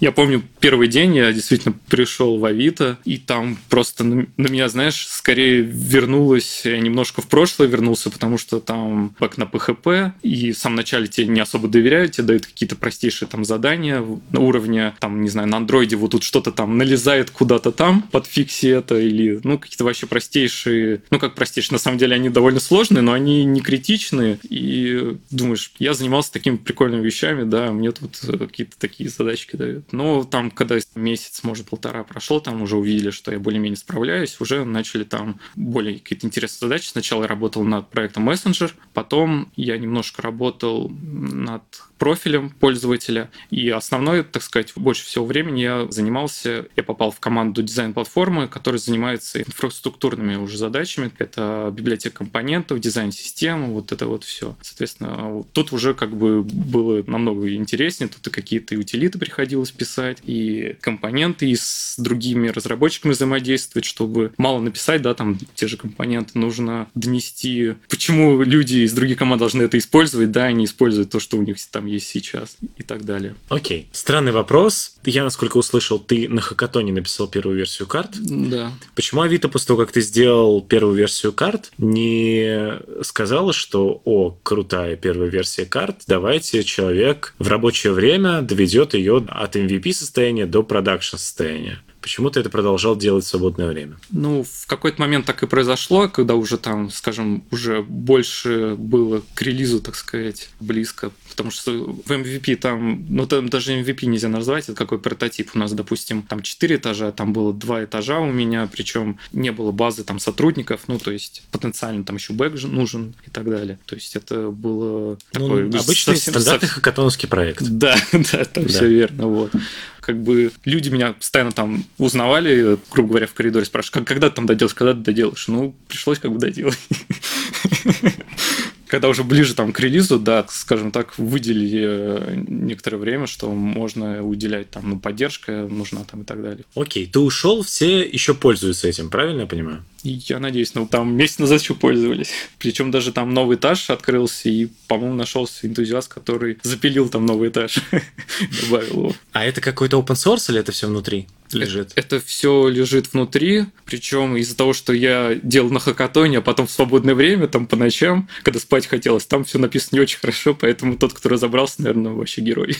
Я 0.05 0.11
помню, 0.11 0.43
первый 0.59 0.87
день 0.87 1.15
я 1.15 1.33
действительно 1.33 1.73
пришел 1.89 2.37
в 2.37 2.45
Авито, 2.45 2.99
и 3.05 3.17
там 3.17 3.57
просто 3.69 4.03
на 4.03 4.27
меня, 4.37 4.69
знаешь, 4.69 5.07
скорее 5.07 5.61
вернулось, 5.61 6.61
немножко 6.63 7.23
в 7.23 7.27
прошлое 7.27 7.67
вернулся, 7.67 8.11
потому 8.11 8.37
что 8.37 8.59
там 8.59 9.15
как 9.17 9.39
на 9.39 9.45
PHP, 9.45 10.11
и 10.21 10.51
в 10.51 10.59
самом 10.59 10.75
начале 10.75 11.07
тебе 11.07 11.25
не 11.25 11.39
особо 11.39 11.67
доверяют, 11.67 12.11
тебе 12.11 12.27
дают 12.27 12.45
какие-то 12.45 12.75
простейшие 12.75 13.27
там 13.27 13.43
задания 13.45 14.05
на 14.29 14.41
уровне, 14.41 14.93
там, 14.99 15.23
не 15.23 15.29
знаю, 15.29 15.47
на 15.47 15.57
андроиде 15.57 15.95
вот 15.95 16.11
тут 16.11 16.21
что-то 16.21 16.51
там 16.51 16.77
налезает 16.77 17.31
куда-то 17.31 17.71
там, 17.71 18.03
подфикси 18.03 18.67
это, 18.67 18.99
или, 18.99 19.39
ну, 19.43 19.57
какие-то 19.57 19.85
вообще 19.85 20.05
простейшие, 20.05 21.01
ну, 21.09 21.17
как 21.17 21.33
простейшие, 21.33 21.73
на 21.73 21.79
самом 21.79 21.97
деле 21.97 22.13
они 22.13 22.29
довольно 22.29 22.59
сложные, 22.59 23.01
но 23.01 23.13
они 23.13 23.43
не 23.43 23.61
критичные, 23.61 24.37
и 24.47 25.17
думаешь, 25.31 25.71
я 25.79 25.95
занимался 25.95 26.31
такими 26.31 26.57
прикольными 26.57 27.03
вещами, 27.03 27.41
да, 27.41 27.71
мне 27.71 27.91
тут 27.91 28.19
э, 28.27 28.37
какие-то 28.37 28.77
такие 28.77 29.09
задачки 29.09 29.55
дают. 29.55 29.94
Но 29.95 30.25
там, 30.25 30.51
когда 30.51 30.77
месяц, 30.95 31.43
может, 31.43 31.69
полтора 31.69 32.03
прошло, 32.03 32.39
там 32.39 32.61
уже 32.61 32.75
увидели, 32.75 33.11
что 33.11 33.31
я 33.31 33.39
более-менее 33.39 33.77
справляюсь, 33.77 34.39
уже 34.41 34.65
начали 34.65 35.05
там 35.05 35.39
более 35.55 35.99
какие-то 35.99 36.27
интересные 36.27 36.67
задачи. 36.67 36.87
Сначала 36.87 37.21
я 37.21 37.27
работал 37.27 37.63
над 37.63 37.89
проектом 37.89 38.29
Messenger, 38.29 38.73
потом 38.93 39.51
я 39.55 39.77
немножко 39.77 40.21
работал 40.21 40.89
над 40.89 41.63
профилем 41.97 42.49
пользователя. 42.49 43.31
И 43.49 43.69
основное, 43.69 44.23
так 44.23 44.43
сказать, 44.43 44.73
больше 44.75 45.05
всего 45.05 45.25
времени 45.25 45.61
я 45.61 45.87
занимался, 45.89 46.67
я 46.75 46.83
попал 46.83 47.11
в 47.11 47.19
команду 47.19 47.63
дизайн-платформы, 47.63 48.47
которая 48.49 48.79
занимается 48.79 49.41
инфраструктурными 49.41 50.35
уже 50.35 50.57
задачами. 50.57 51.11
Это 51.17 51.71
библиотека 51.73 52.17
компонентов, 52.17 52.79
дизайн 52.79 53.11
системы, 53.11 53.73
вот 53.73 53.91
это 53.91 54.07
вот 54.07 54.25
все. 54.25 54.57
Соответственно, 54.61 55.43
тут 55.53 55.71
уже 55.71 55.93
как 55.93 56.15
бы 56.15 56.43
было 56.43 57.01
намного 57.07 57.53
интереснее. 57.55 58.09
Тут 58.09 58.27
и 58.27 58.29
какие-то 58.29 58.75
утилиты 58.75 59.17
приходилось 59.17 59.71
писать, 59.71 59.84
и 60.23 60.75
компоненты, 60.81 61.49
и 61.49 61.55
с 61.55 61.95
другими 61.97 62.49
разработчиками 62.49 63.11
взаимодействовать, 63.13 63.85
чтобы 63.85 64.33
мало 64.37 64.59
написать, 64.59 65.01
да, 65.01 65.13
там 65.13 65.37
те 65.55 65.67
же 65.67 65.77
компоненты, 65.77 66.37
нужно 66.37 66.87
донести, 66.95 67.75
почему 67.89 68.41
люди 68.41 68.79
из 68.79 68.93
других 68.93 69.17
команд 69.17 69.39
должны 69.39 69.63
это 69.63 69.77
использовать, 69.77 70.31
да, 70.31 70.45
они 70.45 70.65
используют 70.65 71.11
то, 71.11 71.19
что 71.19 71.37
у 71.37 71.41
них 71.41 71.57
там 71.71 71.85
есть 71.85 72.07
сейчас 72.07 72.57
и 72.77 72.83
так 72.83 73.05
далее. 73.05 73.35
Окей. 73.49 73.87
Странный 73.91 74.31
вопрос. 74.31 74.95
Я, 75.03 75.23
насколько 75.23 75.57
услышал, 75.57 75.99
ты 75.99 76.27
на 76.29 76.41
хакатоне 76.41 76.91
написал 76.91 77.27
первую 77.27 77.57
версию 77.57 77.87
карт. 77.87 78.11
Да. 78.19 78.71
Почему 78.95 79.21
Авито 79.21 79.49
после 79.49 79.67
того, 79.67 79.79
как 79.79 79.91
ты 79.91 80.01
сделал 80.01 80.61
первую 80.61 80.95
версию 80.95 81.33
карт, 81.33 81.71
не 81.77 82.79
сказала, 83.03 83.53
что 83.53 84.01
«О, 84.05 84.37
крутая 84.43 84.95
первая 84.95 85.29
версия 85.29 85.65
карт, 85.65 86.01
давайте 86.07 86.63
человек 86.63 87.33
в 87.39 87.47
рабочее 87.47 87.93
время 87.93 88.41
доведет 88.41 88.93
ее 88.93 89.25
от 89.27 89.55
MVP 89.65 89.93
состояния 89.93 90.45
до 90.45 90.63
продакшн 90.63 91.17
состояния». 91.17 91.79
Почему 92.05 92.29
ты 92.29 92.39
это 92.39 92.51
продолжал 92.51 92.95
делать 92.95 93.25
в 93.25 93.27
свободное 93.27 93.67
время? 93.67 93.97
Ну, 94.11 94.43
в 94.43 94.67
какой-то 94.67 95.01
момент 95.01 95.25
так 95.25 95.41
и 95.41 95.47
произошло, 95.47 96.07
когда 96.07 96.35
уже 96.35 96.59
там, 96.59 96.91
скажем, 96.91 97.43
уже 97.49 97.81
больше 97.81 98.75
было 98.77 99.23
к 99.33 99.41
релизу, 99.41 99.81
так 99.81 99.95
сказать, 99.95 100.49
близко. 100.59 101.09
Потому 101.35 101.51
что 101.51 101.71
в 101.71 102.09
MVP 102.11 102.55
там, 102.55 103.05
ну 103.09 103.25
там 103.27 103.49
даже 103.49 103.73
MVP 103.73 104.05
нельзя 104.05 104.29
назвать, 104.29 104.63
это 104.69 104.73
какой 104.77 104.99
прототип. 104.99 105.51
У 105.53 105.59
нас, 105.59 105.73
допустим, 105.73 106.21
там 106.21 106.41
4 106.41 106.75
этажа, 106.77 107.11
там 107.11 107.33
было 107.33 107.53
2 107.53 107.83
этажа 107.83 108.19
у 108.19 108.31
меня, 108.31 108.69
причем 108.71 109.19
не 109.33 109.51
было 109.51 109.71
базы 109.71 110.03
там 110.05 110.19
сотрудников, 110.19 110.81
ну 110.87 110.97
то 110.97 111.11
есть 111.11 111.43
потенциально 111.51 112.03
там 112.05 112.15
еще 112.15 112.31
бэк 112.33 112.55
же 112.57 112.67
нужен 112.69 113.13
и 113.27 113.29
так 113.29 113.49
далее. 113.49 113.77
То 113.85 113.95
есть 113.95 114.15
это 114.15 114.49
было 114.49 115.17
такой 115.31 115.63
Ну, 115.63 115.77
обычный 115.77 116.15
совсем- 116.15 116.33
стандартный 116.33 116.69
хакатоновский 116.69 117.27
проект. 117.27 117.61
да, 117.69 117.97
да, 118.13 118.45
там 118.45 118.63
Да. 118.63 118.69
все 118.69 118.87
верно, 118.87 119.27
вот. 119.27 119.51
Как 119.99 120.21
бы 120.21 120.51
люди 120.65 120.89
меня 120.89 121.13
постоянно 121.13 121.51
там 121.51 121.83
узнавали, 121.97 122.77
грубо 122.91 123.09
говоря, 123.09 123.27
в 123.27 123.33
коридоре 123.33 123.65
спрашивают, 123.65 123.93
«Как- 123.95 124.07
когда 124.07 124.29
ты 124.29 124.35
там 124.35 124.45
доделаешь, 124.45 124.75
когда 124.75 124.93
ты 124.93 124.99
доделаешь? 124.99 125.47
Ну, 125.47 125.75
пришлось 125.87 126.19
как 126.19 126.31
бы 126.31 126.37
доделать. 126.39 126.77
Когда 128.87 129.09
уже 129.09 129.23
ближе 129.23 129.55
там 129.55 129.71
к 129.73 129.79
релизу, 129.79 130.19
да, 130.19 130.45
скажем 130.49 130.91
так, 130.91 131.17
выделили 131.17 131.83
э, 131.83 132.43
некоторое 132.47 132.97
время, 132.97 133.27
что 133.27 133.49
можно 133.51 134.23
уделять 134.23 134.69
там, 134.69 134.89
ну, 134.89 134.99
поддержка 134.99 135.67
нужна 135.69 136.03
там 136.03 136.21
и 136.21 136.25
так 136.25 136.41
далее. 136.41 136.65
Окей, 136.75 137.07
ты 137.07 137.19
ушел, 137.19 137.63
все 137.63 138.01
еще 138.01 138.33
пользуются 138.33 138.87
этим, 138.87 139.09
правильно 139.09 139.41
я 139.41 139.47
понимаю? 139.47 139.83
И 140.03 140.21
я 140.27 140.39
надеюсь, 140.39 140.75
ну 140.75 140.85
там 140.87 141.15
месяц 141.15 141.39
назад 141.39 141.61
еще 141.61 141.73
пользовались. 141.73 142.29
Причем 142.59 142.91
даже 142.91 143.11
там 143.11 143.33
новый 143.33 143.57
этаж 143.57 143.89
открылся, 143.89 144.49
и, 144.49 144.67
по-моему, 144.87 145.15
нашелся 145.15 145.65
энтузиаст, 145.65 146.13
который 146.13 146.59
запилил 146.61 147.09
там 147.09 147.25
новый 147.25 147.49
этаж, 147.49 147.79
добавил 148.61 148.93
его. 148.93 149.15
А 149.31 149.43
это 149.43 149.61
какой-то 149.61 149.97
open 149.99 150.15
source 150.15 150.51
или 150.51 150.59
это 150.59 150.71
все 150.71 150.87
внутри 150.87 151.27
лежит? 151.55 151.91
Это 151.95 152.19
все 152.19 152.67
лежит 152.67 153.13
внутри, 153.13 153.65
причем 153.85 154.35
из-за 154.37 154.55
того, 154.55 154.73
что 154.73 154.93
я 154.93 155.35
делал 155.41 155.69
на 155.69 155.79
хакатоне, 155.79 156.39
а 156.39 156.41
потом 156.41 156.67
в 156.67 156.71
свободное 156.71 157.15
время, 157.15 157.47
там 157.47 157.67
по 157.67 157.75
ночам, 157.75 158.29
когда 158.43 158.59
спать 158.59 158.87
хотелось, 158.87 159.25
там 159.25 159.43
все 159.43 159.59
написано 159.59 159.97
не 159.97 160.01
очень 160.01 160.19
хорошо, 160.19 160.53
поэтому 160.53 160.97
тот, 160.97 161.13
кто 161.13 161.29
разобрался, 161.29 161.81
наверное, 161.81 162.11
вообще 162.11 162.41
герой. 162.41 162.77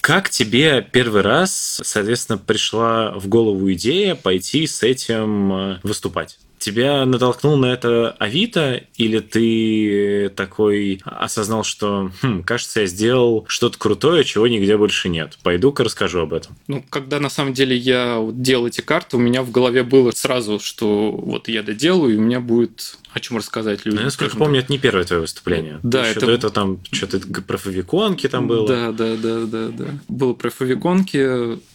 Как 0.00 0.28
тебе 0.28 0.86
первый 0.92 1.22
раз, 1.22 1.80
соответственно, 1.82 2.36
пришла 2.36 3.12
в 3.12 3.26
голову 3.26 3.72
идея 3.72 4.14
пойти 4.14 4.66
с 4.66 4.82
этим 4.82 5.52
э, 5.52 5.80
выступать? 5.82 6.38
Тебя 6.64 7.04
натолкнул 7.04 7.58
на 7.58 7.66
это 7.66 8.12
Авито, 8.18 8.84
или 8.96 9.18
ты 9.18 10.30
такой 10.34 11.02
осознал, 11.04 11.62
что, 11.62 12.10
хм, 12.22 12.42
кажется, 12.42 12.80
я 12.80 12.86
сделал 12.86 13.44
что-то 13.48 13.78
крутое, 13.78 14.24
чего 14.24 14.48
нигде 14.48 14.78
больше 14.78 15.10
нет. 15.10 15.38
Пойду-ка 15.42 15.84
расскажу 15.84 16.20
об 16.20 16.32
этом. 16.32 16.56
Ну, 16.66 16.82
когда 16.88 17.20
на 17.20 17.28
самом 17.28 17.52
деле 17.52 17.76
я 17.76 18.18
делал 18.32 18.66
эти 18.66 18.80
карты, 18.80 19.18
у 19.18 19.20
меня 19.20 19.42
в 19.42 19.50
голове 19.50 19.82
было 19.82 20.10
сразу, 20.12 20.58
что 20.58 21.10
вот 21.10 21.48
я 21.48 21.62
доделаю, 21.62 22.14
и 22.14 22.16
у 22.16 22.22
меня 22.22 22.40
будет 22.40 22.96
о 23.14 23.20
чем 23.20 23.36
рассказать 23.36 23.84
людям. 23.86 23.94
Ну, 23.96 24.00
я, 24.00 24.04
насколько 24.06 24.36
помню, 24.36 24.58
это 24.60 24.72
не 24.72 24.78
первое 24.78 25.04
твое 25.04 25.22
выступление. 25.22 25.78
Да, 25.82 26.00
Еще 26.06 26.18
это- 26.18 26.26
до 26.26 26.32
этого 26.32 26.52
там 26.52 26.80
что-то 26.90 27.20
про 27.42 27.56
фавиконки 27.56 28.28
там 28.28 28.48
было. 28.48 28.66
Да, 28.66 28.92
да, 28.92 29.16
да, 29.16 29.44
да, 29.46 29.68
да. 29.68 29.84
Было 30.08 30.34
про 30.34 30.50
фавиконки. 30.50 31.16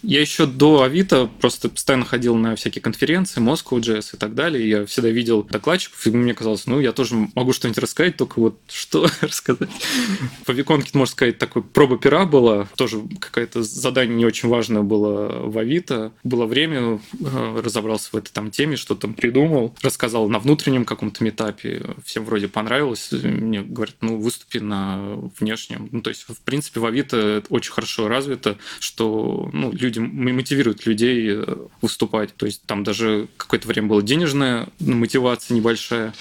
Я 0.06 0.22
еще 0.22 0.46
до 0.46 0.84
Авито 0.84 1.30
просто 1.40 1.70
постоянно 1.70 2.06
ходил 2.06 2.36
на 2.36 2.56
всякие 2.56 2.82
конференции, 2.82 3.42
Moscow 3.42 3.80
JS 3.80 4.16
и 4.16 4.18
так 4.18 4.36
далее. 4.36 4.68
Я 4.70 4.86
всегда 4.86 5.10
видел 5.10 5.44
докладчиков, 5.44 6.06
и 6.06 6.12
мне 6.12 6.34
казалось, 6.34 6.66
ну, 6.68 6.80
я 6.80 6.92
тоже 6.92 7.16
могу 7.36 7.54
что-нибудь 7.54 7.78
рассказать, 7.80 8.18
только 8.18 8.40
вот 8.40 8.60
что 8.68 9.08
рассказать. 9.22 9.70
Фавиконки, 10.46 10.96
можно 10.96 11.12
сказать, 11.12 11.38
такой 11.38 11.64
проба 11.64 11.98
пера 11.98 12.26
была. 12.26 12.68
Тоже 12.76 13.02
какое-то 13.20 13.64
задание 13.64 14.16
не 14.18 14.26
очень 14.26 14.50
важное 14.50 14.82
было 14.82 15.48
в 15.48 15.58
Авито. 15.58 16.12
Было 16.24 16.46
время, 16.46 17.00
э, 17.20 17.62
разобрался 17.64 18.10
в 18.12 18.16
этой 18.18 18.32
там 18.32 18.52
теме, 18.52 18.76
что 18.76 18.96
там 18.96 19.14
придумал. 19.14 19.76
Рассказал 19.82 20.28
на 20.30 20.40
внутреннем 20.40 20.86
каком-то 20.86 21.24
метапе. 21.30 21.82
Всем 22.04 22.26
вроде 22.26 22.48
понравилось. 22.48 23.10
Мне 23.12 23.62
говорят, 23.62 23.96
ну, 24.02 24.18
выступи 24.20 24.58
на 24.60 25.16
внешнем. 25.40 25.90
Ну, 25.92 26.02
то 26.02 26.10
есть, 26.10 26.26
в 26.28 26.42
принципе, 26.42 26.80
в 26.80 26.86
Авито 26.86 27.18
это 27.18 27.48
очень 27.50 27.72
хорошо 27.72 28.08
развито, 28.08 28.58
что 28.80 29.50
ну, 29.54 29.72
люди 29.72 30.00
мотивируют 30.00 30.86
людей 30.86 31.30
э, 31.32 31.56
выступать. 31.82 32.36
То 32.36 32.46
есть, 32.46 32.64
там 32.66 32.84
даже 32.84 33.28
какое-то 33.38 33.68
время 33.68 33.88
была 33.88 34.02
денежная 34.02 34.68
мотивация 34.80 35.56
небольшая. 35.56 36.14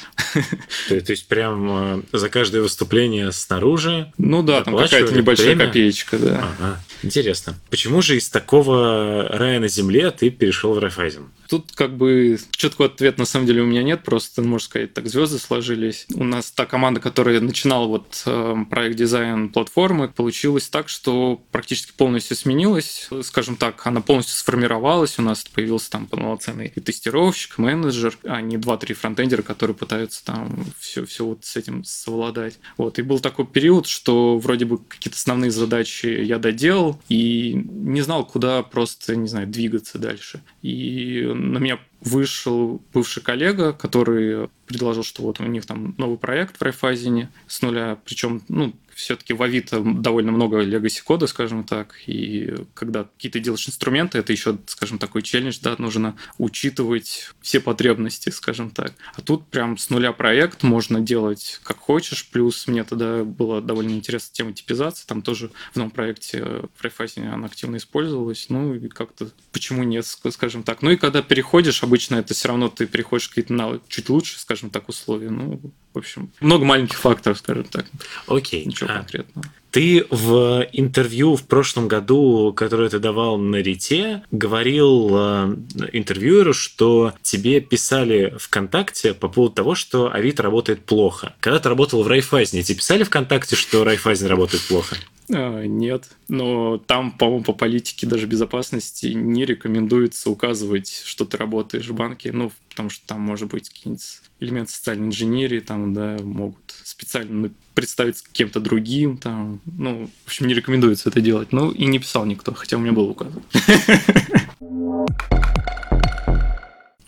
То, 0.88 1.00
то 1.00 1.12
есть 1.12 1.26
прям 1.28 1.68
э, 1.70 2.02
за 2.12 2.28
каждое 2.28 2.62
выступление 2.62 3.32
снаружи. 3.32 4.12
Ну 4.18 4.42
да, 4.42 4.62
там 4.62 4.76
какая-то 4.76 5.14
небольшая 5.14 5.54
время? 5.54 5.66
копеечка, 5.66 6.18
да. 6.18 6.54
Ага, 6.58 6.80
интересно. 7.02 7.54
Почему 7.70 8.02
же 8.02 8.16
из 8.16 8.28
такого 8.28 9.28
рая 9.28 9.60
на 9.60 9.68
земле 9.68 10.10
ты 10.10 10.30
перешел 10.30 10.74
в 10.74 10.78
Райфайзен? 10.78 11.30
Тут 11.48 11.72
как 11.74 11.96
бы 11.96 12.38
четкого 12.50 12.88
ответа 12.88 13.20
на 13.20 13.26
самом 13.26 13.46
деле 13.46 13.62
у 13.62 13.66
меня 13.66 13.82
нет, 13.82 14.02
просто, 14.04 14.42
можно 14.42 14.64
сказать, 14.64 14.92
так 14.98 15.08
звезды 15.08 15.38
сложились. 15.38 16.06
У 16.12 16.24
нас 16.24 16.50
та 16.50 16.66
команда, 16.66 16.98
которая 17.00 17.40
начинала 17.40 17.86
вот 17.86 18.20
э, 18.26 18.54
проект 18.68 18.96
дизайн 18.96 19.48
платформы, 19.48 20.08
получилось 20.08 20.68
так, 20.68 20.88
что 20.88 21.40
практически 21.52 21.92
полностью 21.96 22.36
сменилась. 22.36 23.08
Скажем 23.22 23.54
так, 23.54 23.86
она 23.86 24.00
полностью 24.00 24.34
сформировалась, 24.34 25.16
у 25.20 25.22
нас 25.22 25.44
появился 25.44 25.90
там 25.90 26.06
полноценный 26.06 26.72
и 26.74 26.80
тестировщик, 26.80 27.58
менеджер, 27.58 28.18
а 28.24 28.40
не 28.40 28.56
2-3 28.56 28.94
фронтендера, 28.94 29.42
которые 29.42 29.76
пытаются 29.76 30.24
там 30.24 30.66
все, 30.80 31.06
все 31.06 31.24
вот 31.24 31.44
с 31.44 31.56
этим 31.56 31.84
совладать. 31.84 32.58
Вот. 32.76 32.98
И 32.98 33.02
был 33.02 33.20
такой 33.20 33.46
период, 33.46 33.86
что 33.86 34.36
вроде 34.38 34.64
бы 34.64 34.78
какие-то 34.78 35.16
основные 35.16 35.52
задачи 35.52 36.06
я 36.06 36.40
доделал 36.40 37.00
и 37.08 37.52
не 37.54 38.00
знал, 38.00 38.26
куда 38.26 38.64
просто, 38.64 39.14
не 39.14 39.28
знаю, 39.28 39.46
двигаться 39.46 39.96
дальше. 40.00 40.42
И 40.62 41.22
на 41.32 41.58
меня 41.58 41.78
вышел 42.00 42.80
бывший 42.92 43.22
коллега, 43.22 43.72
который 43.72 44.48
предложил, 44.66 45.02
что 45.02 45.22
вот 45.22 45.40
у 45.40 45.44
них 45.44 45.66
там 45.66 45.94
новый 45.98 46.18
проект 46.18 46.56
в 46.56 46.62
Райфайзене 46.62 47.30
с 47.46 47.62
нуля, 47.62 47.98
причем, 48.04 48.42
ну, 48.48 48.74
все-таки 48.98 49.32
в 49.32 49.42
Авито 49.42 49.80
довольно 49.80 50.32
много 50.32 50.64
legacy 50.64 51.02
кода, 51.02 51.28
скажем 51.28 51.62
так, 51.62 51.94
и 52.06 52.52
когда 52.74 53.04
какие-то 53.04 53.38
делаешь 53.38 53.68
инструменты, 53.68 54.18
это 54.18 54.32
еще, 54.32 54.58
скажем, 54.66 54.98
такой 54.98 55.22
челлендж, 55.22 55.58
да, 55.62 55.76
нужно 55.78 56.16
учитывать 56.36 57.30
все 57.40 57.60
потребности, 57.60 58.30
скажем 58.30 58.70
так. 58.70 58.92
А 59.14 59.22
тут 59.22 59.46
прям 59.46 59.78
с 59.78 59.90
нуля 59.90 60.12
проект 60.12 60.64
можно 60.64 61.00
делать 61.00 61.60
как 61.62 61.78
хочешь, 61.78 62.28
плюс 62.28 62.66
мне 62.66 62.82
тогда 62.82 63.22
была 63.22 63.60
довольно 63.60 63.90
интересная 63.90 64.34
тема 64.34 64.52
типизации, 64.52 65.06
там 65.06 65.22
тоже 65.22 65.50
в 65.72 65.76
новом 65.76 65.92
проекте 65.92 66.42
в 66.42 66.84
Rayfazine 66.84 67.28
она 67.28 67.46
активно 67.46 67.76
использовалась, 67.76 68.46
ну 68.48 68.74
и 68.74 68.88
как-то 68.88 69.30
почему 69.52 69.84
нет, 69.84 70.06
скажем 70.06 70.64
так. 70.64 70.82
Ну 70.82 70.90
и 70.90 70.96
когда 70.96 71.22
переходишь, 71.22 71.84
обычно 71.84 72.16
это 72.16 72.34
все 72.34 72.48
равно 72.48 72.68
ты 72.68 72.86
переходишь 72.86 73.28
какие-то 73.28 73.52
на 73.52 73.80
чуть 73.88 74.08
лучше, 74.08 74.40
скажем 74.40 74.70
так, 74.70 74.88
условия, 74.88 75.30
ну, 75.30 75.60
в 75.94 75.98
общем, 75.98 76.30
много 76.40 76.64
маленьких 76.64 76.98
факторов, 76.98 77.38
скажем 77.38 77.64
так. 77.64 77.86
Окей. 78.26 78.64
Ничего 78.64 78.90
а, 78.90 78.98
конкретного. 78.98 79.46
Ты 79.70 80.06
в 80.10 80.66
интервью 80.72 81.36
в 81.36 81.44
прошлом 81.44 81.88
году, 81.88 82.52
которое 82.56 82.88
ты 82.88 82.98
давал 82.98 83.36
на 83.36 83.56
Рите, 83.56 84.22
говорил 84.30 85.10
э, 85.12 85.56
интервьюеру, 85.92 86.54
что 86.54 87.12
тебе 87.22 87.60
писали 87.60 88.34
ВКонтакте 88.38 89.12
по 89.12 89.28
поводу 89.28 89.54
того, 89.54 89.74
что 89.74 90.12
Авито 90.12 90.42
работает 90.42 90.84
плохо. 90.84 91.34
Когда 91.40 91.58
ты 91.58 91.68
работал 91.68 92.02
в 92.02 92.08
Райфайзне, 92.08 92.62
тебе 92.62 92.78
писали 92.78 93.02
ВКонтакте, 93.02 93.56
что 93.56 93.84
Райфайзен 93.84 94.26
работает 94.26 94.62
плохо? 94.64 94.96
А, 95.30 95.64
нет, 95.64 96.08
но 96.28 96.78
там, 96.78 97.12
по-моему, 97.12 97.44
по 97.44 97.52
политике 97.52 98.06
даже 98.06 98.26
безопасности 98.26 99.08
не 99.08 99.44
рекомендуется 99.44 100.30
указывать, 100.30 101.02
что 101.04 101.24
ты 101.24 101.36
работаешь 101.36 101.88
в 101.88 101.94
банке, 101.94 102.32
ну, 102.32 102.50
потому 102.70 102.90
что 102.90 103.06
там 103.06 103.20
может 103.20 103.48
быть 103.48 103.68
какие-нибудь 103.68 104.20
элементы 104.40 104.72
социальной 104.72 105.08
инженерии, 105.08 105.60
там, 105.60 105.92
да, 105.92 106.16
могут 106.22 106.74
специально 106.84 107.50
представить 107.74 108.22
кем-то 108.32 108.60
другим, 108.60 109.18
там, 109.18 109.60
ну, 109.66 110.08
в 110.24 110.26
общем, 110.26 110.46
не 110.46 110.54
рекомендуется 110.54 111.10
это 111.10 111.20
делать. 111.20 111.52
Ну, 111.52 111.70
и 111.70 111.86
не 111.86 111.98
писал 111.98 112.24
никто, 112.24 112.54
хотя 112.54 112.76
у 112.76 112.80
меня 112.80 112.92
был 112.92 113.08
указан. 113.08 113.42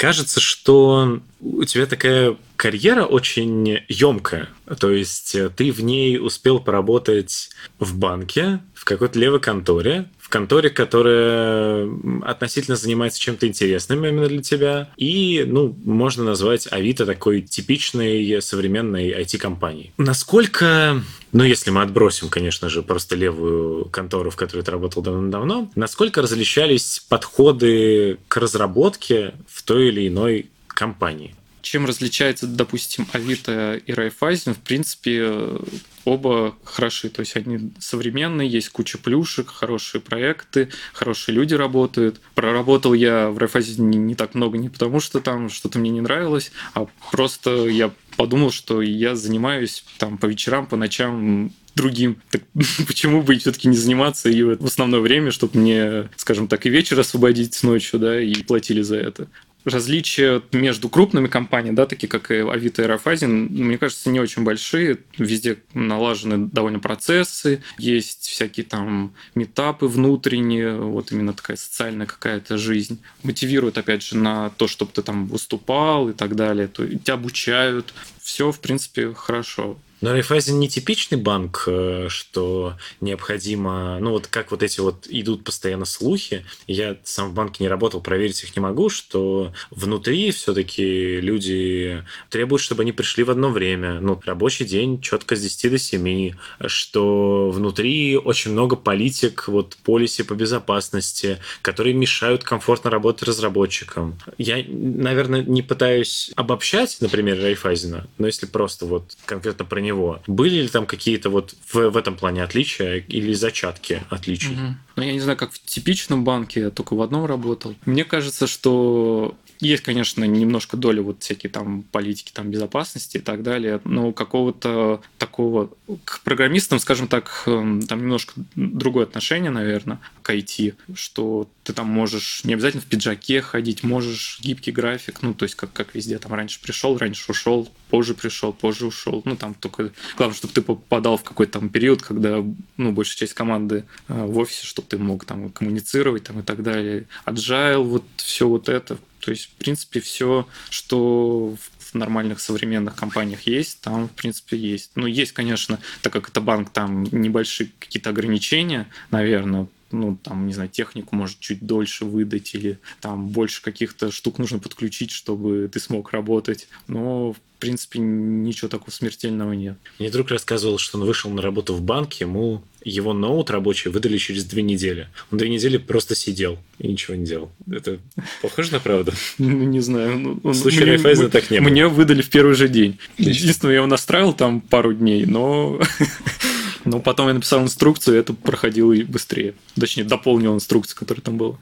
Кажется, 0.00 0.40
что 0.40 1.20
у 1.40 1.64
тебя 1.64 1.84
такая 1.84 2.34
карьера 2.56 3.04
очень 3.04 3.82
емкая. 3.86 4.48
То 4.78 4.90
есть 4.90 5.34
э, 5.34 5.50
ты 5.50 5.70
в 5.72 5.82
ней 5.82 6.18
успел 6.18 6.58
поработать 6.58 7.50
в 7.78 7.98
банке, 7.98 8.60
в 8.72 8.86
какой-то 8.86 9.18
левой 9.18 9.40
конторе, 9.40 10.08
конторе, 10.30 10.70
которая 10.70 11.88
относительно 12.22 12.76
занимается 12.76 13.20
чем-то 13.20 13.46
интересным 13.46 14.04
именно 14.06 14.28
для 14.28 14.42
тебя. 14.42 14.88
И, 14.96 15.44
ну, 15.46 15.76
можно 15.84 16.24
назвать 16.24 16.66
Авито 16.70 17.04
такой 17.04 17.42
типичной 17.42 18.40
современной 18.40 19.10
IT-компанией. 19.10 19.92
Насколько, 19.98 21.02
ну, 21.32 21.44
если 21.44 21.70
мы 21.70 21.82
отбросим, 21.82 22.28
конечно 22.28 22.70
же, 22.70 22.82
просто 22.82 23.16
левую 23.16 23.86
контору, 23.86 24.30
в 24.30 24.36
которой 24.36 24.62
ты 24.62 24.70
работал 24.70 25.02
давно-давно, 25.02 25.70
насколько 25.74 26.22
различались 26.22 27.04
подходы 27.08 28.18
к 28.28 28.36
разработке 28.38 29.34
в 29.46 29.62
той 29.62 29.88
или 29.88 30.08
иной 30.08 30.46
компании? 30.68 31.34
Чем 31.62 31.86
различается, 31.86 32.46
допустим, 32.46 33.06
Авито 33.12 33.80
и 33.84 33.92
Райфайзен? 33.92 34.54
В 34.54 34.60
принципе, 34.60 35.58
оба 36.04 36.54
хороши. 36.64 37.08
То 37.08 37.20
есть 37.20 37.36
они 37.36 37.72
современные, 37.78 38.48
есть 38.48 38.70
куча 38.70 38.98
плюшек, 38.98 39.48
хорошие 39.48 40.00
проекты, 40.00 40.68
хорошие 40.92 41.34
люди 41.34 41.54
работают. 41.54 42.20
Проработал 42.34 42.94
я 42.94 43.30
в 43.30 43.38
Райфазе 43.38 43.80
не, 43.82 43.98
не 43.98 44.14
так 44.14 44.34
много 44.34 44.58
не 44.58 44.68
потому, 44.68 45.00
что 45.00 45.20
там 45.20 45.50
что-то 45.50 45.78
мне 45.78 45.90
не 45.90 46.00
нравилось, 46.00 46.52
а 46.74 46.86
просто 47.10 47.66
я 47.66 47.92
подумал, 48.16 48.50
что 48.50 48.82
я 48.82 49.14
занимаюсь 49.14 49.84
там 49.98 50.18
по 50.18 50.26
вечерам, 50.26 50.66
по 50.66 50.76
ночам 50.76 51.52
другим. 51.74 52.16
Так 52.30 52.42
почему 52.86 53.22
бы 53.22 53.36
все-таки 53.36 53.68
не 53.68 53.76
заниматься 53.76 54.28
и 54.28 54.42
в 54.42 54.64
основное 54.64 55.00
время, 55.00 55.30
чтобы 55.30 55.58
мне, 55.58 56.08
скажем 56.16 56.48
так, 56.48 56.66
и 56.66 56.70
вечер 56.70 56.98
освободить 56.98 57.62
ночью, 57.62 57.98
да, 57.98 58.20
и 58.20 58.34
платили 58.42 58.82
за 58.82 58.96
это 58.96 59.28
различия 59.64 60.42
между 60.52 60.88
крупными 60.88 61.28
компаниями, 61.28 61.76
да, 61.76 61.86
такие 61.86 62.08
как 62.08 62.30
Авито 62.30 62.82
и 62.82 62.86
Рафазин, 62.86 63.46
мне 63.46 63.78
кажется, 63.78 64.10
не 64.10 64.20
очень 64.20 64.42
большие. 64.42 64.98
Везде 65.18 65.58
налажены 65.74 66.48
довольно 66.48 66.78
процессы, 66.78 67.62
есть 67.78 68.26
всякие 68.26 68.64
там 68.64 69.12
метапы 69.34 69.86
внутренние, 69.86 70.76
вот 70.76 71.12
именно 71.12 71.32
такая 71.32 71.56
социальная 71.56 72.06
какая-то 72.06 72.56
жизнь. 72.58 73.00
Мотивируют, 73.22 73.78
опять 73.78 74.02
же, 74.02 74.16
на 74.16 74.50
то, 74.50 74.66
чтобы 74.66 74.92
ты 74.92 75.02
там 75.02 75.26
выступал 75.26 76.08
и 76.08 76.12
так 76.12 76.36
далее. 76.36 76.68
То 76.68 76.86
тебя 76.86 77.14
обучают. 77.14 77.92
Все, 78.20 78.52
в 78.52 78.60
принципе, 78.60 79.12
хорошо. 79.12 79.78
Но 80.00 80.12
Райфайзен 80.12 80.58
не 80.58 80.68
типичный 80.68 81.18
банк, 81.18 81.64
э, 81.66 82.06
что 82.08 82.74
необходимо, 83.00 83.98
ну 84.00 84.12
вот 84.12 84.26
как 84.28 84.50
вот 84.50 84.62
эти 84.62 84.80
вот 84.80 85.06
идут 85.08 85.44
постоянно 85.44 85.84
слухи, 85.84 86.44
я 86.66 86.96
сам 87.04 87.30
в 87.30 87.34
банке 87.34 87.62
не 87.64 87.68
работал, 87.68 88.00
проверить 88.00 88.42
их 88.42 88.56
не 88.56 88.60
могу, 88.60 88.88
что 88.88 89.52
внутри 89.70 90.30
все-таки 90.30 91.20
люди 91.20 92.02
требуют, 92.30 92.62
чтобы 92.62 92.82
они 92.82 92.92
пришли 92.92 93.24
в 93.24 93.30
одно 93.30 93.50
время, 93.50 94.00
ну 94.00 94.18
рабочий 94.24 94.64
день 94.64 95.00
четко 95.02 95.36
с 95.36 95.42
10 95.42 95.70
до 95.70 95.78
7, 95.78 96.32
что 96.66 97.50
внутри 97.50 98.16
очень 98.16 98.52
много 98.52 98.76
политик, 98.76 99.48
вот 99.48 99.76
полиси 99.84 100.22
по 100.22 100.34
безопасности, 100.34 101.38
которые 101.60 101.94
мешают 101.94 102.42
комфортно 102.42 102.90
работать 102.90 103.28
разработчикам. 103.28 104.18
Я, 104.38 104.64
наверное, 104.66 105.42
не 105.42 105.62
пытаюсь 105.62 106.30
обобщать, 106.36 106.96
например, 107.00 107.38
Райфайзена, 107.40 108.08
но 108.16 108.26
если 108.26 108.46
просто 108.46 108.86
вот 108.86 109.16
конкретно 109.26 109.64
про 109.66 109.80
него 109.80 109.89
него. 109.90 110.20
Были 110.26 110.62
ли 110.62 110.68
там 110.68 110.86
какие-то 110.86 111.30
вот 111.30 111.54
в, 111.66 111.90
в 111.90 111.96
этом 111.96 112.16
плане 112.16 112.42
отличия 112.42 113.04
или 113.08 113.32
зачатки 113.32 114.02
отличий? 114.10 114.52
Угу. 114.52 114.74
Ну, 114.96 115.02
я 115.02 115.12
не 115.12 115.20
знаю, 115.20 115.38
как 115.38 115.52
в 115.52 115.58
типичном 115.64 116.24
банке, 116.24 116.60
я 116.60 116.70
только 116.70 116.94
в 116.94 117.02
одном 117.02 117.26
работал. 117.26 117.74
Мне 117.84 118.04
кажется, 118.04 118.46
что 118.46 119.34
есть, 119.60 119.82
конечно, 119.82 120.24
немножко 120.24 120.76
доля 120.76 121.02
вот 121.02 121.22
всякие 121.22 121.50
там 121.50 121.82
политики, 121.82 122.32
там 122.32 122.50
безопасности 122.50 123.18
и 123.18 123.20
так 123.20 123.42
далее, 123.42 123.80
но 123.84 124.12
какого-то 124.12 125.02
такого 125.18 125.70
к 126.04 126.20
программистам, 126.20 126.78
скажем 126.78 127.08
так, 127.08 127.42
эм, 127.46 127.82
там 127.82 128.00
немножко 128.00 128.32
другое 128.54 129.04
отношение, 129.04 129.50
наверное, 129.50 130.00
к 130.22 130.30
IT, 130.30 130.74
что 130.94 131.48
ты 131.64 131.72
там 131.72 131.88
можешь 131.88 132.42
не 132.44 132.54
обязательно 132.54 132.82
в 132.82 132.86
пиджаке 132.86 133.42
ходить, 133.42 133.82
можешь 133.82 134.38
гибкий 134.42 134.72
график, 134.72 135.22
ну, 135.22 135.34
то 135.34 135.44
есть 135.44 135.54
как, 135.54 135.72
как 135.72 135.94
везде, 135.94 136.18
там 136.18 136.32
раньше 136.32 136.60
пришел, 136.60 136.96
раньше 136.96 137.30
ушел, 137.30 137.70
позже 137.90 138.14
пришел, 138.14 138.52
позже 138.52 138.86
ушел, 138.86 139.22
ну, 139.24 139.36
там 139.36 139.54
только 139.54 139.92
главное, 140.16 140.36
чтобы 140.36 140.54
ты 140.54 140.62
попадал 140.62 141.16
в 141.16 141.24
какой-то 141.24 141.60
там 141.60 141.68
период, 141.68 142.02
когда, 142.02 142.44
ну, 142.76 142.92
большая 142.92 143.18
часть 143.18 143.34
команды 143.34 143.84
э, 144.08 144.24
в 144.24 144.38
офисе, 144.38 144.66
чтобы 144.66 144.88
ты 144.88 144.98
мог 144.98 145.24
там 145.24 145.50
коммуницировать 145.50 146.24
там 146.24 146.40
и 146.40 146.42
так 146.42 146.62
далее. 146.62 147.06
Agile, 147.26 147.82
вот 147.82 148.04
все 148.16 148.48
вот 148.48 148.68
это, 148.68 148.98
то 149.20 149.30
есть, 149.30 149.46
в 149.46 149.50
принципе, 149.54 150.00
все, 150.00 150.48
что 150.70 151.56
в 151.78 151.94
нормальных 151.94 152.40
современных 152.40 152.96
компаниях 152.96 153.42
есть, 153.42 153.80
там, 153.80 154.08
в 154.08 154.12
принципе, 154.12 154.56
есть. 154.56 154.92
Ну, 154.94 155.06
есть, 155.06 155.32
конечно, 155.32 155.78
так 156.02 156.12
как 156.12 156.28
это 156.28 156.40
банк, 156.40 156.70
там 156.70 157.04
небольшие 157.04 157.70
какие-то 157.78 158.10
ограничения, 158.10 158.88
наверное, 159.10 159.66
ну, 159.92 160.16
там, 160.22 160.46
не 160.46 160.52
знаю, 160.52 160.68
технику 160.68 161.16
может 161.16 161.38
чуть 161.40 161.64
дольше 161.64 162.04
выдать, 162.04 162.54
или 162.54 162.78
там 163.00 163.28
больше 163.28 163.62
каких-то 163.62 164.10
штук 164.10 164.38
нужно 164.38 164.58
подключить, 164.58 165.10
чтобы 165.10 165.68
ты 165.72 165.80
смог 165.80 166.12
работать. 166.12 166.68
Но, 166.86 167.32
в 167.32 167.38
принципе, 167.58 167.98
ничего 167.98 168.68
такого 168.68 168.90
смертельного 168.90 169.52
нет. 169.52 169.76
Мне 169.98 170.10
друг 170.10 170.30
рассказывал, 170.30 170.78
что 170.78 170.98
он 170.98 171.04
вышел 171.04 171.30
на 171.30 171.42
работу 171.42 171.74
в 171.74 171.82
банк, 171.82 172.14
ему 172.14 172.62
его 172.82 173.12
ноут 173.12 173.50
рабочий 173.50 173.90
выдали 173.90 174.16
через 174.16 174.44
две 174.44 174.62
недели. 174.62 175.08
Он 175.30 175.38
две 175.38 175.48
недели 175.48 175.76
просто 175.76 176.14
сидел 176.14 176.58
и 176.78 176.88
ничего 176.88 177.14
не 177.14 177.26
делал. 177.26 177.50
Это 177.70 177.98
похоже 178.40 178.72
на 178.72 178.80
правду? 178.80 179.12
Ну, 179.38 179.48
не 179.48 179.80
знаю. 179.80 180.18
Ну, 180.18 180.40
в 180.42 180.54
случае 180.54 180.86
Райфайзена 180.86 181.28
так 181.28 181.50
не 181.50 181.60
было. 181.60 181.68
Мне 181.68 181.86
выдали 181.88 182.22
в 182.22 182.30
первый 182.30 182.54
же 182.54 182.68
день. 182.68 182.98
Единственное, 183.18 183.74
я 183.74 183.78
его 183.78 183.86
настраивал 183.86 184.32
там 184.32 184.60
пару 184.60 184.94
дней, 184.94 185.26
но 185.26 185.78
но 186.90 187.00
потом 187.00 187.28
я 187.28 187.34
написал 187.34 187.62
инструкцию, 187.62 188.16
и 188.16 188.20
это 188.20 188.34
проходило 188.34 188.92
и 188.92 189.04
быстрее. 189.04 189.54
Точнее, 189.78 190.04
дополнил 190.04 190.54
инструкцию, 190.54 190.98
которая 190.98 191.22
там 191.22 191.36
была. 191.36 191.56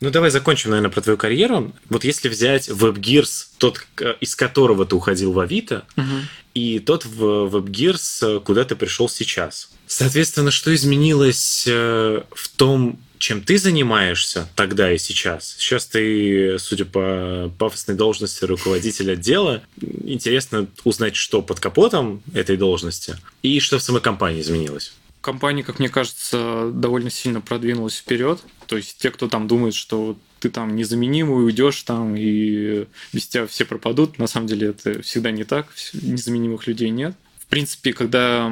Ну, 0.00 0.10
давай 0.10 0.30
закончим, 0.30 0.70
наверное, 0.70 0.90
про 0.90 1.00
твою 1.00 1.16
карьеру. 1.16 1.72
Вот 1.88 2.04
если 2.04 2.28
взять 2.28 2.68
WebGears, 2.68 3.46
тот, 3.58 3.86
из 4.20 4.34
которого 4.34 4.84
ты 4.84 4.96
уходил 4.96 5.32
в 5.32 5.38
Авито, 5.38 5.84
угу. 5.96 6.06
и 6.54 6.80
тот 6.80 7.04
в 7.04 7.46
WebGears, 7.54 8.40
куда 8.40 8.64
ты 8.64 8.74
пришел 8.74 9.08
сейчас. 9.08 9.70
Соответственно, 9.86 10.50
что 10.50 10.74
изменилось 10.74 11.64
э, 11.68 12.22
в 12.30 12.48
том, 12.56 12.98
чем 13.22 13.40
ты 13.40 13.56
занимаешься 13.56 14.48
тогда 14.56 14.92
и 14.92 14.98
сейчас. 14.98 15.54
Сейчас 15.56 15.86
ты, 15.86 16.58
судя 16.58 16.84
по 16.84 17.52
пафосной 17.56 17.96
должности 17.96 18.44
руководителя 18.44 19.12
отдела, 19.12 19.62
интересно 19.80 20.66
узнать, 20.82 21.14
что 21.14 21.40
под 21.40 21.60
капотом 21.60 22.20
этой 22.34 22.56
должности 22.56 23.16
и 23.42 23.60
что 23.60 23.78
в 23.78 23.82
самой 23.82 24.02
компании 24.02 24.40
изменилось 24.40 24.92
компания, 25.20 25.62
как 25.62 25.78
мне 25.78 25.88
кажется, 25.88 26.72
довольно 26.74 27.08
сильно 27.08 27.40
продвинулась 27.40 27.96
вперед. 27.96 28.40
То 28.66 28.76
есть 28.76 28.98
те, 28.98 29.12
кто 29.12 29.28
там 29.28 29.46
думает, 29.46 29.72
что 29.72 30.16
ты 30.40 30.50
там 30.50 30.74
незаменимый, 30.74 31.44
уйдешь 31.44 31.80
там, 31.84 32.16
и 32.16 32.86
без 33.12 33.28
тебя 33.28 33.46
все 33.46 33.64
пропадут. 33.64 34.18
На 34.18 34.26
самом 34.26 34.48
деле 34.48 34.70
это 34.70 35.00
всегда 35.00 35.30
не 35.30 35.44
так. 35.44 35.68
Незаменимых 35.92 36.66
людей 36.66 36.90
нет 36.90 37.14
принципе, 37.52 37.92
когда 37.92 38.50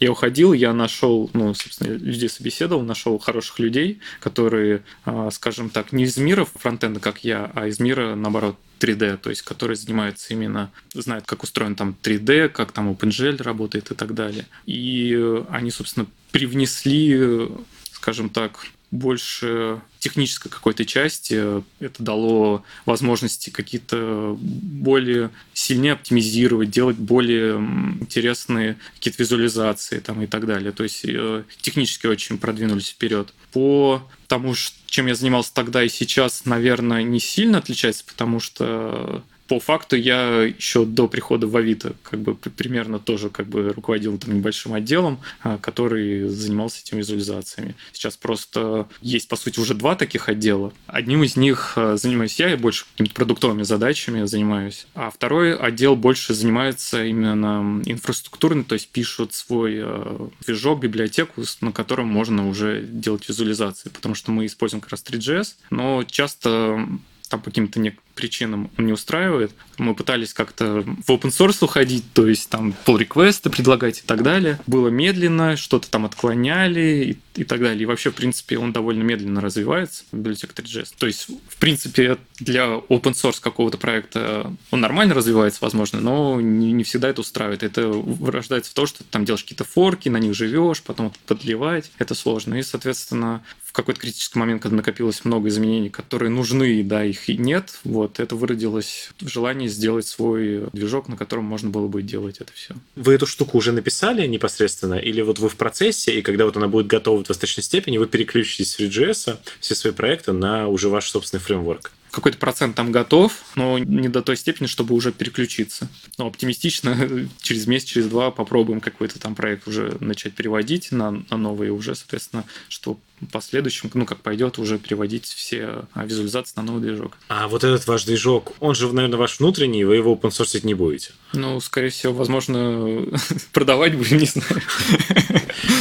я 0.00 0.10
уходил, 0.10 0.54
я 0.54 0.72
нашел, 0.72 1.30
ну, 1.34 1.52
собственно, 1.54 1.92
людей 1.92 2.28
собеседовал, 2.28 2.82
нашел 2.82 3.18
хороших 3.18 3.58
людей, 3.58 4.00
которые, 4.18 4.82
а, 5.04 5.30
скажем 5.30 5.68
так, 5.68 5.92
не 5.92 6.04
из 6.04 6.16
мира 6.16 6.46
фронтенда, 6.46 7.00
как 7.00 7.22
я, 7.22 7.50
а 7.54 7.66
из 7.66 7.78
мира, 7.80 8.14
наоборот, 8.14 8.56
3D, 8.80 9.18
то 9.18 9.28
есть 9.28 9.42
которые 9.42 9.76
занимаются 9.76 10.32
именно, 10.32 10.72
знают, 10.94 11.26
как 11.26 11.42
устроен 11.42 11.74
там 11.74 11.94
3D, 12.02 12.48
как 12.48 12.72
там 12.72 12.90
OpenGL 12.90 13.42
работает 13.42 13.90
и 13.90 13.94
так 13.94 14.14
далее. 14.14 14.46
И 14.64 15.44
они, 15.50 15.70
собственно, 15.70 16.06
привнесли, 16.32 17.48
скажем 17.92 18.30
так, 18.30 18.66
больше 18.90 19.80
технической 19.98 20.50
какой-то 20.50 20.84
части. 20.84 21.62
Это 21.78 22.02
дало 22.02 22.64
возможности 22.86 23.50
какие-то 23.50 24.36
более 24.40 25.30
сильнее 25.52 25.92
оптимизировать, 25.92 26.70
делать 26.70 26.96
более 26.96 27.56
интересные 27.56 28.76
какие-то 28.94 29.22
визуализации 29.22 30.00
там 30.00 30.22
и 30.22 30.26
так 30.26 30.46
далее. 30.46 30.72
То 30.72 30.82
есть 30.82 31.04
э, 31.04 31.44
технически 31.60 32.06
очень 32.06 32.38
продвинулись 32.38 32.88
вперед. 32.88 33.32
По 33.52 34.02
тому, 34.26 34.54
чем 34.86 35.06
я 35.06 35.14
занимался 35.14 35.54
тогда 35.54 35.82
и 35.82 35.88
сейчас, 35.88 36.44
наверное, 36.44 37.02
не 37.02 37.20
сильно 37.20 37.58
отличается, 37.58 38.04
потому 38.04 38.40
что 38.40 39.22
по 39.50 39.58
факту 39.58 39.96
я 39.96 40.44
еще 40.44 40.84
до 40.84 41.08
прихода 41.08 41.48
в 41.48 41.56
Авито 41.56 41.94
как 42.04 42.20
бы 42.20 42.36
примерно 42.36 43.00
тоже 43.00 43.30
как 43.30 43.48
бы 43.48 43.70
руководил 43.70 44.16
там 44.16 44.36
небольшим 44.36 44.74
отделом, 44.74 45.18
а, 45.42 45.58
который 45.58 46.28
занимался 46.28 46.82
этими 46.82 47.00
визуализациями. 47.00 47.74
Сейчас 47.90 48.16
просто 48.16 48.88
есть, 49.02 49.26
по 49.26 49.34
сути, 49.34 49.58
уже 49.58 49.74
два 49.74 49.96
таких 49.96 50.28
отдела. 50.28 50.72
Одним 50.86 51.24
из 51.24 51.34
них 51.34 51.72
а, 51.74 51.96
занимаюсь 51.96 52.38
я, 52.38 52.50
я 52.50 52.56
больше 52.56 52.84
какими-то 52.92 53.12
продуктовыми 53.12 53.64
задачами 53.64 54.24
занимаюсь, 54.24 54.86
а 54.94 55.10
второй 55.10 55.56
отдел 55.56 55.96
больше 55.96 56.32
занимается 56.32 57.04
именно 57.04 57.82
инфраструктурно, 57.86 58.62
то 58.62 58.74
есть 58.74 58.86
пишут 58.90 59.34
свой 59.34 59.80
а, 59.82 60.30
движок, 60.46 60.78
библиотеку, 60.78 61.42
на 61.60 61.72
котором 61.72 62.06
можно 62.06 62.48
уже 62.48 62.84
делать 62.84 63.28
визуализации, 63.28 63.88
потому 63.88 64.14
что 64.14 64.30
мы 64.30 64.46
используем 64.46 64.80
как 64.80 64.92
раз 64.92 65.02
3GS, 65.04 65.54
но 65.70 66.04
часто 66.04 66.86
там 67.30 67.40
по 67.40 67.46
каким-то 67.46 67.80
причинам 68.20 68.70
он 68.76 68.86
не 68.86 68.92
устраивает. 68.92 69.52
Мы 69.78 69.94
пытались 69.94 70.34
как-то 70.34 70.82
в 70.82 71.10
open 71.10 71.30
source 71.30 71.64
уходить, 71.64 72.04
то 72.12 72.26
есть 72.26 72.50
там 72.50 72.74
pull 72.84 72.98
реквесты 72.98 73.48
предлагать 73.48 74.00
и 74.00 74.02
так 74.02 74.22
далее. 74.22 74.60
Было 74.66 74.88
медленно, 74.88 75.56
что-то 75.56 75.90
там 75.90 76.04
отклоняли 76.04 77.16
и, 77.34 77.40
и 77.40 77.44
так 77.44 77.60
далее. 77.60 77.82
И 77.82 77.86
вообще, 77.86 78.10
в 78.10 78.14
принципе, 78.14 78.58
он 78.58 78.72
довольно 78.72 79.02
медленно 79.02 79.40
развивается, 79.40 80.04
библиотека 80.12 80.52
3GS. 80.54 80.92
То 80.98 81.06
есть, 81.06 81.28
в 81.48 81.56
принципе, 81.56 82.18
для 82.38 82.64
open 82.64 83.14
source 83.14 83.40
какого-то 83.40 83.78
проекта 83.78 84.52
он 84.70 84.80
нормально 84.80 85.14
развивается, 85.14 85.60
возможно, 85.62 86.00
но 86.00 86.40
не, 86.40 86.72
не 86.72 86.84
всегда 86.84 87.08
это 87.08 87.22
устраивает. 87.22 87.62
Это 87.62 87.88
вырождается 87.88 88.70
в 88.70 88.74
то, 88.74 88.84
что 88.84 88.98
ты 88.98 89.04
там 89.10 89.24
делаешь 89.24 89.44
какие-то 89.44 89.64
форки, 89.64 90.10
на 90.10 90.18
них 90.18 90.34
живешь, 90.34 90.82
потом 90.82 91.12
подливать. 91.26 91.90
Это 91.98 92.14
сложно. 92.14 92.56
И, 92.56 92.62
соответственно, 92.62 93.42
в 93.70 93.72
какой-то 93.72 94.00
критический 94.00 94.36
момент, 94.40 94.62
когда 94.62 94.78
накопилось 94.78 95.24
много 95.24 95.48
изменений, 95.48 95.90
которые 95.90 96.28
нужны, 96.28 96.82
да, 96.82 97.04
их 97.04 97.28
и 97.28 97.36
нет, 97.36 97.78
вот, 97.84 98.09
это 98.18 98.34
выродилось 98.34 99.10
в 99.20 99.28
желании 99.28 99.68
сделать 99.68 100.06
свой 100.06 100.68
движок, 100.72 101.08
на 101.08 101.16
котором 101.16 101.44
можно 101.44 101.70
было 101.70 101.86
бы 101.86 102.02
делать 102.02 102.38
это 102.40 102.52
все. 102.54 102.74
Вы 102.96 103.14
эту 103.14 103.26
штуку 103.26 103.58
уже 103.58 103.72
написали 103.72 104.26
непосредственно, 104.26 104.94
или 104.94 105.20
вот 105.20 105.38
вы 105.38 105.48
в 105.48 105.56
процессе, 105.56 106.18
и 106.18 106.22
когда 106.22 106.46
вот 106.46 106.56
она 106.56 106.68
будет 106.68 106.86
готова 106.86 107.22
в 107.22 107.26
достаточной 107.26 107.62
степени, 107.62 107.98
вы 107.98 108.06
переключитесь 108.06 108.72
с 108.72 108.80
Vue.js 108.80 109.36
все 109.60 109.74
свои 109.74 109.92
проекты 109.92 110.32
на 110.32 110.68
уже 110.68 110.88
ваш 110.88 111.10
собственный 111.10 111.40
фреймворк? 111.40 111.92
Какой-то 112.10 112.38
процент 112.38 112.76
там 112.76 112.92
готов, 112.92 113.32
но 113.54 113.78
не 113.78 114.08
до 114.08 114.22
той 114.22 114.36
степени, 114.36 114.66
чтобы 114.66 114.94
уже 114.94 115.12
переключиться. 115.12 115.88
Но 116.18 116.26
оптимистично 116.26 117.28
через 117.42 117.66
месяц, 117.66 117.88
через 117.88 118.08
два 118.08 118.30
попробуем 118.30 118.80
какой-то 118.80 119.18
там 119.18 119.34
проект 119.34 119.68
уже 119.68 119.96
начать 120.00 120.34
переводить 120.34 120.92
на, 120.92 121.10
на 121.30 121.36
новые 121.36 121.72
уже, 121.72 121.94
соответственно, 121.94 122.44
что 122.68 122.98
в 123.20 123.26
последующем, 123.26 123.90
ну, 123.94 124.06
как 124.06 124.20
пойдет, 124.20 124.58
уже 124.58 124.78
переводить 124.78 125.26
все 125.26 125.84
а, 125.92 126.06
визуализации 126.06 126.54
на 126.56 126.62
новый 126.62 126.82
движок. 126.82 127.16
А 127.28 127.48
вот 127.48 127.64
этот 127.64 127.86
ваш 127.86 128.04
движок, 128.04 128.54
он 128.60 128.74
же, 128.74 128.90
наверное, 128.92 129.18
ваш 129.18 129.38
внутренний, 129.40 129.84
вы 129.84 129.96
его 129.96 130.14
open 130.14 130.30
source 130.30 130.60
не 130.64 130.74
будете? 130.74 131.12
Ну, 131.34 131.60
скорее 131.60 131.90
всего, 131.90 132.14
возможно, 132.14 133.04
продавать 133.52 133.94
будем, 133.96 134.18
не 134.18 134.26
знаю. 134.26 134.62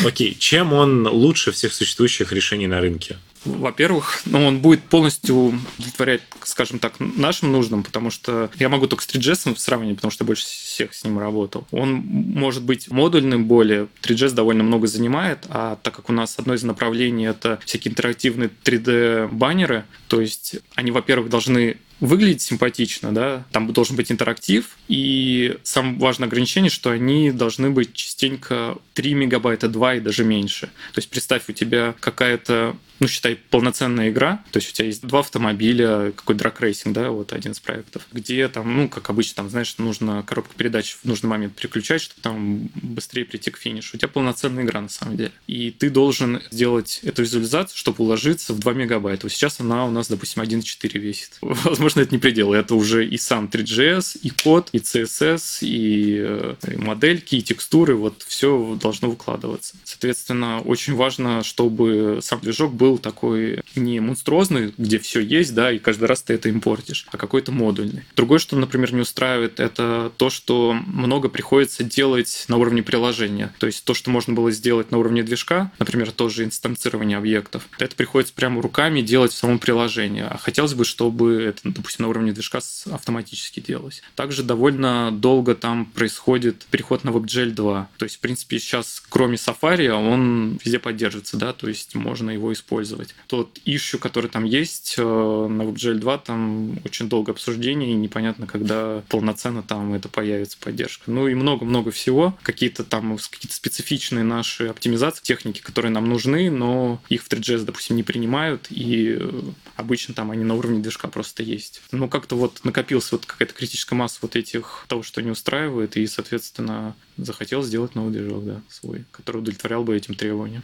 Окей, 0.05 0.35
чем 0.37 0.73
он 0.73 1.07
лучше 1.07 1.51
всех 1.51 1.73
существующих 1.73 2.33
решений 2.33 2.67
на 2.67 2.81
рынке? 2.81 3.17
Во-первых, 3.45 4.21
ну, 4.25 4.45
он 4.45 4.59
будет 4.59 4.83
полностью 4.83 5.53
удовлетворять, 5.77 6.21
скажем 6.43 6.79
так, 6.79 6.93
нашим 6.99 7.51
нуждам, 7.51 7.83
потому 7.83 8.09
что 8.09 8.49
я 8.59 8.69
могу 8.69 8.87
только 8.87 9.03
с 9.03 9.07
3GS 9.07 9.57
сравнить, 9.57 9.95
потому 9.95 10.11
что 10.11 10.25
больше 10.25 10.45
всех 10.45 10.93
с 10.93 11.03
ним 11.03 11.19
работал. 11.19 11.67
Он 11.71 11.93
может 11.93 12.63
быть 12.63 12.89
модульным 12.89 13.45
более. 13.45 13.87
3GS 14.01 14.33
довольно 14.33 14.63
много 14.63 14.87
занимает, 14.87 15.45
а 15.49 15.77
так 15.81 15.95
как 15.95 16.09
у 16.09 16.13
нас 16.13 16.35
одно 16.37 16.53
из 16.53 16.63
направлений 16.63 17.25
это 17.25 17.59
всякие 17.65 17.91
интерактивные 17.91 18.49
3D-баннеры, 18.63 19.83
то 20.07 20.21
есть 20.21 20.57
они, 20.75 20.91
во-первых, 20.91 21.29
должны 21.29 21.77
выглядеть 21.99 22.41
симпатично, 22.41 23.13
да, 23.13 23.45
там 23.51 23.71
должен 23.73 23.95
быть 23.95 24.11
интерактив, 24.11 24.77
и 24.87 25.57
самое 25.63 25.97
важное 25.97 26.27
ограничение, 26.27 26.69
что 26.69 26.91
они 26.91 27.31
должны 27.31 27.69
быть 27.69 27.93
частенько 27.93 28.77
3 28.93 29.13
мегабайта, 29.13 29.67
2 29.67 29.95
и 29.95 29.99
даже 29.99 30.23
меньше. 30.23 30.67
То 30.93 30.99
есть 30.99 31.09
представь, 31.09 31.43
у 31.47 31.53
тебя 31.53 31.95
какая-то 31.99 32.75
ну, 32.99 33.07
считай, 33.07 33.35
полноценная 33.35 34.09
игра. 34.09 34.43
То 34.51 34.57
есть 34.57 34.69
у 34.69 34.73
тебя 34.73 34.87
есть 34.87 35.05
два 35.05 35.19
автомобиля, 35.19 36.11
какой 36.15 36.35
драг-рейсинг, 36.35 36.93
да, 36.93 37.11
вот 37.11 37.33
один 37.33 37.53
из 37.53 37.59
проектов, 37.59 38.05
где 38.11 38.47
там, 38.47 38.75
ну, 38.75 38.89
как 38.89 39.09
обычно, 39.09 39.35
там, 39.37 39.49
знаешь, 39.49 39.77
нужно 39.77 40.23
коробку 40.23 40.53
передач 40.55 40.97
в 41.01 41.05
нужный 41.05 41.29
момент 41.29 41.55
переключать, 41.55 42.01
чтобы 42.01 42.21
там 42.21 42.69
быстрее 42.75 43.25
прийти 43.25 43.51
к 43.51 43.57
финишу. 43.57 43.95
У 43.95 43.97
тебя 43.97 44.09
полноценная 44.09 44.63
игра, 44.63 44.81
на 44.81 44.89
самом 44.89 45.17
деле. 45.17 45.31
И 45.47 45.71
ты 45.71 45.89
должен 45.89 46.41
сделать 46.51 46.99
эту 47.03 47.21
визуализацию, 47.21 47.77
чтобы 47.77 48.03
уложиться 48.03 48.53
в 48.53 48.59
2 48.59 48.73
мегабайта. 48.73 49.29
Сейчас 49.29 49.59
она 49.59 49.85
у 49.85 49.91
нас, 49.91 50.07
допустим, 50.07 50.41
1.4 50.41 50.99
весит. 50.99 51.37
Возможно, 51.41 51.88
это 51.97 52.13
не 52.13 52.19
предел. 52.19 52.53
Это 52.53 52.75
уже 52.75 53.05
и 53.05 53.17
сам 53.17 53.49
3GS, 53.51 54.19
и 54.21 54.29
код, 54.29 54.69
и 54.71 54.77
CSS, 54.77 55.59
и, 55.61 56.17
э, 56.19 56.55
и 56.71 56.77
модельки, 56.77 57.35
и 57.35 57.41
текстуры. 57.41 57.95
Вот 57.95 58.23
все 58.27 58.77
должно 58.81 59.09
выкладываться. 59.09 59.75
Соответственно, 59.83 60.61
очень 60.61 60.95
важно, 60.95 61.43
чтобы 61.43 62.19
сам 62.21 62.39
движок 62.41 62.73
был 62.73 62.97
такой 62.97 63.61
не 63.75 63.99
монструозный, 63.99 64.73
где 64.77 64.99
все 64.99 65.19
есть, 65.19 65.53
да, 65.53 65.71
и 65.71 65.79
каждый 65.79 66.05
раз 66.05 66.21
ты 66.21 66.33
это 66.33 66.49
импортишь, 66.49 67.07
а 67.11 67.17
какой-то 67.17 67.51
модульный. 67.51 68.03
Другое, 68.15 68.39
что, 68.39 68.55
например, 68.55 68.93
не 68.93 69.01
устраивает, 69.01 69.59
это 69.59 70.11
то, 70.17 70.29
что 70.29 70.73
много 70.85 71.29
приходится 71.29 71.83
делать 71.83 72.45
на 72.47 72.57
уровне 72.57 72.83
приложения. 72.83 73.53
То 73.59 73.67
есть 73.67 73.83
то, 73.83 73.93
что 73.93 74.09
можно 74.09 74.33
было 74.33 74.51
сделать 74.51 74.91
на 74.91 74.97
уровне 74.97 75.23
движка, 75.23 75.71
например, 75.79 76.11
тоже 76.11 76.43
инстанцирование 76.43 77.17
объектов, 77.17 77.67
это 77.77 77.95
приходится 77.95 78.33
прямо 78.33 78.61
руками 78.61 79.01
делать 79.01 79.31
в 79.31 79.37
самом 79.37 79.59
приложении. 79.59 80.23
А 80.23 80.37
хотелось 80.37 80.73
бы, 80.73 80.85
чтобы 80.85 81.41
это, 81.41 81.78
допустим, 81.79 82.03
на 82.03 82.09
уровне 82.09 82.33
движка 82.33 82.59
автоматически 82.91 83.59
делалось. 83.59 84.01
Также 84.15 84.43
довольно 84.43 85.11
долго 85.11 85.55
там 85.55 85.85
происходит 85.85 86.65
переход 86.69 87.03
на 87.03 87.09
WebGL 87.09 87.51
2. 87.51 87.89
То 87.97 88.05
есть, 88.05 88.17
в 88.17 88.19
принципе, 88.19 88.59
сейчас, 88.59 89.01
кроме 89.09 89.35
Safari, 89.35 89.89
он 89.89 90.59
везде 90.63 90.79
поддерживается, 90.79 91.37
да, 91.37 91.53
то 91.53 91.67
есть 91.67 91.95
можно 91.95 92.29
его 92.31 92.51
использовать. 92.51 93.15
Тот 93.27 93.59
ищу, 93.65 93.97
который 93.97 94.29
там 94.29 94.43
есть 94.43 94.95
э, 94.97 95.01
на 95.01 95.61
WebGL 95.63 95.95
2, 95.95 96.17
там 96.19 96.79
очень 96.83 97.07
долгое 97.07 97.31
обсуждение, 97.31 97.91
и 97.91 97.95
непонятно, 97.95 98.45
когда 98.45 99.01
полноценно 99.07 99.63
там 99.63 99.93
это 99.93 100.09
появится 100.09 100.57
поддержка. 100.59 101.09
Ну 101.09 101.27
и 101.27 101.33
много-много 101.33 101.91
всего. 101.91 102.37
Какие-то 102.43 102.83
там 102.83 103.17
какие-то 103.17 103.55
специфичные 103.55 104.23
наши 104.23 104.67
оптимизации, 104.67 105.23
техники, 105.23 105.61
которые 105.61 105.91
нам 105.91 106.09
нужны, 106.09 106.51
но 106.51 107.01
их 107.09 107.23
в 107.23 107.29
3GS, 107.29 107.63
допустим, 107.63 107.95
не 107.95 108.03
принимают, 108.03 108.67
и 108.69 109.17
э, 109.19 109.41
обычно 109.75 110.13
там 110.13 110.31
они 110.31 110.43
на 110.43 110.55
уровне 110.55 110.81
движка 110.81 111.07
просто 111.07 111.43
есть. 111.43 111.68
Ну, 111.91 112.07
как-то 112.07 112.35
вот 112.35 112.61
накопилась 112.63 113.11
вот 113.11 113.25
какая-то 113.25 113.53
критическая 113.53 113.95
масса 113.95 114.19
вот 114.21 114.35
этих 114.35 114.85
того, 114.87 115.03
что 115.03 115.21
не 115.21 115.31
устраивает, 115.31 115.97
и, 115.97 116.05
соответственно, 116.07 116.95
захотел 117.17 117.63
сделать 117.63 117.95
новый 117.95 118.13
движок, 118.13 118.45
да, 118.45 118.61
свой, 118.69 119.05
который 119.11 119.37
удовлетворял 119.37 119.83
бы 119.83 119.95
этим 119.95 120.15
требованиям. 120.15 120.63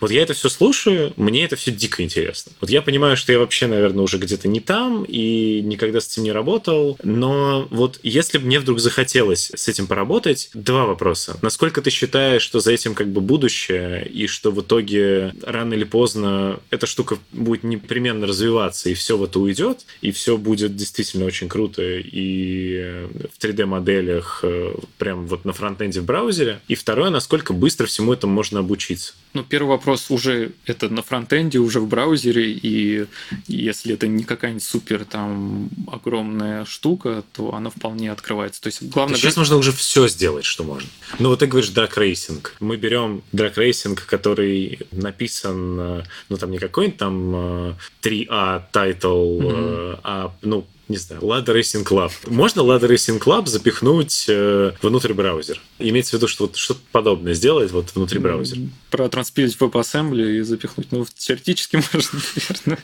Вот 0.00 0.10
я 0.10 0.22
это 0.22 0.34
все 0.34 0.48
слушаю, 0.48 1.12
мне 1.16 1.44
это 1.44 1.56
все 1.56 1.70
дико 1.70 2.02
интересно. 2.02 2.52
Вот 2.60 2.70
я 2.70 2.82
понимаю, 2.82 3.16
что 3.16 3.32
я 3.32 3.38
вообще, 3.38 3.66
наверное, 3.66 4.02
уже 4.02 4.18
где-то 4.18 4.48
не 4.48 4.60
там 4.60 5.04
и 5.04 5.60
никогда 5.62 6.00
с 6.00 6.08
этим 6.08 6.24
не 6.24 6.32
работал. 6.32 6.98
Но 7.02 7.68
вот 7.70 8.00
если 8.02 8.38
бы 8.38 8.46
мне 8.46 8.58
вдруг 8.60 8.80
захотелось 8.80 9.52
с 9.54 9.68
этим 9.68 9.86
поработать, 9.86 10.50
два 10.54 10.86
вопроса. 10.86 11.38
Насколько 11.42 11.82
ты 11.82 11.90
считаешь, 11.90 12.42
что 12.42 12.60
за 12.60 12.72
этим 12.72 12.94
как 12.94 13.08
бы 13.08 13.20
будущее, 13.20 14.06
и 14.06 14.26
что 14.26 14.50
в 14.50 14.60
итоге 14.60 15.34
рано 15.42 15.74
или 15.74 15.84
поздно 15.84 16.60
эта 16.70 16.86
штука 16.86 17.18
будет 17.32 17.62
непременно 17.64 18.26
развиваться, 18.26 18.88
и 18.88 18.94
все 18.94 19.16
в 19.16 19.24
это 19.24 19.38
уйдет, 19.38 19.84
и 20.00 20.10
все 20.10 20.36
будет 20.36 20.76
действительно 20.76 21.26
очень 21.26 21.48
круто 21.48 21.82
и 21.82 23.06
в 23.36 23.44
3D-моделях 23.44 24.40
э, 24.42 24.74
прям 24.98 25.26
вот 25.26 25.44
на 25.44 25.52
фронтенде 25.52 26.00
в 26.00 26.04
браузере. 26.04 26.60
И 26.68 26.74
второе, 26.74 27.10
насколько 27.10 27.52
быстро 27.52 27.86
всему 27.86 28.12
этому 28.12 28.32
можно 28.32 28.60
обучиться. 28.60 29.14
Ну, 29.32 29.44
первый 29.44 29.68
вопрос 29.68 29.89
вопрос 29.90 30.10
уже 30.10 30.52
это 30.66 30.88
на 30.88 31.02
фронтенде, 31.02 31.58
уже 31.58 31.80
в 31.80 31.88
браузере, 31.88 32.52
и 32.52 33.06
если 33.48 33.94
это 33.94 34.06
не 34.06 34.24
какая-нибудь 34.24 34.62
супер 34.62 35.04
там 35.04 35.68
огромная 35.86 36.64
штука, 36.64 37.24
то 37.32 37.54
она 37.54 37.70
вполне 37.70 38.12
открывается. 38.12 38.60
То 38.60 38.68
есть 38.68 38.82
главное... 38.82 39.16
То 39.16 39.20
сейчас 39.20 39.36
можно 39.36 39.56
уже 39.56 39.72
все 39.72 40.08
сделать, 40.08 40.44
что 40.44 40.64
можно. 40.64 40.88
Ну 41.18 41.28
вот 41.30 41.40
ты 41.40 41.46
говоришь 41.46 41.70
Drag 41.70 41.92
Racing. 41.92 42.46
Мы 42.60 42.76
берем 42.76 43.22
Drag 43.32 43.54
Racing, 43.54 43.98
который 44.06 44.78
написан, 44.92 45.80
э, 45.80 46.02
ну 46.28 46.36
там 46.36 46.50
не 46.50 46.58
какой-нибудь 46.58 46.98
там 46.98 47.76
3А 48.02 48.62
title, 48.70 49.40
м-хм. 49.40 50.00
а 50.04 50.32
ну 50.42 50.66
не 50.90 50.96
знаю, 50.96 51.22
Ladder 51.22 51.56
Racing 51.56 51.84
Club. 51.84 52.10
Можно 52.26 52.60
Ladder 52.60 52.88
Racing 52.88 53.20
Club 53.20 53.46
запихнуть 53.46 54.26
э, 54.28 54.72
внутрь 54.82 55.12
браузер? 55.12 55.60
Имеется 55.78 56.10
в 56.10 56.14
виду, 56.14 56.26
что 56.26 56.46
вот 56.46 56.56
что-то 56.56 56.80
подобное 56.90 57.34
сделать 57.34 57.70
вот 57.70 57.94
внутри 57.94 58.18
браузера? 58.18 58.60
Протранспилить 58.90 59.54
в 59.54 59.62
WebAssembly 59.62 60.38
и 60.38 60.40
запихнуть. 60.42 60.90
Ну, 60.90 61.06
теоретически 61.16 61.76
можно, 61.92 62.20
наверное. 62.36 62.78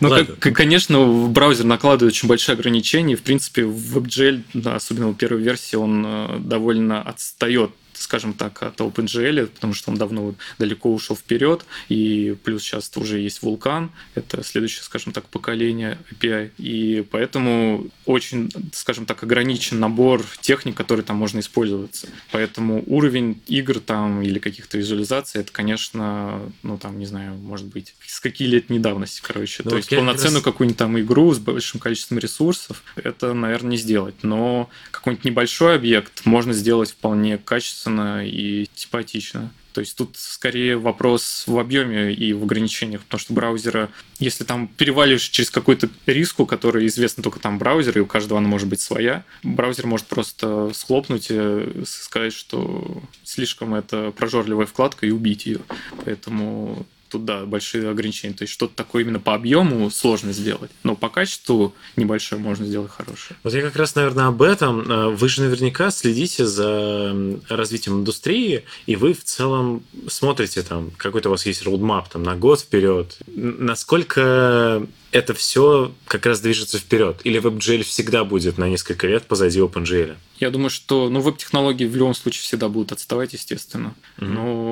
Ну, 0.00 0.10
как, 0.10 0.54
конечно, 0.54 1.00
в 1.00 1.30
браузер 1.30 1.64
накладывает 1.64 2.14
очень 2.14 2.28
большие 2.28 2.54
ограничения. 2.54 3.16
В 3.16 3.22
принципе, 3.22 3.64
в 3.64 3.98
WebGL, 3.98 4.42
да, 4.54 4.76
особенно 4.76 5.08
в 5.08 5.14
первой 5.14 5.40
версии, 5.40 5.76
он 5.76 6.04
э, 6.06 6.38
довольно 6.40 7.00
отстает 7.00 7.70
скажем 8.02 8.34
так, 8.34 8.62
от 8.62 8.80
OpenGL, 8.80 9.46
потому 9.46 9.74
что 9.74 9.90
он 9.90 9.96
давно 9.96 10.34
далеко 10.58 10.92
ушел 10.92 11.16
вперед, 11.16 11.64
и 11.88 12.36
плюс 12.44 12.62
сейчас 12.62 12.90
уже 12.96 13.18
есть 13.20 13.42
Vulkan, 13.42 13.90
это 14.14 14.42
следующее, 14.42 14.82
скажем 14.82 15.12
так, 15.12 15.26
поколение 15.28 15.98
API, 16.10 16.50
и 16.58 17.04
поэтому 17.10 17.86
очень, 18.04 18.50
скажем 18.72 19.06
так, 19.06 19.22
ограничен 19.22 19.80
набор 19.80 20.24
техник, 20.40 20.76
которые 20.76 21.04
там 21.04 21.16
можно 21.16 21.40
использоваться. 21.40 22.08
Поэтому 22.30 22.82
уровень 22.86 23.40
игр 23.46 23.80
там 23.80 24.22
или 24.22 24.38
каких-то 24.38 24.78
визуализаций, 24.78 25.40
это, 25.40 25.52
конечно, 25.52 26.40
ну 26.62 26.78
там, 26.78 26.98
не 26.98 27.06
знаю, 27.06 27.34
может 27.34 27.66
быть, 27.66 27.94
с 28.06 28.20
какие 28.20 28.48
лет 28.48 28.70
недавности, 28.70 29.20
короче. 29.22 29.62
Ну, 29.64 29.70
То 29.70 29.76
есть 29.76 29.90
полноценную 29.90 30.36
раз... 30.36 30.44
какую-нибудь 30.44 30.78
там 30.78 30.98
игру 31.00 31.32
с 31.32 31.38
большим 31.38 31.80
количеством 31.80 32.18
ресурсов, 32.18 32.82
это, 32.96 33.32
наверное, 33.32 33.72
не 33.72 33.76
сделать. 33.76 34.16
Но 34.22 34.70
какой-нибудь 34.90 35.24
небольшой 35.24 35.76
объект 35.76 36.24
можно 36.24 36.52
сделать 36.52 36.90
вполне 36.90 37.38
качественно 37.38 37.91
качественно 37.92 38.26
и 38.26 38.66
симпатично. 38.74 39.50
То 39.72 39.80
есть 39.80 39.96
тут 39.96 40.16
скорее 40.18 40.76
вопрос 40.76 41.44
в 41.46 41.58
объеме 41.58 42.12
и 42.12 42.34
в 42.34 42.42
ограничениях, 42.42 43.02
потому 43.04 43.20
что 43.20 43.32
браузера, 43.32 43.88
если 44.18 44.44
там 44.44 44.68
переваливаешь 44.68 45.30
через 45.30 45.50
какой-то 45.50 45.88
риску, 46.04 46.44
который 46.44 46.86
известен 46.86 47.22
только 47.22 47.40
там 47.40 47.58
браузеру, 47.58 48.00
и 48.00 48.02
у 48.02 48.06
каждого 48.06 48.38
она 48.38 48.48
может 48.48 48.68
быть 48.68 48.82
своя, 48.82 49.24
браузер 49.42 49.86
может 49.86 50.06
просто 50.08 50.72
схлопнуть 50.74 51.28
и 51.30 51.84
сказать, 51.86 52.34
что 52.34 53.02
слишком 53.24 53.74
это 53.74 54.10
прожорливая 54.10 54.66
вкладка 54.66 55.06
и 55.06 55.10
убить 55.10 55.46
ее. 55.46 55.60
Поэтому 56.04 56.84
тут, 57.12 57.24
да, 57.24 57.44
большие 57.44 57.88
ограничения. 57.88 58.34
То 58.34 58.42
есть 58.42 58.52
что-то 58.52 58.74
такое 58.74 59.02
именно 59.02 59.20
по 59.20 59.34
объему 59.34 59.90
сложно 59.90 60.32
сделать, 60.32 60.70
но 60.82 60.96
по 60.96 61.08
качеству 61.08 61.74
небольшое 61.96 62.40
можно 62.40 62.66
сделать 62.66 62.90
хорошее. 62.90 63.38
Вот 63.42 63.54
я 63.54 63.62
как 63.62 63.76
раз, 63.76 63.94
наверное, 63.94 64.26
об 64.26 64.42
этом. 64.42 64.90
Э, 64.90 65.08
вы 65.08 65.28
же 65.28 65.42
наверняка 65.42 65.90
следите 65.90 66.46
за 66.46 67.14
развитием 67.48 68.00
индустрии, 68.00 68.64
и 68.86 68.96
вы 68.96 69.12
в 69.12 69.22
целом 69.24 69.84
смотрите 70.08 70.62
там, 70.62 70.90
какой-то 70.96 71.28
у 71.28 71.32
вас 71.32 71.46
есть 71.46 71.64
roadmap 71.64 72.06
там 72.10 72.22
на 72.22 72.34
год 72.34 72.60
вперед. 72.60 73.18
Насколько 73.26 74.86
это 75.12 75.34
все 75.34 75.92
как 76.06 76.26
раз 76.26 76.40
движется 76.40 76.78
вперед? 76.78 77.20
Или 77.24 77.40
WebGL 77.40 77.82
всегда 77.82 78.24
будет 78.24 78.58
на 78.58 78.68
несколько 78.68 79.06
лет 79.06 79.24
позади 79.24 79.60
OpenGL? 79.60 80.16
Я 80.40 80.50
думаю, 80.50 80.70
что 80.70 81.08
ну, 81.08 81.20
веб-технологии 81.20 81.84
в 81.84 81.94
любом 81.94 82.14
случае 82.14 82.42
всегда 82.42 82.68
будут 82.68 82.92
отставать, 82.92 83.34
естественно. 83.34 83.94
Mm-hmm. 84.16 84.26
Но 84.26 84.71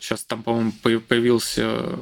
сейчас 0.00 0.24
там, 0.24 0.42
по-моему, 0.42 0.72
появился 0.82 1.98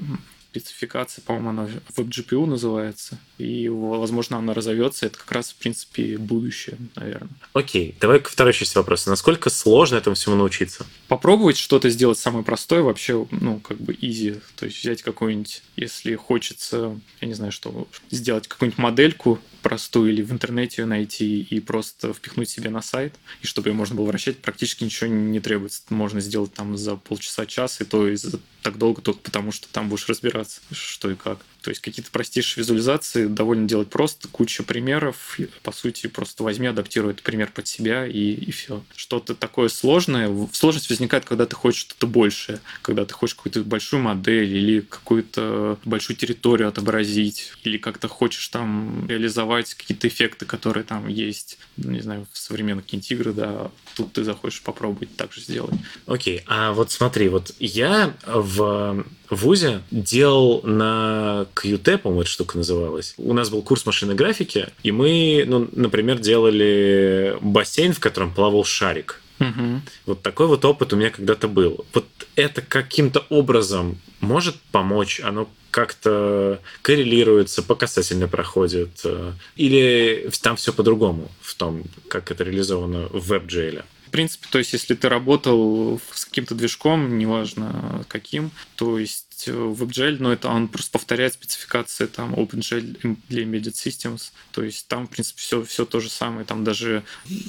спецификация, 0.52 1.22
по-моему, 1.22 1.48
она 1.50 1.68
WebGPU 1.96 2.44
называется, 2.44 3.18
и, 3.38 3.68
возможно, 3.68 4.36
она 4.36 4.52
разовьется. 4.52 5.06
Это 5.06 5.16
как 5.18 5.32
раз, 5.32 5.50
в 5.50 5.56
принципе, 5.56 6.18
будущее, 6.18 6.76
наверное. 6.94 7.30
Окей, 7.54 7.96
давай 8.00 8.20
к 8.20 8.28
второй 8.28 8.52
части 8.52 8.76
вопроса. 8.76 9.08
Насколько 9.08 9.48
сложно 9.48 9.96
этому 9.96 10.14
всему 10.14 10.36
научиться? 10.36 10.84
Попробовать 11.08 11.56
что-то 11.56 11.88
сделать 11.88 12.18
самое 12.18 12.44
простое, 12.44 12.82
вообще, 12.82 13.26
ну, 13.30 13.60
как 13.60 13.78
бы 13.78 13.94
easy. 13.94 14.42
То 14.56 14.66
есть 14.66 14.78
взять 14.78 15.02
какую-нибудь, 15.02 15.62
если 15.76 16.14
хочется, 16.16 17.00
я 17.20 17.28
не 17.28 17.34
знаю, 17.34 17.52
что, 17.52 17.88
сделать 18.10 18.46
какую-нибудь 18.46 18.78
модельку 18.78 19.40
простую 19.62 20.12
или 20.12 20.22
в 20.22 20.32
интернете 20.32 20.82
ее 20.82 20.86
найти 20.86 21.40
и 21.40 21.60
просто 21.60 22.12
впихнуть 22.12 22.50
себе 22.50 22.68
на 22.68 22.82
сайт, 22.82 23.14
и 23.40 23.46
чтобы 23.46 23.70
ее 23.70 23.74
можно 23.74 23.94
было 23.94 24.06
вращать, 24.06 24.38
практически 24.38 24.84
ничего 24.84 25.08
не 25.08 25.40
требуется. 25.40 25.82
Можно 25.88 26.20
сделать 26.20 26.52
там 26.52 26.76
за 26.76 26.96
полчаса-час, 26.96 27.80
и 27.80 27.84
то 27.84 28.06
из 28.08 28.34
так 28.62 28.78
долго 28.78 29.02
только 29.02 29.20
потому, 29.20 29.52
что 29.52 29.68
там 29.68 29.88
будешь 29.88 30.08
разбираться, 30.08 30.41
что 30.72 31.10
и 31.10 31.14
как. 31.14 31.38
То 31.62 31.70
есть 31.70 31.80
какие-то 31.80 32.10
простейшие 32.10 32.62
визуализации 32.62 33.26
довольно 33.26 33.68
делать 33.68 33.88
просто, 33.88 34.28
куча 34.28 34.64
примеров, 34.64 35.38
по 35.62 35.70
сути, 35.70 36.08
просто 36.08 36.42
возьми, 36.42 36.66
адаптируй 36.66 37.12
этот 37.12 37.22
пример 37.22 37.52
под 37.54 37.68
себя, 37.68 38.04
и, 38.04 38.32
и 38.32 38.50
все. 38.50 38.82
Что-то 38.96 39.34
такое 39.36 39.68
сложное, 39.68 40.48
сложность 40.52 40.90
возникает, 40.90 41.24
когда 41.24 41.46
ты 41.46 41.54
хочешь 41.54 41.82
что-то 41.82 42.08
большее, 42.08 42.60
когда 42.82 43.04
ты 43.04 43.14
хочешь 43.14 43.36
какую-то 43.36 43.62
большую 43.62 44.02
модель 44.02 44.56
или 44.56 44.80
какую-то 44.80 45.78
большую 45.84 46.16
территорию 46.16 46.68
отобразить, 46.68 47.52
или 47.62 47.78
как-то 47.78 48.08
хочешь 48.08 48.48
там 48.48 49.06
реализовать 49.08 49.74
какие-то 49.74 50.08
эффекты, 50.08 50.46
которые 50.46 50.82
там 50.82 51.06
есть, 51.06 51.58
не 51.76 52.00
знаю, 52.00 52.26
в 52.32 52.38
современных 52.38 52.86
какие-нибудь 52.86 53.02
да, 53.36 53.70
тут 53.94 54.12
ты 54.12 54.24
захочешь 54.24 54.62
попробовать 54.62 55.16
так 55.16 55.32
же 55.32 55.40
сделать. 55.40 55.74
Окей, 56.06 56.38
okay. 56.38 56.42
а 56.46 56.72
вот 56.72 56.90
смотри, 56.90 57.28
вот 57.28 57.54
я 57.58 58.14
в 58.26 59.04
ВУЗе 59.36 59.82
делал 59.90 60.60
на 60.62 61.46
QT, 61.54 61.98
по-моему, 61.98 62.22
эта 62.22 62.30
штука 62.30 62.58
называлась. 62.58 63.14
У 63.16 63.32
нас 63.32 63.50
был 63.50 63.62
курс 63.62 63.86
машинной 63.86 64.14
графики, 64.14 64.68
и 64.82 64.92
мы, 64.92 65.44
ну, 65.46 65.68
например, 65.72 66.18
делали 66.18 67.36
бассейн, 67.40 67.92
в 67.92 68.00
котором 68.00 68.32
плавал 68.32 68.64
шарик. 68.64 69.20
Угу. 69.40 69.80
Вот 70.06 70.22
такой 70.22 70.46
вот 70.46 70.64
опыт 70.64 70.92
у 70.92 70.96
меня 70.96 71.10
когда-то 71.10 71.48
был. 71.48 71.84
Вот 71.92 72.06
это 72.36 72.62
каким-то 72.62 73.24
образом 73.28 73.98
может 74.20 74.56
помочь? 74.70 75.20
Оно 75.20 75.48
как-то 75.70 76.60
коррелируется, 76.82 77.62
по 77.62 77.74
касательной 77.74 78.28
проходит? 78.28 79.00
Э, 79.04 79.32
или 79.56 80.30
там 80.42 80.56
все 80.56 80.72
по-другому 80.72 81.30
в 81.40 81.54
том, 81.54 81.84
как 82.08 82.30
это 82.30 82.44
реализовано 82.44 83.08
в 83.10 83.32
WebGL? 83.32 83.82
Принципе, 84.12 84.46
то 84.50 84.58
есть, 84.58 84.72
если 84.72 84.94
ты 84.94 85.08
работал 85.08 86.00
с 86.12 86.24
каким-то 86.24 86.54
движком, 86.54 87.18
неважно 87.18 88.04
каким, 88.08 88.52
то 88.76 88.98
есть 88.98 89.44
э, 89.48 89.52
WebGL, 89.52 90.18
но 90.20 90.32
это 90.32 90.48
он 90.48 90.68
просто 90.68 90.92
повторяет 90.92 91.32
спецификации 91.32 92.06
там 92.06 92.34
OpenGL 92.34 93.16
для 93.28 93.42
Embedded 93.42 93.72
Systems, 93.72 94.30
то 94.52 94.62
есть 94.62 94.86
там, 94.86 95.06
в 95.06 95.10
принципе, 95.10 95.40
все, 95.40 95.64
все 95.64 95.84
то 95.84 95.98
же 95.98 96.10
самое, 96.10 96.44
там 96.44 96.62
даже 96.62 97.02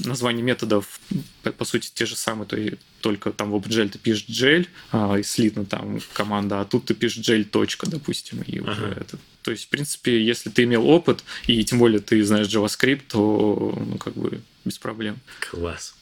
название 0.06 0.43
методов, 0.43 0.99
по 1.58 1.65
сути, 1.65 1.91
те 1.93 2.06
же 2.06 2.15
самые, 2.15 2.47
то 2.47 2.58
есть 2.58 2.78
только 3.02 3.32
там 3.32 3.52
в 3.52 3.56
OpenGL 3.56 3.89
ты 3.89 3.99
пишешь 3.99 4.28
gel, 4.28 4.67
а, 4.91 5.15
и 5.15 5.23
слитно 5.23 5.65
там 5.65 5.99
команда, 6.13 6.62
а 6.62 6.65
тут 6.65 6.86
ты 6.86 6.95
пишешь 6.95 7.28
gel 7.28 7.43
точка, 7.43 7.88
допустим, 7.88 8.41
и 8.41 8.60
ага. 8.60 8.71
уже 8.71 8.86
это. 8.86 9.19
То 9.43 9.51
есть, 9.51 9.65
в 9.65 9.69
принципе, 9.69 10.23
если 10.23 10.49
ты 10.49 10.63
имел 10.63 10.88
опыт, 10.89 11.23
и 11.47 11.63
тем 11.63 11.79
более 11.79 11.99
ты 11.99 12.23
знаешь 12.23 12.47
JavaScript, 12.47 13.01
то, 13.10 13.77
ну, 13.77 13.97
как 13.97 14.13
бы, 14.13 14.41
без 14.65 14.77
проблем. 14.77 15.19
Класс. 15.51 15.93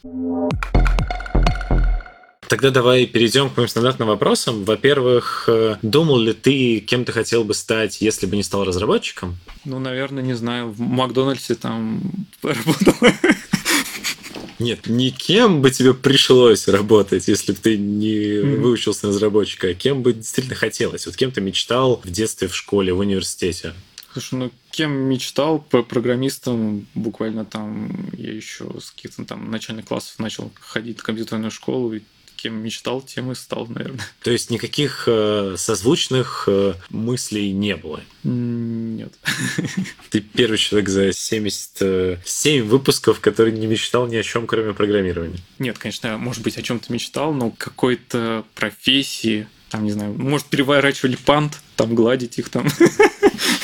Тогда 2.48 2.70
давай 2.70 3.06
перейдем 3.06 3.50
к 3.50 3.56
моим 3.56 3.70
стандартным 3.70 4.10
вопросам. 4.10 4.66
Во-первых, 4.66 5.46
э, 5.48 5.78
думал 5.82 6.20
ли 6.20 6.34
ты, 6.34 6.82
кем 6.82 7.06
ты 7.06 7.14
хотел 7.14 7.46
бы 7.46 7.54
стать, 7.54 8.02
если 8.02 8.26
бы 8.26 8.36
не 8.36 8.44
стал 8.44 8.66
разработчиком? 8.66 9.38
Ну, 9.64 9.80
наверное, 9.80 10.22
не 10.22 10.34
знаю. 10.34 10.70
В 10.70 10.82
Макдональдсе 10.82 11.56
там 11.56 12.02
работал. 12.44 12.94
Нет, 14.62 14.88
никем 14.88 15.62
бы 15.62 15.72
тебе 15.72 15.94
пришлось 15.94 16.68
работать, 16.68 17.28
если 17.28 17.54
бы 17.54 17.58
ты 17.58 17.78
не 17.78 18.40
выучился 18.42 19.08
на 19.08 19.14
разработчика, 19.14 19.70
а 19.70 19.74
кем 19.74 20.04
бы 20.04 20.14
действительно 20.14 20.56
хотелось. 20.56 21.08
Вот 21.08 21.16
кем 21.16 21.32
ты 21.32 21.42
мечтал 21.42 22.00
в 22.04 22.12
детстве, 22.12 22.48
в 22.48 22.56
школе, 22.56 22.94
в 22.94 23.00
университете? 23.00 23.74
Слушай, 24.14 24.36
ну 24.36 24.52
кем 24.70 24.92
мечтал 24.92 25.60
по 25.60 25.82
программистам, 25.82 26.86
буквально 26.94 27.44
там 27.44 28.10
я 28.14 28.34
еще 28.34 28.70
с 28.80 28.92
каких-то 28.92 29.26
там 29.26 29.50
начальных 29.50 29.86
классов 29.86 30.20
начал 30.20 30.52
ходить 30.60 31.00
в 31.00 31.04
компьютерную 31.04 31.50
школу, 31.50 31.94
и 31.94 32.02
кем 32.36 32.56
мечтал, 32.56 33.02
тем 33.02 33.32
и 33.32 33.36
стал, 33.36 33.68
наверное. 33.68 34.06
То 34.24 34.32
есть 34.32 34.50
никаких 34.50 35.04
э, 35.08 35.56
созвучных 35.58 36.46
э, 36.48 36.74
мыслей 36.90 37.52
не 37.52 37.76
было? 37.76 38.02
Нет. 39.02 39.14
Ты 40.10 40.22
первый 40.22 40.58
человек 40.58 40.90
за 40.90 41.12
77 41.12 42.64
выпусков, 42.64 43.20
который 43.20 43.52
не 43.52 43.66
мечтал 43.66 44.08
ни 44.08 44.16
о 44.16 44.24
чем, 44.24 44.46
кроме 44.46 44.74
программирования. 44.74 45.40
Нет, 45.60 45.78
конечно, 45.78 46.18
может 46.18 46.44
быть, 46.44 46.58
о 46.58 46.62
чем-то 46.62 46.94
мечтал, 46.94 47.34
но 47.34 47.52
какой-то 47.52 48.46
профессии, 48.54 49.48
там, 49.70 49.86
не 49.86 49.92
знаю, 49.92 50.14
может, 50.14 50.48
переворачивали 50.48 51.16
пант, 51.16 51.60
там, 51.76 51.96
гладить 51.96 52.38
их 52.38 52.50
там. 52.50 52.68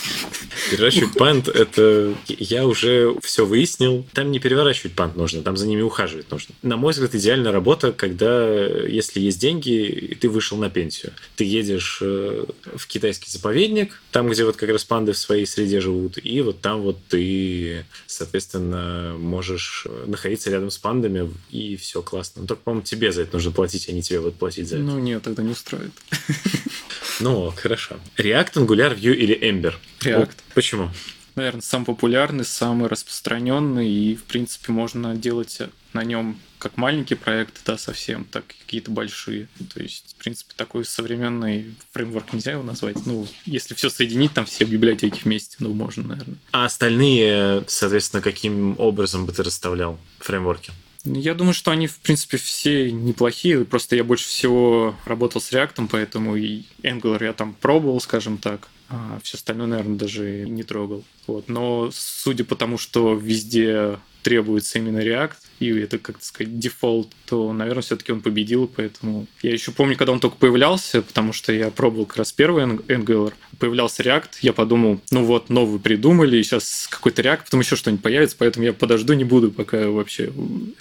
Переворачивать 0.70 1.14
пант– 1.18 1.48
это... 1.48 2.16
Я 2.28 2.66
уже 2.66 3.16
все 3.22 3.46
выяснил. 3.46 4.06
Там 4.14 4.32
не 4.32 4.40
переворачивать 4.40 4.94
пант 4.94 5.16
нужно, 5.16 5.42
там 5.42 5.58
за 5.58 5.68
ними 5.68 5.82
ухаживать 5.82 6.30
нужно. 6.32 6.56
На 6.62 6.78
мой 6.78 6.94
взгляд, 6.94 7.16
идеальная 7.16 7.52
работа, 7.52 7.92
когда, 7.92 8.48
если 8.48 9.20
есть 9.20 9.40
деньги, 9.40 9.70
и 9.70 10.16
ты 10.16 10.30
вышел 10.30 10.58
на 10.58 10.70
пенсию. 10.70 11.14
Ты 11.36 11.44
едешь 11.44 12.00
э, 12.02 12.46
в 12.76 12.88
китайский 12.88 13.30
заповедник, 13.30 14.02
там, 14.12 14.30
где 14.30 14.46
вот 14.46 14.56
как 14.58 14.70
раз 14.70 14.84
панды 14.84 15.14
в 15.14 15.18
своей 15.18 15.46
среде 15.46 15.80
живут, 15.80 16.18
и 16.22 16.42
вот 16.42 16.62
там 16.62 16.82
вот 16.82 16.98
ты, 17.08 17.86
соответственно, 18.06 19.16
можешь 19.18 19.88
находиться 20.06 20.50
рядом 20.50 20.72
с 20.72 20.78
пандами, 20.78 21.32
и 21.52 21.76
все 21.78 22.02
классно. 22.02 22.42
Но 22.42 22.48
только, 22.48 22.64
по-моему, 22.64 22.86
тебе 22.86 23.12
за 23.12 23.24
это 23.24 23.34
нужно 23.34 23.52
платить, 23.52 23.90
а 23.90 23.92
не 23.92 24.02
тебе 24.02 24.20
вот 24.20 24.36
платить 24.36 24.68
за 24.68 24.76
это. 24.76 24.86
Ну 24.86 25.00
нет, 25.00 25.24
тогда 25.24 25.44
не 25.44 25.52
устроит. 25.52 25.92
Ну, 27.20 27.52
хорошо. 27.56 27.98
React, 28.18 28.54
Angular, 28.54 28.98
Vue 28.98 29.16
или 29.16 29.40
Ember? 29.40 29.74
React. 30.02 30.36
Почему? 30.54 30.90
Наверное, 31.36 31.62
самый 31.62 31.86
популярный, 31.86 32.46
самый 32.46 32.90
распространенный, 32.90 33.88
и, 33.88 34.16
в 34.16 34.24
принципе, 34.24 34.72
можно 34.72 35.16
делать 35.16 35.60
на 35.94 36.04
нем 36.04 36.40
как 36.58 36.78
маленькие 36.78 37.18
проекты, 37.18 37.60
да, 37.66 37.78
совсем, 37.78 38.26
так 38.26 38.44
и 38.52 38.56
какие-то 38.66 38.90
большие. 38.90 39.48
То 39.74 39.82
есть, 39.82 40.16
в 40.18 40.24
принципе, 40.24 40.54
такой 40.56 40.86
современный 40.86 41.76
фреймворк 41.92 42.34
нельзя 42.34 42.54
его 42.54 42.64
назвать. 42.64 43.06
Ну, 43.06 43.28
если 43.46 43.76
все 43.76 43.90
соединить, 43.90 44.34
там 44.34 44.46
все 44.46 44.66
библиотеки 44.66 45.22
вместе, 45.24 45.58
ну, 45.60 45.74
можно, 45.74 46.04
наверное. 46.04 46.38
А 46.52 46.66
остальные, 46.66 47.66
соответственно, 47.68 48.24
каким 48.24 48.76
образом 48.80 49.28
бы 49.28 49.32
ты 49.32 49.44
расставлял 49.44 50.00
фреймворки? 50.20 50.72
Я 51.16 51.34
думаю, 51.34 51.54
что 51.54 51.72
они, 51.72 51.88
в 51.88 51.98
принципе, 52.00 52.38
все 52.38 52.92
неплохие. 52.92 53.66
Просто 53.66 53.96
я 53.96 54.04
больше 54.04 54.28
всего 54.28 54.96
работал 55.06 55.42
с 55.42 55.52
React, 55.52 55.88
поэтому 55.90 56.36
и 56.36 56.64
Angular 56.84 57.24
я 57.24 57.34
там 57.34 57.54
пробовал, 57.54 58.02
скажем 58.02 58.38
так. 58.38 58.68
А 58.90 59.20
все 59.24 59.38
остальное, 59.38 59.68
наверное, 59.68 59.98
даже 59.98 60.48
не 60.48 60.64
трогал. 60.64 61.04
Вот. 61.28 61.50
Но 61.50 61.90
судя 61.94 62.46
по 62.46 62.56
тому, 62.56 62.78
что 62.78 63.16
везде 63.16 64.00
требуется 64.24 64.80
именно 64.80 65.00
React, 65.00 65.36
и 65.60 65.70
это, 65.70 65.98
как 65.98 66.22
сказать, 66.22 66.60
дефолт, 66.60 67.10
то, 67.26 67.52
наверное, 67.54 67.82
все-таки 67.82 68.12
он 68.12 68.22
победил, 68.22 68.68
поэтому 68.74 69.28
я 69.42 69.52
еще 69.52 69.72
помню, 69.72 69.96
когда 69.98 70.14
он 70.14 70.20
только 70.20 70.38
появлялся, 70.38 71.02
потому 71.02 71.34
что 71.34 71.52
я 71.52 71.72
пробовал 71.72 72.06
как 72.06 72.18
раз 72.18 72.32
первый 72.32 72.64
Angular, 72.64 73.34
появлялся 73.60 74.04
React, 74.04 74.30
я 74.42 74.54
подумал, 74.54 75.02
ну 75.12 75.24
вот, 75.24 75.50
новый 75.50 75.80
придумали, 75.80 76.42
сейчас 76.42 76.88
какой-то 76.90 77.22
React, 77.22 77.46
потом 77.46 77.60
еще 77.62 77.76
что-нибудь 77.76 78.04
появится, 78.04 78.36
поэтому 78.38 78.66
я 78.66 78.74
подожду, 78.74 79.14
не 79.14 79.24
буду 79.24 79.52
пока 79.52 79.90
вообще 79.90 80.32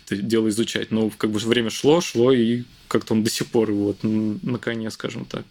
это 0.04 0.16
дело 0.16 0.48
изучать. 0.48 0.90
Но 0.90 1.10
как 1.10 1.30
бы 1.30 1.38
время 1.38 1.70
шло, 1.70 2.00
шло, 2.00 2.32
и 2.32 2.64
как-то 2.88 3.14
он 3.14 3.24
до 3.24 3.30
сих 3.30 3.46
пор 3.46 3.72
вот 3.72 3.98
на 4.02 4.58
коне, 4.58 4.90
скажем 4.90 5.24
так. 5.24 5.44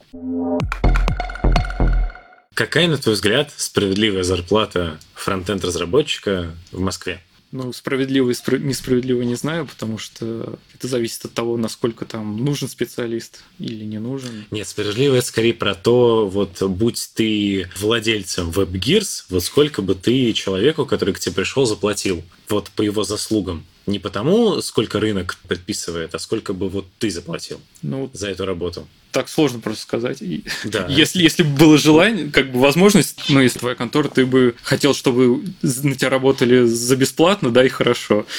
Какая, 2.53 2.87
на 2.87 2.97
твой 2.97 3.15
взгляд, 3.15 3.51
справедливая 3.57 4.23
зарплата 4.23 4.97
фронтенд-разработчика 5.13 6.51
в 6.71 6.79
Москве? 6.79 7.21
Ну, 7.55 7.71
справедливо 7.71 8.31
и 8.31 8.35
несправедливо 8.57 9.21
не 9.21 9.35
знаю, 9.35 9.65
потому 9.65 9.97
что 9.97 10.59
это 10.73 10.89
зависит 10.89 11.23
от 11.23 11.33
того, 11.33 11.55
насколько 11.55 12.03
там 12.03 12.43
нужен 12.43 12.67
специалист 12.67 13.43
или 13.59 13.85
не 13.85 13.97
нужен. 13.97 14.45
Нет, 14.51 14.67
справедливо 14.67 15.15
это 15.15 15.25
скорее 15.25 15.53
про 15.53 15.73
то, 15.73 16.27
вот 16.27 16.61
будь 16.61 17.11
ты 17.13 17.69
владельцем 17.79 18.49
WebGears, 18.49 19.27
вот 19.29 19.41
сколько 19.41 19.81
бы 19.81 19.95
ты 19.95 20.33
человеку, 20.33 20.85
который 20.85 21.13
к 21.13 21.19
тебе 21.19 21.33
пришел, 21.33 21.65
заплатил 21.65 22.23
вот 22.49 22.69
по 22.71 22.81
его 22.81 23.05
заслугам. 23.05 23.65
Не 23.87 23.99
потому, 23.99 24.61
сколько 24.61 24.99
рынок 24.99 25.37
предписывает, 25.47 26.15
а 26.15 26.19
сколько 26.19 26.53
бы 26.53 26.69
вот 26.69 26.85
ты 26.97 27.09
заплатил 27.11 27.59
ну, 27.81 28.09
за 28.13 28.29
эту 28.29 28.45
работу 28.45 28.87
так 29.15 29.29
сложно 29.29 29.59
просто 29.59 29.83
сказать. 29.83 30.21
Да. 30.65 30.87
Если, 30.89 31.23
если 31.23 31.43
бы 31.43 31.57
было 31.57 31.77
желание, 31.77 32.29
как 32.29 32.51
бы 32.51 32.59
возможность, 32.59 33.17
ну, 33.29 33.39
если 33.39 33.59
твоя 33.59 33.73
контора, 33.73 34.09
ты 34.09 34.25
бы 34.25 34.55
хотел, 34.61 34.93
чтобы 34.93 35.41
на 35.61 35.95
тебя 35.95 36.09
работали 36.09 36.65
за 36.65 36.97
бесплатно, 36.97 37.49
да, 37.49 37.65
и 37.65 37.69
хорошо. 37.69 38.25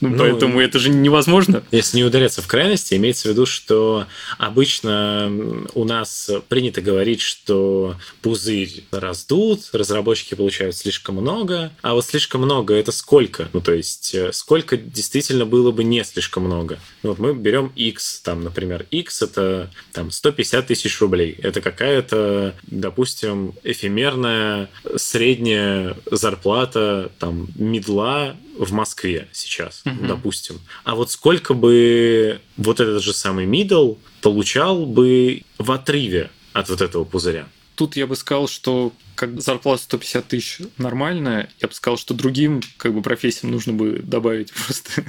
Ну, 0.00 0.10
ну, 0.10 0.18
поэтому 0.18 0.60
это 0.60 0.78
же 0.78 0.90
невозможно. 0.90 1.64
Если 1.72 1.96
не 1.96 2.04
ударяться 2.04 2.40
в 2.40 2.46
крайности, 2.46 2.94
имеется 2.94 3.28
в 3.28 3.32
виду, 3.32 3.46
что 3.46 4.06
обычно 4.36 5.32
у 5.74 5.84
нас 5.84 6.30
принято 6.48 6.80
говорить, 6.80 7.20
что 7.20 7.96
пузырь 8.22 8.84
раздут, 8.92 9.70
разработчики 9.72 10.34
получают 10.34 10.76
слишком 10.76 11.16
много, 11.16 11.72
а 11.82 11.94
вот 11.94 12.04
слишком 12.04 12.42
много 12.42 12.74
это 12.74 12.92
сколько? 12.92 13.48
Ну, 13.52 13.60
то 13.60 13.72
есть, 13.72 14.14
э, 14.14 14.32
сколько 14.32 14.78
действительно 14.92 15.46
было 15.46 15.70
бы 15.70 15.84
не 15.84 16.04
слишком 16.04 16.44
много? 16.44 16.78
Ну, 17.02 17.10
вот 17.10 17.18
мы 17.18 17.34
берем 17.34 17.72
X, 17.76 18.20
там, 18.24 18.42
например, 18.42 18.86
X 18.90 19.22
это 19.22 19.70
там 19.92 20.10
150 20.10 20.66
тысяч 20.66 21.00
рублей. 21.00 21.38
Это 21.42 21.60
какая-то, 21.60 22.54
допустим, 22.62 23.54
эфемерная 23.64 24.68
средняя 24.96 25.96
зарплата 26.10 27.10
там 27.18 27.48
медла 27.56 28.36
в 28.58 28.72
Москве 28.72 29.28
сейчас, 29.32 29.82
угу. 29.84 30.06
допустим. 30.06 30.60
А 30.84 30.94
вот 30.94 31.10
сколько 31.10 31.54
бы 31.54 32.40
вот 32.56 32.80
этот 32.80 33.02
же 33.02 33.12
самый 33.12 33.46
мидл 33.46 33.94
получал 34.20 34.86
бы 34.86 35.42
в 35.58 35.70
отрыве 35.70 36.30
от 36.52 36.68
вот 36.68 36.80
этого 36.80 37.04
пузыря? 37.04 37.46
Тут 37.78 37.94
я 37.94 38.08
бы 38.08 38.16
сказал, 38.16 38.48
что 38.48 38.92
как 39.14 39.40
зарплата 39.40 39.84
150 39.84 40.26
тысяч 40.26 40.58
нормальная, 40.78 41.48
я 41.60 41.68
бы 41.68 41.74
сказал, 41.74 41.96
что 41.96 42.12
другим 42.12 42.60
как 42.76 42.92
бы 42.92 43.02
профессиям 43.02 43.52
нужно 43.52 43.72
бы 43.72 44.00
добавить 44.02 44.52
просто. 44.66 45.04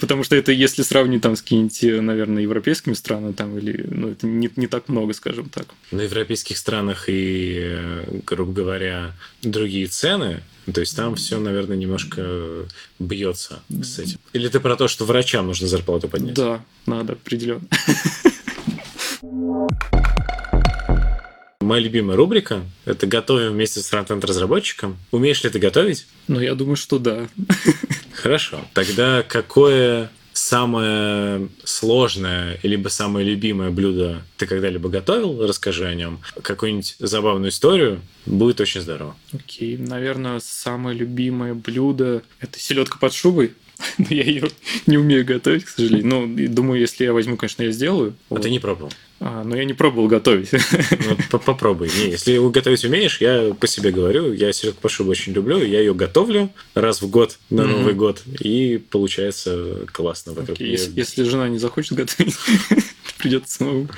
Потому 0.00 0.24
что 0.24 0.36
это, 0.36 0.52
если 0.52 0.82
сравнить 0.82 1.20
там 1.20 1.36
с 1.36 1.42
какими-нибудь, 1.42 2.02
наверное, 2.02 2.42
европейскими 2.42 2.94
странами, 2.94 3.32
там, 3.32 3.58
или, 3.58 3.86
ну, 3.90 4.08
это 4.08 4.26
не, 4.26 4.50
не 4.56 4.68
так 4.68 4.88
много, 4.88 5.12
скажем 5.12 5.50
так. 5.50 5.66
На 5.90 6.00
европейских 6.00 6.56
странах 6.56 7.04
и, 7.08 8.00
грубо 8.24 8.54
говоря, 8.54 9.14
другие 9.42 9.86
цены, 9.88 10.42
то 10.72 10.80
есть 10.80 10.96
там 10.96 11.14
все, 11.16 11.38
наверное, 11.38 11.76
немножко 11.76 12.66
бьется 12.98 13.60
с 13.68 13.98
этим. 13.98 14.18
Или 14.32 14.48
ты 14.48 14.60
про 14.60 14.76
то, 14.76 14.88
что 14.88 15.04
врачам 15.04 15.46
нужно 15.46 15.68
зарплату 15.68 16.08
поднять? 16.08 16.36
Да, 16.36 16.64
надо, 16.86 17.12
определенно. 17.12 17.68
Моя 21.66 21.82
любимая 21.82 22.16
рубрика– 22.16 22.62
это 22.84 23.08
«Готовим 23.08 23.54
вместе 23.54 23.80
с 23.80 23.88
фронтенд-разработчиком». 23.88 24.98
Умеешь 25.10 25.42
ли 25.42 25.50
ты 25.50 25.58
готовить? 25.58 26.06
Ну, 26.28 26.38
я 26.38 26.54
думаю, 26.54 26.76
что 26.76 27.00
да. 27.00 27.26
Хорошо. 28.12 28.60
Тогда 28.72 29.24
какое 29.26 30.12
самое 30.32 31.48
сложное, 31.64 32.60
либо 32.62 32.88
самое 32.88 33.26
любимое 33.26 33.70
блюдо 33.70 34.22
ты 34.36 34.46
когда-либо 34.46 34.88
готовил? 34.88 35.44
Расскажи 35.44 35.86
о 35.86 35.94
нем. 35.96 36.20
Какую-нибудь 36.40 36.94
забавную 37.00 37.50
историю. 37.50 38.00
Будет 38.26 38.60
очень 38.60 38.80
здорово. 38.80 39.16
Окей. 39.32 39.76
Наверное, 39.76 40.38
самое 40.38 40.96
любимое 40.96 41.54
блюдо– 41.54 42.22
это 42.40 42.60
селедка 42.60 42.96
под 43.00 43.12
шубой. 43.12 43.54
Но 43.98 44.06
я 44.10 44.22
ее 44.22 44.48
не 44.86 44.98
умею 44.98 45.24
готовить, 45.24 45.64
к 45.64 45.70
сожалению. 45.70 46.06
Ну, 46.06 46.48
думаю, 46.48 46.80
если 46.80 47.02
я 47.02 47.12
возьму, 47.12 47.36
конечно, 47.36 47.64
я 47.64 47.72
сделаю. 47.72 48.14
А 48.30 48.34
вот. 48.34 48.42
ты 48.42 48.50
не 48.50 48.60
пробовал? 48.60 48.92
А, 49.18 49.44
но 49.44 49.56
я 49.56 49.64
не 49.64 49.72
пробовал 49.72 50.08
готовить. 50.08 50.50
Ну, 50.52 51.38
попробуй. 51.38 51.88
Не, 51.88 52.10
если 52.10 52.36
готовить 52.50 52.84
умеешь, 52.84 53.20
я 53.20 53.54
по 53.58 53.66
себе 53.66 53.90
говорю, 53.90 54.32
я 54.32 54.52
селедку 54.52 54.82
по 54.82 54.88
шубу 54.88 55.10
очень 55.10 55.32
люблю, 55.32 55.62
я 55.62 55.80
ее 55.80 55.94
готовлю 55.94 56.50
раз 56.74 57.00
в 57.00 57.08
год 57.08 57.38
на 57.48 57.62
mm-hmm. 57.62 57.66
Новый 57.66 57.94
год, 57.94 58.22
и 58.40 58.78
получается 58.90 59.86
классно. 59.92 60.30
Okay. 60.30 60.56
Я... 60.58 60.72
Если, 60.72 60.92
если 60.94 61.22
жена 61.22 61.48
не 61.48 61.58
захочет 61.58 61.92
готовить, 61.92 62.34
придется 63.18 63.56
самому. 63.56 63.88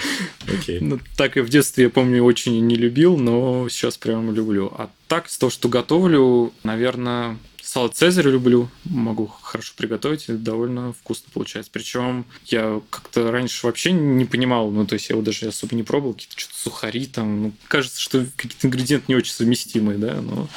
Okay. 0.46 0.78
Ну, 0.80 1.00
так 1.16 1.36
и 1.36 1.40
в 1.40 1.48
детстве, 1.48 1.84
я 1.84 1.90
помню, 1.90 2.22
очень 2.22 2.64
не 2.66 2.76
любил, 2.76 3.16
но 3.16 3.68
сейчас 3.68 3.96
прям 3.96 4.32
люблю. 4.32 4.72
А 4.76 4.88
так, 5.08 5.28
с 5.28 5.36
того, 5.36 5.50
что 5.50 5.68
готовлю, 5.68 6.52
наверное, 6.62 7.38
Салат 7.68 7.94
Цезарь 7.94 8.28
люблю, 8.28 8.70
могу 8.84 9.26
хорошо 9.26 9.74
приготовить, 9.76 10.24
довольно 10.42 10.94
вкусно 10.94 11.28
получается. 11.34 11.70
Причем 11.70 12.24
я 12.46 12.80
как-то 12.88 13.30
раньше 13.30 13.66
вообще 13.66 13.92
не 13.92 14.24
понимал, 14.24 14.70
ну, 14.70 14.86
то 14.86 14.94
есть 14.94 15.10
я 15.10 15.12
его 15.12 15.22
даже 15.22 15.48
особо 15.48 15.76
не 15.76 15.82
пробовал, 15.82 16.14
какие-то 16.14 16.40
что-то 16.40 16.58
сухари 16.58 17.04
там, 17.04 17.42
ну, 17.42 17.52
кажется, 17.68 18.00
что 18.00 18.24
какие-то 18.36 18.68
ингредиенты 18.68 19.04
не 19.08 19.16
очень 19.16 19.34
совместимые, 19.34 19.98
да, 19.98 20.22
но 20.22 20.48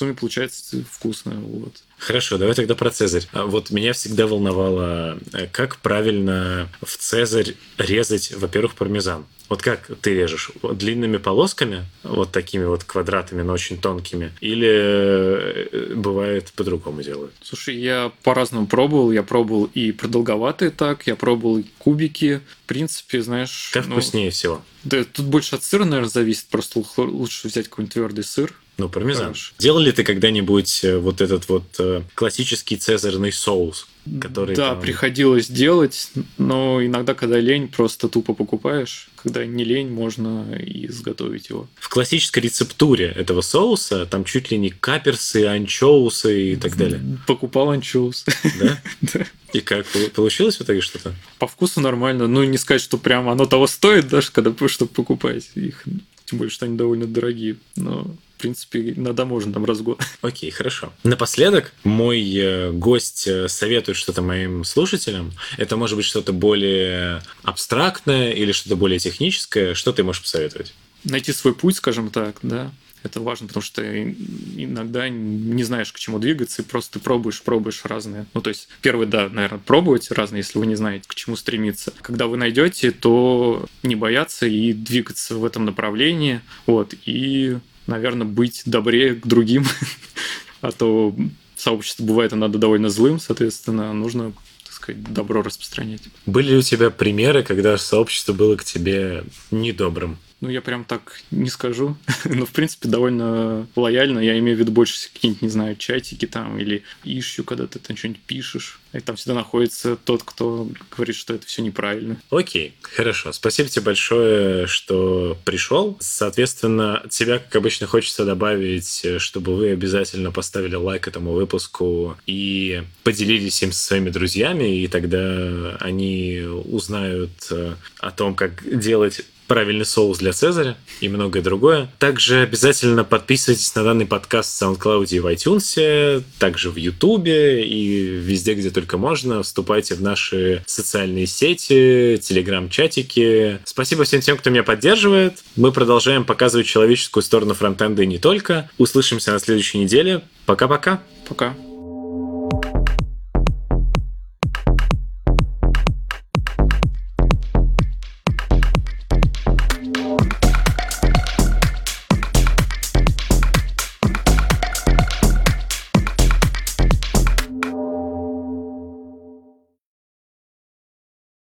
сумме 0.00 0.14
получается 0.14 0.82
вкусно, 0.90 1.34
вот. 1.34 1.82
Хорошо, 1.98 2.38
давай 2.38 2.54
тогда 2.54 2.74
про 2.74 2.90
Цезарь. 2.90 3.26
А 3.32 3.44
вот 3.44 3.70
меня 3.70 3.92
всегда 3.92 4.26
волновало, 4.26 5.18
э, 5.34 5.46
как 5.52 5.76
правильно 5.76 6.70
в 6.80 6.96
Цезарь 6.96 7.54
резать, 7.76 8.32
во-первых, 8.32 8.74
пармезан. 8.74 9.26
Вот 9.50 9.62
как 9.62 9.90
ты 10.00 10.14
режешь? 10.14 10.52
Длинными 10.62 11.18
полосками, 11.18 11.84
вот 12.04 12.30
такими 12.30 12.64
вот 12.64 12.84
квадратами, 12.84 13.42
но 13.42 13.52
очень 13.52 13.78
тонкими? 13.78 14.32
Или 14.40 14.68
э, 14.70 15.94
бывает 15.96 16.52
по-другому 16.56 17.02
делают? 17.02 17.34
Слушай, 17.42 17.76
я 17.76 18.12
по-разному 18.22 18.66
пробовал. 18.66 19.12
Я 19.12 19.22
пробовал 19.22 19.64
и 19.64 19.92
продолговатые 19.92 20.70
так, 20.70 21.06
я 21.08 21.16
пробовал 21.16 21.58
и 21.58 21.64
кубики. 21.78 22.40
В 22.64 22.68
принципе, 22.68 23.20
знаешь... 23.22 23.70
Как 23.74 23.86
ну, 23.86 23.96
вкуснее 23.96 24.30
всего? 24.30 24.62
Да, 24.84 25.04
тут 25.04 25.26
больше 25.26 25.56
от 25.56 25.64
сыра, 25.64 25.84
наверное, 25.84 26.08
зависит. 26.08 26.46
Просто 26.46 26.82
лучше 26.96 27.48
взять 27.48 27.68
какой-нибудь 27.68 27.92
твердый 27.92 28.24
сыр, 28.24 28.54
Ну, 28.80 28.88
пармезан. 28.88 29.24
Хорошо. 29.26 29.52
Делал 29.58 29.80
ли 29.80 29.92
ты 29.92 30.04
когда-нибудь 30.04 30.84
э, 30.84 30.96
вот 30.96 31.20
этот 31.20 31.46
вот 31.50 31.64
э, 31.78 32.02
классический 32.14 32.76
цезарный 32.76 33.30
соус? 33.30 33.86
Который 34.18 34.56
да, 34.56 34.70
там... 34.70 34.80
приходилось 34.80 35.48
делать, 35.48 36.10
но 36.38 36.82
иногда, 36.82 37.12
когда 37.12 37.38
лень, 37.38 37.68
просто 37.68 38.08
тупо 38.08 38.32
покупаешь. 38.32 39.10
Когда 39.22 39.44
не 39.44 39.64
лень, 39.64 39.90
можно 39.90 40.54
и 40.54 40.86
изготовить 40.86 41.50
его. 41.50 41.68
В 41.74 41.90
классической 41.90 42.38
рецептуре 42.38 43.08
этого 43.14 43.42
соуса 43.42 44.06
там 44.06 44.24
чуть 44.24 44.50
ли 44.50 44.56
не 44.56 44.70
каперсы, 44.70 45.44
анчоусы 45.44 46.52
и 46.52 46.56
так 46.56 46.78
далее. 46.78 47.02
Покупал 47.26 47.70
анчоус. 47.70 48.24
Да? 48.58 48.80
Да. 49.12 49.26
И 49.52 49.60
как? 49.60 49.86
Получилось 50.14 50.56
в 50.56 50.62
итоге 50.62 50.80
что-то? 50.80 51.14
По 51.38 51.46
вкусу 51.46 51.80
нормально. 51.80 52.26
Ну, 52.26 52.44
не 52.44 52.56
сказать, 52.56 52.80
что 52.80 52.96
прям 52.96 53.28
оно 53.28 53.44
того 53.44 53.66
стоит 53.66 54.08
даже, 54.08 54.30
когда 54.30 54.54
чтобы 54.68 54.92
покупать 54.92 55.50
их. 55.54 55.84
Тем 56.24 56.38
более, 56.38 56.50
что 56.50 56.66
они 56.66 56.76
довольно 56.76 57.06
дорогие. 57.06 57.56
Но 57.76 58.14
в 58.40 58.42
принципе, 58.42 58.92
иногда 58.92 59.26
можно 59.26 59.52
там 59.52 59.66
раз 59.66 59.80
в 59.80 59.82
год. 59.82 60.02
Окей, 60.22 60.50
хорошо. 60.50 60.94
Напоследок, 61.04 61.74
мой 61.84 62.26
э, 62.34 62.70
гость 62.72 63.26
э, 63.26 63.48
советует 63.48 63.98
что-то 63.98 64.22
моим 64.22 64.64
слушателям. 64.64 65.32
Это 65.58 65.76
может 65.76 65.96
быть 65.96 66.06
что-то 66.06 66.32
более 66.32 67.22
абстрактное 67.42 68.32
или 68.32 68.52
что-то 68.52 68.76
более 68.76 68.98
техническое. 68.98 69.74
Что 69.74 69.92
ты 69.92 70.02
можешь 70.04 70.22
посоветовать? 70.22 70.72
Найти 71.04 71.34
свой 71.34 71.54
путь, 71.54 71.76
скажем 71.76 72.08
так, 72.08 72.38
да. 72.42 72.72
Это 73.02 73.20
важно, 73.20 73.46
потому 73.46 73.62
что 73.62 73.82
иногда 73.82 75.10
не 75.10 75.62
знаешь, 75.62 75.92
к 75.92 75.98
чему 75.98 76.18
двигаться, 76.18 76.62
и 76.62 76.64
просто 76.64 76.98
пробуешь, 76.98 77.42
пробуешь 77.42 77.82
разные. 77.84 78.24
Ну, 78.32 78.40
то 78.40 78.48
есть, 78.48 78.68
первый, 78.80 79.06
да, 79.06 79.28
наверное, 79.28 79.58
пробовать 79.58 80.10
разные, 80.10 80.40
если 80.40 80.58
вы 80.58 80.66
не 80.66 80.76
знаете, 80.76 81.04
к 81.06 81.14
чему 81.14 81.36
стремиться. 81.36 81.92
Когда 82.00 82.26
вы 82.26 82.38
найдете, 82.38 82.90
то 82.90 83.66
не 83.82 83.96
бояться 83.96 84.46
и 84.46 84.72
двигаться 84.72 85.36
в 85.36 85.44
этом 85.44 85.66
направлении. 85.66 86.40
Вот, 86.66 86.94
и 87.04 87.58
наверное, 87.90 88.26
быть 88.26 88.62
добрее 88.64 89.16
к 89.16 89.26
другим, 89.26 89.66
а 90.62 90.72
то 90.72 91.14
сообщество 91.56 92.04
бывает 92.04 92.32
иногда 92.32 92.58
довольно 92.58 92.88
злым, 92.88 93.20
соответственно, 93.20 93.92
нужно 93.92 94.32
так 94.64 94.72
сказать, 94.72 95.02
добро 95.12 95.42
распространять. 95.42 96.02
Были 96.24 96.50
ли 96.50 96.56
у 96.56 96.62
тебя 96.62 96.90
примеры, 96.90 97.42
когда 97.42 97.76
сообщество 97.76 98.32
было 98.32 98.56
к 98.56 98.64
тебе 98.64 99.24
недобрым? 99.50 100.16
Ну, 100.40 100.48
я 100.48 100.62
прям 100.62 100.84
так 100.84 101.20
не 101.30 101.50
скажу. 101.50 101.96
Но, 102.24 102.46
в 102.46 102.50
принципе, 102.50 102.88
довольно 102.88 103.66
лояльно. 103.76 104.18
Я 104.20 104.38
имею 104.38 104.56
в 104.56 104.60
виду 104.60 104.72
больше 104.72 104.96
какие-нибудь, 105.12 105.42
не 105.42 105.48
знаю, 105.48 105.76
чатики 105.76 106.26
там 106.26 106.58
или 106.58 106.82
ищу, 107.04 107.44
когда 107.44 107.66
ты 107.66 107.78
там 107.78 107.96
что-нибудь 107.96 108.22
пишешь. 108.22 108.80
И 108.92 109.00
там 109.00 109.16
всегда 109.16 109.34
находится 109.34 109.96
тот, 109.96 110.22
кто 110.22 110.68
говорит, 110.90 111.14
что 111.14 111.34
это 111.34 111.46
все 111.46 111.62
неправильно. 111.62 112.16
Окей, 112.30 112.74
хорошо. 112.82 113.32
Спасибо 113.32 113.68
тебе 113.68 113.84
большое, 113.84 114.66
что 114.66 115.38
пришел. 115.44 115.96
Соответственно, 116.00 116.98
от 116.98 117.10
тебя, 117.10 117.38
как 117.38 117.54
обычно, 117.56 117.86
хочется 117.86 118.24
добавить, 118.24 119.06
чтобы 119.18 119.56
вы 119.56 119.70
обязательно 119.70 120.32
поставили 120.32 120.74
лайк 120.74 121.06
этому 121.06 121.32
выпуску 121.32 122.16
и 122.26 122.82
поделились 123.04 123.62
им 123.62 123.72
со 123.72 123.84
своими 123.84 124.10
друзьями, 124.10 124.80
и 124.82 124.88
тогда 124.88 125.76
они 125.80 126.42
узнают 126.64 127.30
э, 127.50 127.74
о 127.98 128.10
том, 128.10 128.34
как 128.34 128.62
делать 128.78 129.22
правильный 129.50 129.84
соус 129.84 130.18
для 130.18 130.32
Цезаря 130.32 130.76
и 131.00 131.08
многое 131.08 131.42
другое. 131.42 131.90
Также 131.98 132.42
обязательно 132.42 133.02
подписывайтесь 133.02 133.74
на 133.74 133.82
данный 133.82 134.06
подкаст 134.06 134.56
в 134.56 134.62
SoundCloud 134.62 135.08
и 135.08 135.18
в 135.18 135.26
iTunes, 135.26 136.22
также 136.38 136.70
в 136.70 136.76
YouTube 136.76 137.26
и 137.26 138.20
везде, 138.22 138.54
где 138.54 138.70
только 138.70 138.96
можно. 138.96 139.42
Вступайте 139.42 139.96
в 139.96 140.02
наши 140.02 140.62
социальные 140.66 141.26
сети, 141.26 142.20
телеграм-чатики. 142.22 143.58
Спасибо 143.64 144.04
всем 144.04 144.20
тем, 144.20 144.38
кто 144.38 144.50
меня 144.50 144.62
поддерживает. 144.62 145.42
Мы 145.56 145.72
продолжаем 145.72 146.24
показывать 146.24 146.68
человеческую 146.68 147.24
сторону 147.24 147.54
фронтенда 147.54 148.04
и 148.04 148.06
не 148.06 148.18
только. 148.18 148.70
Услышимся 148.78 149.32
на 149.32 149.40
следующей 149.40 149.78
неделе. 149.78 150.22
Пока-пока. 150.46 151.02
Пока. 151.28 151.46
-пока. 151.46 151.54
Пока. 151.54 151.69